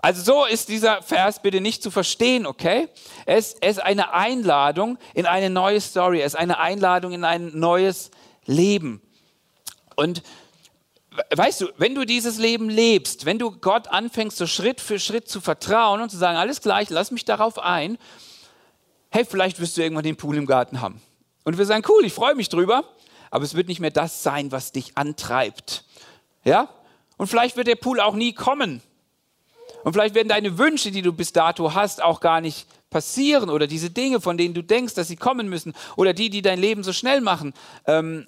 Also 0.00 0.22
so 0.22 0.46
ist 0.46 0.70
dieser 0.70 1.02
Vers 1.02 1.42
bitte 1.42 1.60
nicht 1.60 1.82
zu 1.82 1.90
verstehen, 1.90 2.46
okay? 2.46 2.88
Es 3.26 3.52
ist 3.52 3.82
eine 3.82 4.14
Einladung 4.14 4.96
in 5.12 5.26
eine 5.26 5.50
neue 5.50 5.82
Story, 5.82 6.22
es 6.22 6.32
ist 6.32 6.40
eine 6.40 6.58
Einladung 6.58 7.12
in 7.12 7.24
ein 7.24 7.50
neues 7.52 8.10
Leben. 8.46 9.02
Und 9.94 10.22
weißt 11.34 11.62
du, 11.62 11.68
wenn 11.76 11.94
du 11.94 12.04
dieses 12.04 12.38
Leben 12.38 12.68
lebst, 12.68 13.26
wenn 13.26 13.38
du 13.38 13.50
Gott 13.50 13.88
anfängst, 13.88 14.36
so 14.36 14.46
Schritt 14.46 14.80
für 14.80 14.98
Schritt 14.98 15.28
zu 15.28 15.40
vertrauen 15.40 16.00
und 16.00 16.10
zu 16.10 16.16
sagen, 16.16 16.36
alles 16.36 16.60
gleich, 16.60 16.90
lass 16.90 17.10
mich 17.10 17.24
darauf 17.24 17.58
ein, 17.58 17.98
hey, 19.10 19.24
vielleicht 19.24 19.60
wirst 19.60 19.76
du 19.76 19.82
irgendwann 19.82 20.04
den 20.04 20.16
Pool 20.16 20.36
im 20.36 20.46
Garten 20.46 20.80
haben. 20.80 21.00
Und 21.44 21.58
wir 21.58 21.66
sagen, 21.66 21.84
cool, 21.88 22.04
ich 22.04 22.12
freue 22.12 22.34
mich 22.34 22.48
drüber, 22.48 22.84
aber 23.30 23.44
es 23.44 23.54
wird 23.54 23.68
nicht 23.68 23.80
mehr 23.80 23.90
das 23.90 24.22
sein, 24.22 24.52
was 24.52 24.72
dich 24.72 24.96
antreibt. 24.96 25.84
Ja? 26.44 26.68
Und 27.16 27.26
vielleicht 27.26 27.56
wird 27.56 27.66
der 27.66 27.76
Pool 27.76 28.00
auch 28.00 28.14
nie 28.14 28.32
kommen. 28.32 28.82
Und 29.84 29.92
vielleicht 29.92 30.14
werden 30.14 30.28
deine 30.28 30.58
Wünsche, 30.58 30.90
die 30.90 31.02
du 31.02 31.12
bis 31.12 31.32
dato 31.32 31.74
hast, 31.74 32.02
auch 32.02 32.20
gar 32.20 32.40
nicht 32.40 32.66
passieren 32.90 33.50
oder 33.50 33.66
diese 33.66 33.90
Dinge, 33.90 34.20
von 34.20 34.36
denen 34.36 34.52
du 34.52 34.62
denkst, 34.62 34.94
dass 34.94 35.08
sie 35.08 35.16
kommen 35.16 35.48
müssen 35.48 35.74
oder 35.96 36.12
die, 36.12 36.28
die 36.28 36.42
dein 36.42 36.58
Leben 36.58 36.82
so 36.82 36.92
schnell 36.92 37.20
machen. 37.20 37.54
Ähm, 37.86 38.26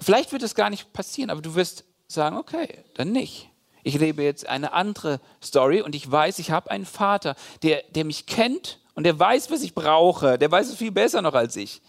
vielleicht 0.00 0.32
wird 0.32 0.42
es 0.42 0.54
gar 0.54 0.70
nicht 0.70 0.92
passieren, 0.92 1.30
aber 1.30 1.40
du 1.40 1.54
wirst 1.54 1.84
sagen, 2.12 2.36
okay, 2.36 2.84
dann 2.94 3.12
nicht. 3.12 3.48
Ich 3.82 3.98
lebe 3.98 4.22
jetzt 4.22 4.46
eine 4.46 4.72
andere 4.72 5.20
Story 5.42 5.80
und 5.80 5.94
ich 5.94 6.10
weiß, 6.10 6.38
ich 6.38 6.50
habe 6.50 6.70
einen 6.70 6.86
Vater, 6.86 7.34
der, 7.62 7.82
der 7.90 8.04
mich 8.04 8.26
kennt 8.26 8.78
und 8.94 9.04
der 9.04 9.18
weiß, 9.18 9.50
was 9.50 9.62
ich 9.62 9.74
brauche. 9.74 10.38
Der 10.38 10.50
weiß 10.50 10.68
es 10.68 10.76
viel 10.76 10.90
besser 10.90 11.22
noch 11.22 11.34
als 11.34 11.56
ich. 11.56 11.80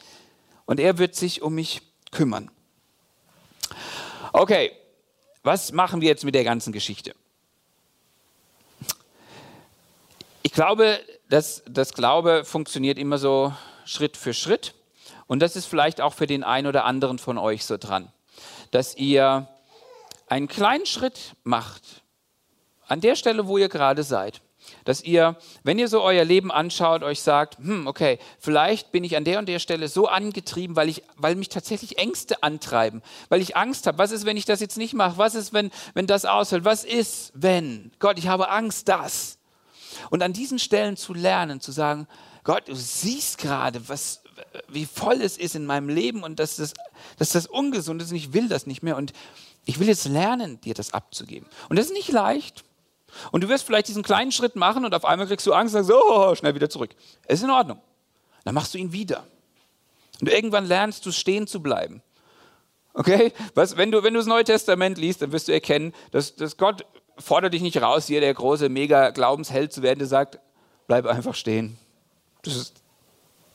Und 0.66 0.80
er 0.80 0.98
wird 0.98 1.16
sich 1.16 1.42
um 1.42 1.56
mich 1.56 1.82
kümmern. 2.12 2.50
Okay, 4.32 4.72
was 5.44 5.72
machen 5.72 6.02
wir 6.02 6.08
jetzt 6.08 6.24
mit 6.24 6.36
der 6.36 6.44
ganzen 6.44 6.72
Geschichte? 6.72 7.14
Ich 10.44 10.54
glaube, 10.54 11.00
dass 11.30 11.64
das 11.68 11.94
Glaube 11.94 12.46
funktioniert 12.46 12.98
immer 12.98 13.18
so 13.18 13.54
Schritt 13.86 14.18
für 14.18 14.34
Schritt. 14.34 14.74
Und 15.28 15.40
das 15.40 15.56
ist 15.56 15.66
vielleicht 15.66 16.02
auch 16.02 16.14
für 16.14 16.28
den 16.28 16.44
einen 16.44 16.68
oder 16.68 16.86
anderen 16.86 17.20
von 17.20 17.38
euch 17.38 17.66
so 17.66 17.78
dran, 17.78 18.12
dass 18.72 18.96
ihr 18.96 19.48
einen 20.32 20.48
kleinen 20.48 20.86
Schritt 20.86 21.36
macht 21.44 22.04
an 22.88 23.02
der 23.02 23.16
Stelle, 23.16 23.48
wo 23.48 23.58
ihr 23.58 23.68
gerade 23.68 24.04
seid. 24.04 24.42
Dass 24.86 25.04
ihr, 25.04 25.38
wenn 25.64 25.78
ihr 25.78 25.88
so 25.88 26.02
euer 26.02 26.24
Leben 26.24 26.52
anschaut, 26.52 27.04
euch 27.04 27.22
sagt, 27.22 27.58
hm, 27.58 27.86
okay, 27.88 28.18
vielleicht 28.40 28.92
bin 28.92 29.04
ich 29.04 29.18
an 29.18 29.26
der 29.26 29.40
und 29.40 29.50
der 29.50 29.60
Stelle 29.60 29.90
so 29.90 30.08
angetrieben, 30.08 30.76
weil, 30.76 30.88
ich, 30.88 31.04
weil 31.18 31.36
mich 31.36 31.50
tatsächlich 31.50 31.98
Ängste 31.98 32.44
antreiben, 32.44 33.02
weil 33.28 33.42
ich 33.42 33.58
Angst 33.58 33.88
habe. 33.88 33.98
Was 33.98 34.12
ist, 34.12 34.26
wenn 34.26 34.38
ich 34.38 34.46
das 34.46 34.62
jetzt 34.62 34.78
nicht 34.78 34.94
mache? 34.94 35.18
Was 35.18 35.36
ist, 35.36 35.52
wenn, 35.52 35.70
wenn 35.96 36.08
das 36.08 36.26
aushält? 36.26 36.64
Was 36.64 36.86
ist, 36.86 37.34
wenn? 37.34 37.92
Gott, 38.00 38.18
ich 38.18 38.28
habe 38.28 38.50
Angst, 38.50 38.88
das. 38.88 39.38
Und 40.12 40.24
an 40.24 40.32
diesen 40.32 40.60
Stellen 40.60 40.96
zu 40.96 41.14
lernen, 41.14 41.60
zu 41.60 41.74
sagen, 41.74 42.08
Gott, 42.44 42.70
du 42.70 42.76
siehst 42.76 43.38
gerade, 43.38 43.90
was, 43.90 44.21
wie 44.68 44.86
voll 44.86 45.22
es 45.22 45.38
ist 45.38 45.56
in 45.56 45.66
meinem 45.66 45.90
Leben 45.90 46.24
und 46.24 46.40
dass 46.40 46.58
das, 46.58 46.74
dass 47.18 47.30
das 47.30 47.48
ungesund 47.48 48.02
ist 48.02 48.12
und 48.12 48.18
ich 48.18 48.34
will 48.34 48.48
das 48.48 48.66
nicht 48.66 48.84
mehr. 48.84 48.98
Und 48.98 49.14
ich 49.66 49.80
will 49.80 49.88
jetzt 49.88 50.08
lernen, 50.08 50.60
dir 50.62 50.74
das 50.74 50.94
abzugeben. 50.94 51.48
Und 51.70 51.78
das 51.78 51.88
ist 51.88 51.94
nicht 51.94 52.12
leicht. 52.12 52.64
Und 53.32 53.44
du 53.44 53.50
wirst 53.50 53.66
vielleicht 53.66 53.88
diesen 53.88 54.04
kleinen 54.04 54.32
Schritt 54.32 54.56
machen 54.56 54.86
und 54.86 54.96
auf 54.96 55.06
einmal 55.06 55.28
kriegst 55.28 55.46
du 55.46 55.54
Angst 55.54 55.76
und 55.76 55.84
sagst, 55.84 56.02
oh, 56.04 56.34
schnell 56.36 56.56
wieder 56.56 56.70
zurück. 56.70 56.92
Es 57.26 57.40
ist 57.40 57.44
in 57.44 57.52
Ordnung. 57.52 57.80
Dann 58.46 58.56
machst 58.56 58.74
du 58.74 58.78
ihn 58.78 58.92
wieder. 58.92 59.26
Und 60.20 60.30
irgendwann 60.30 60.66
lernst 60.66 61.06
du 61.06 61.12
stehen 61.12 61.48
zu 61.48 61.62
bleiben. 61.62 62.02
Okay? 62.94 63.34
Was, 63.54 63.78
wenn, 63.78 63.92
du, 63.92 64.04
wenn 64.04 64.14
du 64.14 64.20
das 64.20 64.28
Neue 64.28 64.44
Testament 64.44 64.98
liest, 64.98 65.22
dann 65.22 65.32
wirst 65.32 65.48
du 65.48 65.52
erkennen, 65.52 65.94
dass, 66.12 66.36
dass 66.36 66.58
Gott 66.58 66.86
fordert 67.18 67.54
dich 67.54 67.62
nicht 67.62 67.82
raus, 67.82 68.08
hier 68.08 68.22
der 68.22 68.34
große 68.34 68.70
Mega-Glaubensheld 68.70 69.72
zu 69.72 69.82
werden, 69.82 70.00
der 70.00 70.08
sagt, 70.08 70.40
bleib 70.88 71.06
einfach 71.06 71.36
stehen. 71.36 71.78
Ist, 72.46 72.81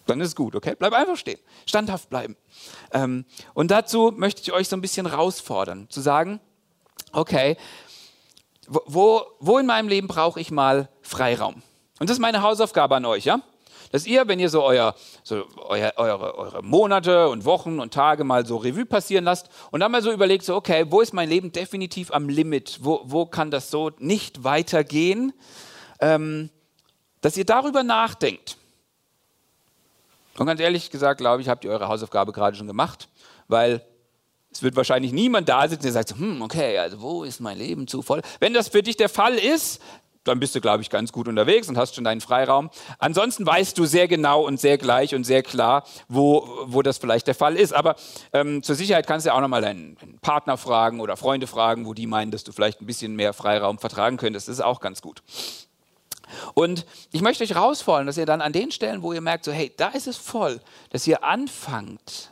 dann 0.07 0.21
ist 0.21 0.37
gut, 0.37 0.55
okay? 0.55 0.75
Bleib 0.79 0.93
einfach 0.93 1.17
stehen. 1.17 1.39
Standhaft 1.67 2.09
bleiben. 2.11 2.37
Ähm, 2.93 3.25
und 3.55 3.71
dazu 3.71 4.13
möchte 4.17 4.43
ich 4.43 4.53
euch 4.53 4.69
so 4.69 4.77
ein 4.77 4.81
bisschen 4.81 5.09
herausfordern, 5.09 5.89
zu 5.91 6.01
sagen, 6.01 6.41
okay, 7.13 7.57
wo, 8.67 9.23
wo 9.39 9.59
in 9.59 9.67
meinem 9.67 9.89
Leben 9.89 10.09
brauche 10.09 10.41
ich 10.41 10.51
mal 10.51 10.89
Freiraum? 11.03 11.63
Und 11.99 12.11
das 12.11 12.17
ist 12.17 12.21
meine 12.21 12.43
Hausaufgabe 12.43 12.97
an 12.97 13.05
euch, 13.05 13.25
ja? 13.25 13.41
dass 13.93 14.07
ihr, 14.07 14.27
wenn 14.29 14.39
ihr 14.39 14.49
so, 14.49 14.63
euer, 14.63 14.95
so 15.23 15.45
euer, 15.57 15.93
eure, 15.97 16.37
eure 16.37 16.63
Monate 16.63 17.29
und 17.29 17.45
Wochen 17.45 17.81
und 17.81 17.95
Tage 17.95 18.25
mal 18.25 18.47
so 18.47 18.57
Revue 18.57 18.87
passieren 18.87 19.25
lasst 19.25 19.49
und 19.71 19.81
dann 19.81 19.93
mal 19.93 20.03
so 20.03 20.13
überlegt, 20.13 20.45
so, 20.45 20.55
okay, 20.55 20.87
wo 20.91 21.01
ist 21.01 21.13
mein 21.13 21.29
Leben 21.29 21.53
definitiv 21.53 22.13
am 22.13 22.29
Limit? 22.29 22.81
Wo, 22.83 23.01
wo 23.05 23.27
kann 23.27 23.51
das 23.51 23.71
so 23.71 23.91
nicht 23.99 24.45
weitergehen? 24.45 25.33
Ähm, 26.01 26.51
dass 27.21 27.37
ihr 27.37 27.47
darüber 27.47 27.83
nachdenkt. 27.83 28.59
Und 30.39 30.47
ganz 30.47 30.61
ehrlich 30.61 30.91
gesagt, 30.91 31.19
glaube 31.19 31.43
ich, 31.43 31.49
habt 31.49 31.65
ihr 31.65 31.71
eure 31.71 31.89
Hausaufgabe 31.89 32.33
gerade 32.33 32.57
schon 32.57 32.67
gemacht, 32.67 33.09
weil 33.49 33.85
es 34.51 34.63
wird 34.63 34.77
wahrscheinlich 34.77 35.13
niemand 35.13 35.49
da 35.49 35.69
sitzen, 35.69 35.85
der 35.85 35.93
sagt, 35.93 36.17
hm, 36.17 36.41
okay, 36.43 36.79
also 36.79 37.01
wo 37.01 37.25
ist 37.25 37.41
mein 37.41 37.59
Leben 37.59 37.87
zu 37.87 38.03
voll? 38.03 38.23
Wenn 38.41 38.55
das 38.55 38.69
für 38.69 38.83
dich 38.83 38.97
der 38.97 39.09
Fall 39.09 39.35
ist, 39.35 39.81
dann 40.27 40.41
bist 40.41 40.55
du, 40.55 40.61
glaube 40.61 40.83
ich, 40.83 40.91
ganz 40.91 41.13
gut 41.13 41.29
unterwegs 41.29 41.69
und 41.69 41.79
hast 41.79 41.95
schon 41.95 42.05
deinen 42.05 42.21
Freiraum. 42.21 42.71
Ansonsten 42.99 43.47
weißt 43.47 43.79
du 43.79 43.85
sehr 43.85 44.09
genau 44.09 44.43
und 44.45 44.59
sehr 44.59 44.79
gleich 44.79 45.15
und 45.15 45.25
sehr 45.25 45.43
klar, 45.43 45.85
wo, 46.09 46.49
wo 46.65 46.83
das 46.83 46.99
vielleicht 46.99 47.27
der 47.27 47.35
Fall 47.35 47.57
ist. 47.57 47.73
Aber 47.73 47.97
ähm, 48.33 48.63
zur 48.63 48.75
Sicherheit 48.75 49.07
kannst 49.07 49.27
du 49.27 49.29
ja 49.29 49.37
auch 49.37 49.41
nochmal 49.41 49.63
deinen, 49.63 49.97
deinen 49.97 50.19
Partner 50.19 50.57
fragen 50.57 51.01
oder 51.01 51.17
Freunde 51.17 51.47
fragen, 51.47 51.87
wo 51.87 51.95
die 51.95 52.07
meinen, 52.07 52.31
dass 52.31 52.45
du 52.45 52.53
vielleicht 52.53 52.81
ein 52.81 52.87
bisschen 52.87 53.15
mehr 53.15 53.33
Freiraum 53.33 53.79
vertragen 53.79 54.17
könntest. 54.17 54.49
Das 54.49 54.55
ist 54.57 54.65
auch 54.65 54.81
ganz 54.81 55.01
gut. 55.01 55.23
Und 56.55 56.87
ich 57.13 57.21
möchte 57.21 57.45
euch 57.45 57.51
herausfordern, 57.51 58.07
dass 58.07 58.17
ihr 58.17 58.27
dann 58.27 58.41
an 58.41 58.53
den 58.53 58.71
Stellen, 58.71 59.03
wo 59.03 59.13
ihr 59.13 59.21
merkt, 59.21 59.45
so 59.45 59.53
hey, 59.53 59.73
da 59.77 59.89
ist 59.89 60.07
es 60.07 60.17
voll, 60.17 60.61
dass 60.91 61.07
ihr 61.07 61.23
anfangt, 61.25 62.31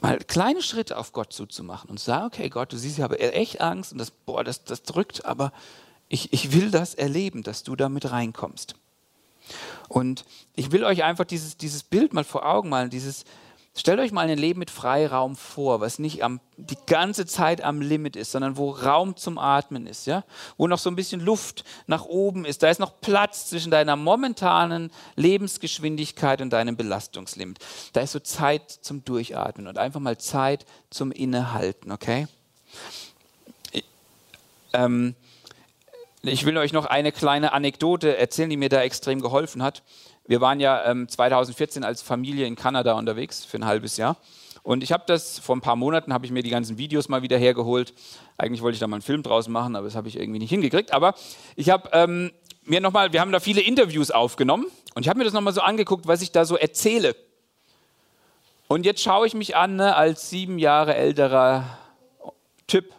mal 0.00 0.18
kleine 0.18 0.62
Schritte 0.62 0.98
auf 0.98 1.12
Gott 1.12 1.32
zuzumachen 1.32 1.88
und 1.88 2.00
sagen, 2.00 2.26
okay, 2.26 2.48
Gott, 2.48 2.72
du 2.72 2.76
siehst, 2.76 2.98
ich 2.98 3.02
habe 3.02 3.18
echt 3.18 3.60
Angst 3.60 3.92
und 3.92 3.98
das, 3.98 4.10
boah, 4.10 4.42
das, 4.42 4.64
das 4.64 4.82
drückt, 4.82 5.24
aber 5.24 5.52
ich, 6.08 6.32
ich 6.32 6.52
will 6.52 6.70
das 6.70 6.94
erleben, 6.94 7.42
dass 7.42 7.62
du 7.62 7.76
damit 7.76 8.10
reinkommst. 8.10 8.74
Und 9.88 10.24
ich 10.54 10.72
will 10.72 10.84
euch 10.84 11.04
einfach 11.04 11.24
dieses, 11.24 11.56
dieses 11.56 11.82
Bild 11.82 12.12
mal 12.12 12.24
vor 12.24 12.44
Augen 12.46 12.68
malen, 12.68 12.90
dieses, 12.90 13.24
stellt 13.74 14.00
euch 14.00 14.12
mal 14.12 14.28
ein 14.28 14.38
Leben 14.38 14.58
mit 14.58 14.70
Freiraum 14.70 15.34
vor, 15.34 15.80
was 15.80 15.98
nicht 15.98 16.22
am, 16.22 16.40
die 16.56 16.76
ganze 16.86 17.24
Zeit 17.24 17.62
am 17.62 17.80
Limit 17.80 18.16
ist, 18.16 18.32
sondern 18.32 18.56
wo 18.56 18.70
Raum 18.70 19.16
zum 19.16 19.38
Atmen 19.38 19.86
ist, 19.86 20.06
ja? 20.06 20.24
wo 20.58 20.66
noch 20.66 20.78
so 20.78 20.90
ein 20.90 20.96
bisschen 20.96 21.20
Luft 21.20 21.64
nach 21.86 22.04
oben 22.04 22.44
ist. 22.44 22.62
Da 22.62 22.70
ist 22.70 22.80
noch 22.80 23.00
Platz 23.00 23.46
zwischen 23.46 23.70
deiner 23.70 23.96
momentanen 23.96 24.90
Lebensgeschwindigkeit 25.16 26.42
und 26.42 26.50
deinem 26.50 26.76
Belastungslimit. 26.76 27.58
Da 27.94 28.02
ist 28.02 28.12
so 28.12 28.20
Zeit 28.20 28.70
zum 28.70 29.04
Durchatmen 29.04 29.66
und 29.66 29.78
einfach 29.78 30.00
mal 30.00 30.18
Zeit 30.18 30.66
zum 30.90 31.10
Innehalten, 31.10 31.92
okay? 31.92 32.26
Ähm, 34.74 35.14
ich 36.22 36.46
will 36.46 36.56
euch 36.56 36.72
noch 36.72 36.86
eine 36.86 37.10
kleine 37.10 37.52
Anekdote 37.52 38.16
erzählen, 38.16 38.50
die 38.50 38.56
mir 38.56 38.68
da 38.68 38.82
extrem 38.82 39.20
geholfen 39.20 39.62
hat. 39.62 39.82
Wir 40.26 40.40
waren 40.40 40.60
ja 40.60 40.84
ähm, 40.84 41.08
2014 41.08 41.84
als 41.84 42.02
Familie 42.02 42.46
in 42.46 42.56
Kanada 42.56 42.94
unterwegs 42.94 43.44
für 43.44 43.58
ein 43.58 43.64
halbes 43.64 43.96
Jahr. 43.96 44.16
Und 44.62 44.84
ich 44.84 44.92
habe 44.92 45.02
das, 45.06 45.38
vor 45.40 45.56
ein 45.56 45.60
paar 45.60 45.76
Monaten 45.76 46.12
habe 46.12 46.24
ich 46.24 46.32
mir 46.32 46.42
die 46.42 46.50
ganzen 46.50 46.78
Videos 46.78 47.08
mal 47.08 47.22
wieder 47.22 47.36
hergeholt. 47.36 47.92
Eigentlich 48.38 48.62
wollte 48.62 48.74
ich 48.74 48.80
da 48.80 48.86
mal 48.86 48.96
einen 48.96 49.02
Film 49.02 49.22
draus 49.22 49.48
machen, 49.48 49.74
aber 49.74 49.86
das 49.86 49.96
habe 49.96 50.06
ich 50.08 50.16
irgendwie 50.16 50.38
nicht 50.38 50.50
hingekriegt. 50.50 50.92
Aber 50.92 51.14
ich 51.56 51.70
habe 51.70 51.90
ähm, 51.92 52.30
mir 52.64 52.80
nochmal, 52.80 53.12
wir 53.12 53.20
haben 53.20 53.32
da 53.32 53.40
viele 53.40 53.60
Interviews 53.60 54.10
aufgenommen 54.10 54.66
und 54.94 55.02
ich 55.02 55.08
habe 55.08 55.18
mir 55.18 55.24
das 55.24 55.32
nochmal 55.32 55.52
so 55.52 55.60
angeguckt, 55.60 56.06
was 56.06 56.22
ich 56.22 56.30
da 56.30 56.44
so 56.44 56.56
erzähle. 56.56 57.16
Und 58.68 58.86
jetzt 58.86 59.02
schaue 59.02 59.26
ich 59.26 59.34
mich 59.34 59.56
an 59.56 59.76
ne, 59.76 59.96
als 59.96 60.30
sieben 60.30 60.58
Jahre 60.58 60.94
älterer 60.94 61.78
Typ 62.68 62.92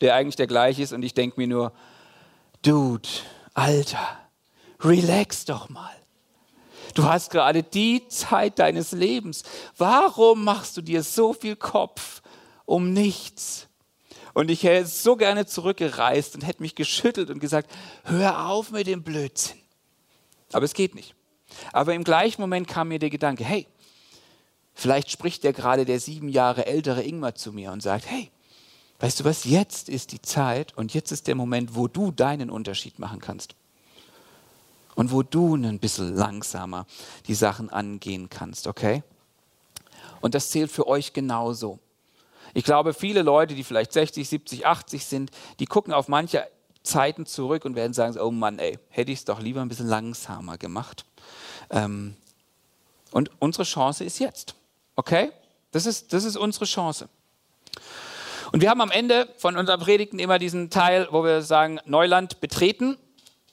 der 0.00 0.14
eigentlich 0.14 0.36
der 0.36 0.46
gleiche 0.46 0.82
ist 0.82 0.92
und 0.92 1.02
ich 1.02 1.14
denke 1.14 1.38
mir 1.38 1.46
nur, 1.46 1.72
Dude, 2.62 3.08
Alter, 3.54 4.18
relax 4.80 5.44
doch 5.44 5.68
mal. 5.68 5.99
Du 6.94 7.04
hast 7.04 7.30
gerade 7.30 7.62
die 7.62 8.06
Zeit 8.08 8.58
deines 8.58 8.92
Lebens. 8.92 9.44
Warum 9.76 10.44
machst 10.44 10.76
du 10.76 10.82
dir 10.82 11.02
so 11.02 11.32
viel 11.32 11.56
Kopf 11.56 12.22
um 12.64 12.92
nichts? 12.92 13.68
Und 14.32 14.50
ich 14.50 14.62
hätte 14.62 14.86
so 14.86 15.16
gerne 15.16 15.46
zurückgereist 15.46 16.34
und 16.34 16.46
hätte 16.46 16.62
mich 16.62 16.74
geschüttelt 16.74 17.30
und 17.30 17.40
gesagt, 17.40 17.70
hör 18.04 18.46
auf 18.48 18.70
mit 18.70 18.86
dem 18.86 19.02
Blödsinn. 19.02 19.58
Aber 20.52 20.64
es 20.64 20.74
geht 20.74 20.94
nicht. 20.94 21.14
Aber 21.72 21.94
im 21.94 22.04
gleichen 22.04 22.40
Moment 22.40 22.68
kam 22.68 22.88
mir 22.88 22.98
der 22.98 23.10
Gedanke, 23.10 23.44
hey, 23.44 23.66
vielleicht 24.74 25.10
spricht 25.10 25.44
der 25.44 25.52
gerade 25.52 25.84
der 25.84 26.00
sieben 26.00 26.28
Jahre 26.28 26.66
ältere 26.66 27.02
Ingmar 27.02 27.34
zu 27.34 27.52
mir 27.52 27.72
und 27.72 27.82
sagt, 27.82 28.06
hey, 28.06 28.30
weißt 29.00 29.20
du 29.20 29.24
was, 29.24 29.44
jetzt 29.44 29.88
ist 29.88 30.12
die 30.12 30.22
Zeit 30.22 30.76
und 30.76 30.94
jetzt 30.94 31.10
ist 31.10 31.26
der 31.26 31.34
Moment, 31.34 31.74
wo 31.74 31.88
du 31.88 32.12
deinen 32.12 32.50
Unterschied 32.50 32.98
machen 32.98 33.20
kannst. 33.20 33.54
Und 34.94 35.12
wo 35.12 35.22
du 35.22 35.54
ein 35.54 35.78
bisschen 35.78 36.14
langsamer 36.14 36.86
die 37.26 37.34
Sachen 37.34 37.70
angehen 37.70 38.28
kannst, 38.28 38.66
okay? 38.66 39.02
Und 40.20 40.34
das 40.34 40.50
zählt 40.50 40.70
für 40.70 40.86
euch 40.86 41.12
genauso. 41.12 41.78
Ich 42.52 42.64
glaube, 42.64 42.94
viele 42.94 43.22
Leute, 43.22 43.54
die 43.54 43.64
vielleicht 43.64 43.92
60, 43.92 44.28
70, 44.28 44.66
80 44.66 45.06
sind, 45.06 45.30
die 45.60 45.66
gucken 45.66 45.92
auf 45.92 46.08
manche 46.08 46.46
Zeiten 46.82 47.26
zurück 47.26 47.64
und 47.64 47.76
werden 47.76 47.92
sagen, 47.92 48.18
oh 48.18 48.30
Mann, 48.30 48.58
ey, 48.58 48.78
hätte 48.88 49.12
ich 49.12 49.20
es 49.20 49.24
doch 49.24 49.40
lieber 49.40 49.60
ein 49.60 49.68
bisschen 49.68 49.86
langsamer 49.86 50.58
gemacht. 50.58 51.04
Ähm, 51.70 52.16
und 53.12 53.30
unsere 53.38 53.64
Chance 53.64 54.04
ist 54.04 54.18
jetzt. 54.18 54.54
Okay? 54.96 55.30
Das 55.72 55.86
ist, 55.86 56.12
das 56.12 56.24
ist 56.24 56.36
unsere 56.36 56.64
Chance. 56.64 57.08
Und 58.52 58.62
wir 58.62 58.70
haben 58.70 58.80
am 58.80 58.90
Ende 58.90 59.28
von 59.36 59.56
unseren 59.56 59.78
Predigten 59.78 60.18
immer 60.18 60.38
diesen 60.38 60.70
Teil, 60.70 61.06
wo 61.10 61.22
wir 61.22 61.42
sagen, 61.42 61.78
Neuland 61.84 62.40
betreten. 62.40 62.98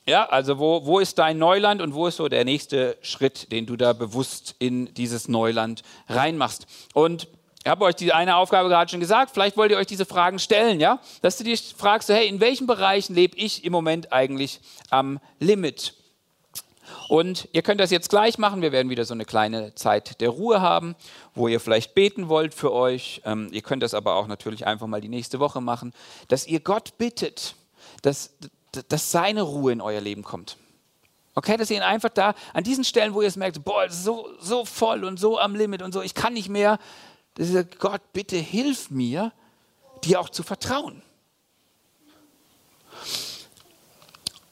Ja, 0.07 0.23
also 0.29 0.57
wo, 0.57 0.85
wo 0.85 0.99
ist 0.99 1.19
dein 1.19 1.37
Neuland 1.37 1.81
und 1.81 1.93
wo 1.93 2.07
ist 2.07 2.15
so 2.15 2.29
der 2.29 2.45
nächste 2.45 2.97
Schritt, 3.01 3.51
den 3.51 3.65
du 3.65 3.75
da 3.75 3.91
bewusst 3.91 4.55
in 4.57 4.93
dieses 4.93 5.27
Neuland 5.27 5.83
reinmachst. 6.07 6.65
Und 6.93 7.27
ich 7.61 7.69
habe 7.69 7.83
euch 7.83 7.95
die 7.95 8.13
eine 8.13 8.37
Aufgabe 8.37 8.69
gerade 8.69 8.89
schon 8.89 9.01
gesagt, 9.01 9.31
vielleicht 9.33 9.57
wollt 9.57 9.71
ihr 9.71 9.77
euch 9.77 9.87
diese 9.87 10.05
Fragen 10.05 10.39
stellen, 10.39 10.79
ja? 10.79 10.99
Dass 11.21 11.37
du 11.37 11.43
dich 11.43 11.75
fragst, 11.77 12.07
hey, 12.07 12.25
in 12.25 12.39
welchen 12.39 12.67
Bereichen 12.67 13.15
lebe 13.15 13.35
ich 13.35 13.65
im 13.65 13.73
Moment 13.73 14.13
eigentlich 14.13 14.61
am 14.89 15.19
Limit? 15.39 15.93
Und 17.09 17.49
ihr 17.51 17.61
könnt 17.61 17.81
das 17.81 17.91
jetzt 17.91 18.09
gleich 18.09 18.37
machen. 18.37 18.61
Wir 18.61 18.71
werden 18.71 18.89
wieder 18.89 19.03
so 19.03 19.13
eine 19.13 19.25
kleine 19.25 19.75
Zeit 19.75 20.21
der 20.21 20.29
Ruhe 20.29 20.61
haben, 20.61 20.95
wo 21.35 21.49
ihr 21.49 21.59
vielleicht 21.59 21.95
beten 21.95 22.29
wollt 22.29 22.53
für 22.53 22.71
euch. 22.71 23.21
Ähm, 23.25 23.49
ihr 23.51 23.61
könnt 23.61 23.83
das 23.83 23.93
aber 23.93 24.15
auch 24.15 24.27
natürlich 24.27 24.65
einfach 24.65 24.87
mal 24.87 25.01
die 25.01 25.09
nächste 25.09 25.41
Woche 25.41 25.59
machen, 25.59 25.93
dass 26.29 26.47
ihr 26.47 26.61
Gott 26.61 26.97
bittet, 26.97 27.55
dass, 28.03 28.37
dass 28.89 29.11
seine 29.11 29.41
Ruhe 29.41 29.71
in 29.71 29.81
euer 29.81 30.01
Leben 30.01 30.23
kommt. 30.23 30.57
Okay, 31.35 31.55
dass 31.55 31.69
ihr 31.69 31.77
ihn 31.77 31.83
einfach 31.83 32.09
da 32.09 32.33
an 32.53 32.63
diesen 32.63 32.83
Stellen, 32.83 33.13
wo 33.13 33.21
ihr 33.21 33.27
es 33.27 33.35
merkt, 33.35 33.63
boah, 33.63 33.89
so, 33.89 34.29
so 34.39 34.65
voll 34.65 35.03
und 35.03 35.19
so 35.19 35.39
am 35.39 35.55
Limit 35.55 35.83
und 35.83 35.93
so, 35.93 36.01
ich 36.01 36.15
kann 36.15 36.33
nicht 36.33 36.49
mehr, 36.49 36.79
dass 37.35 37.47
ihr 37.47 37.53
sagt, 37.53 37.79
Gott, 37.79 38.01
bitte 38.13 38.37
hilf 38.37 38.89
mir, 38.89 39.31
dir 40.03 40.19
auch 40.19 40.29
zu 40.29 40.41
vertrauen. 40.41 41.03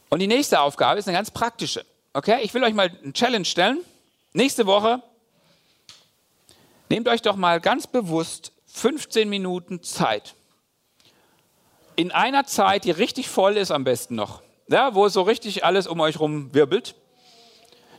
Und 0.09 0.19
die 0.19 0.27
nächste 0.27 0.59
Aufgabe 0.59 0.99
ist 0.99 1.07
eine 1.07 1.17
ganz 1.17 1.31
praktische. 1.31 1.85
Okay, 2.13 2.41
ich 2.43 2.53
will 2.53 2.63
euch 2.63 2.73
mal 2.73 2.91
eine 3.03 3.13
Challenge 3.13 3.45
stellen. 3.45 3.79
Nächste 4.33 4.65
Woche 4.65 5.01
nehmt 6.89 7.07
euch 7.07 7.21
doch 7.21 7.35
mal 7.35 7.59
ganz 7.59 7.87
bewusst 7.87 8.51
15 8.67 9.27
Minuten 9.27 9.81
Zeit. 9.81 10.35
In 11.95 12.11
einer 12.11 12.45
Zeit, 12.45 12.83
die 12.83 12.91
richtig 12.91 13.29
voll 13.29 13.57
ist 13.57 13.71
am 13.71 13.83
besten 13.83 14.15
noch, 14.15 14.41
ja, 14.67 14.95
wo 14.95 15.07
so 15.07 15.21
richtig 15.21 15.63
alles 15.63 15.87
um 15.87 15.99
euch 15.99 16.19
rum 16.19 16.53
wirbelt. 16.53 16.95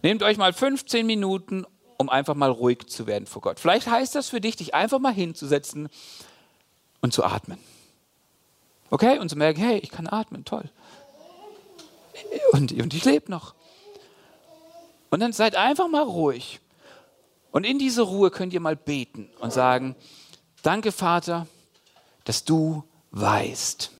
Nehmt 0.02 0.22
euch 0.22 0.36
mal 0.36 0.52
15 0.52 1.06
Minuten 1.06 1.66
um 1.98 2.08
einfach 2.08 2.34
mal 2.34 2.50
ruhig 2.50 2.86
zu 2.86 3.06
werden 3.06 3.26
vor 3.26 3.42
Gott. 3.42 3.60
Vielleicht 3.60 3.88
heißt 3.88 4.14
das 4.14 4.28
für 4.28 4.40
dich, 4.40 4.56
dich 4.56 4.74
einfach 4.74 4.98
mal 4.98 5.12
hinzusetzen 5.12 5.88
und 7.00 7.12
zu 7.12 7.24
atmen. 7.24 7.58
Okay? 8.90 9.18
Und 9.18 9.28
zu 9.28 9.36
merken, 9.36 9.60
hey, 9.60 9.78
ich 9.78 9.90
kann 9.90 10.06
atmen, 10.06 10.44
toll. 10.44 10.70
Und, 12.52 12.72
und 12.72 12.94
ich 12.94 13.04
lebe 13.04 13.30
noch. 13.30 13.54
Und 15.10 15.20
dann 15.20 15.32
seid 15.32 15.56
einfach 15.56 15.88
mal 15.88 16.02
ruhig. 16.02 16.60
Und 17.50 17.64
in 17.64 17.78
diese 17.78 18.02
Ruhe 18.02 18.30
könnt 18.30 18.52
ihr 18.52 18.60
mal 18.60 18.76
beten 18.76 19.30
und 19.40 19.52
sagen, 19.52 19.96
danke 20.62 20.92
Vater, 20.92 21.46
dass 22.24 22.44
du 22.44 22.84
weißt. 23.16 23.90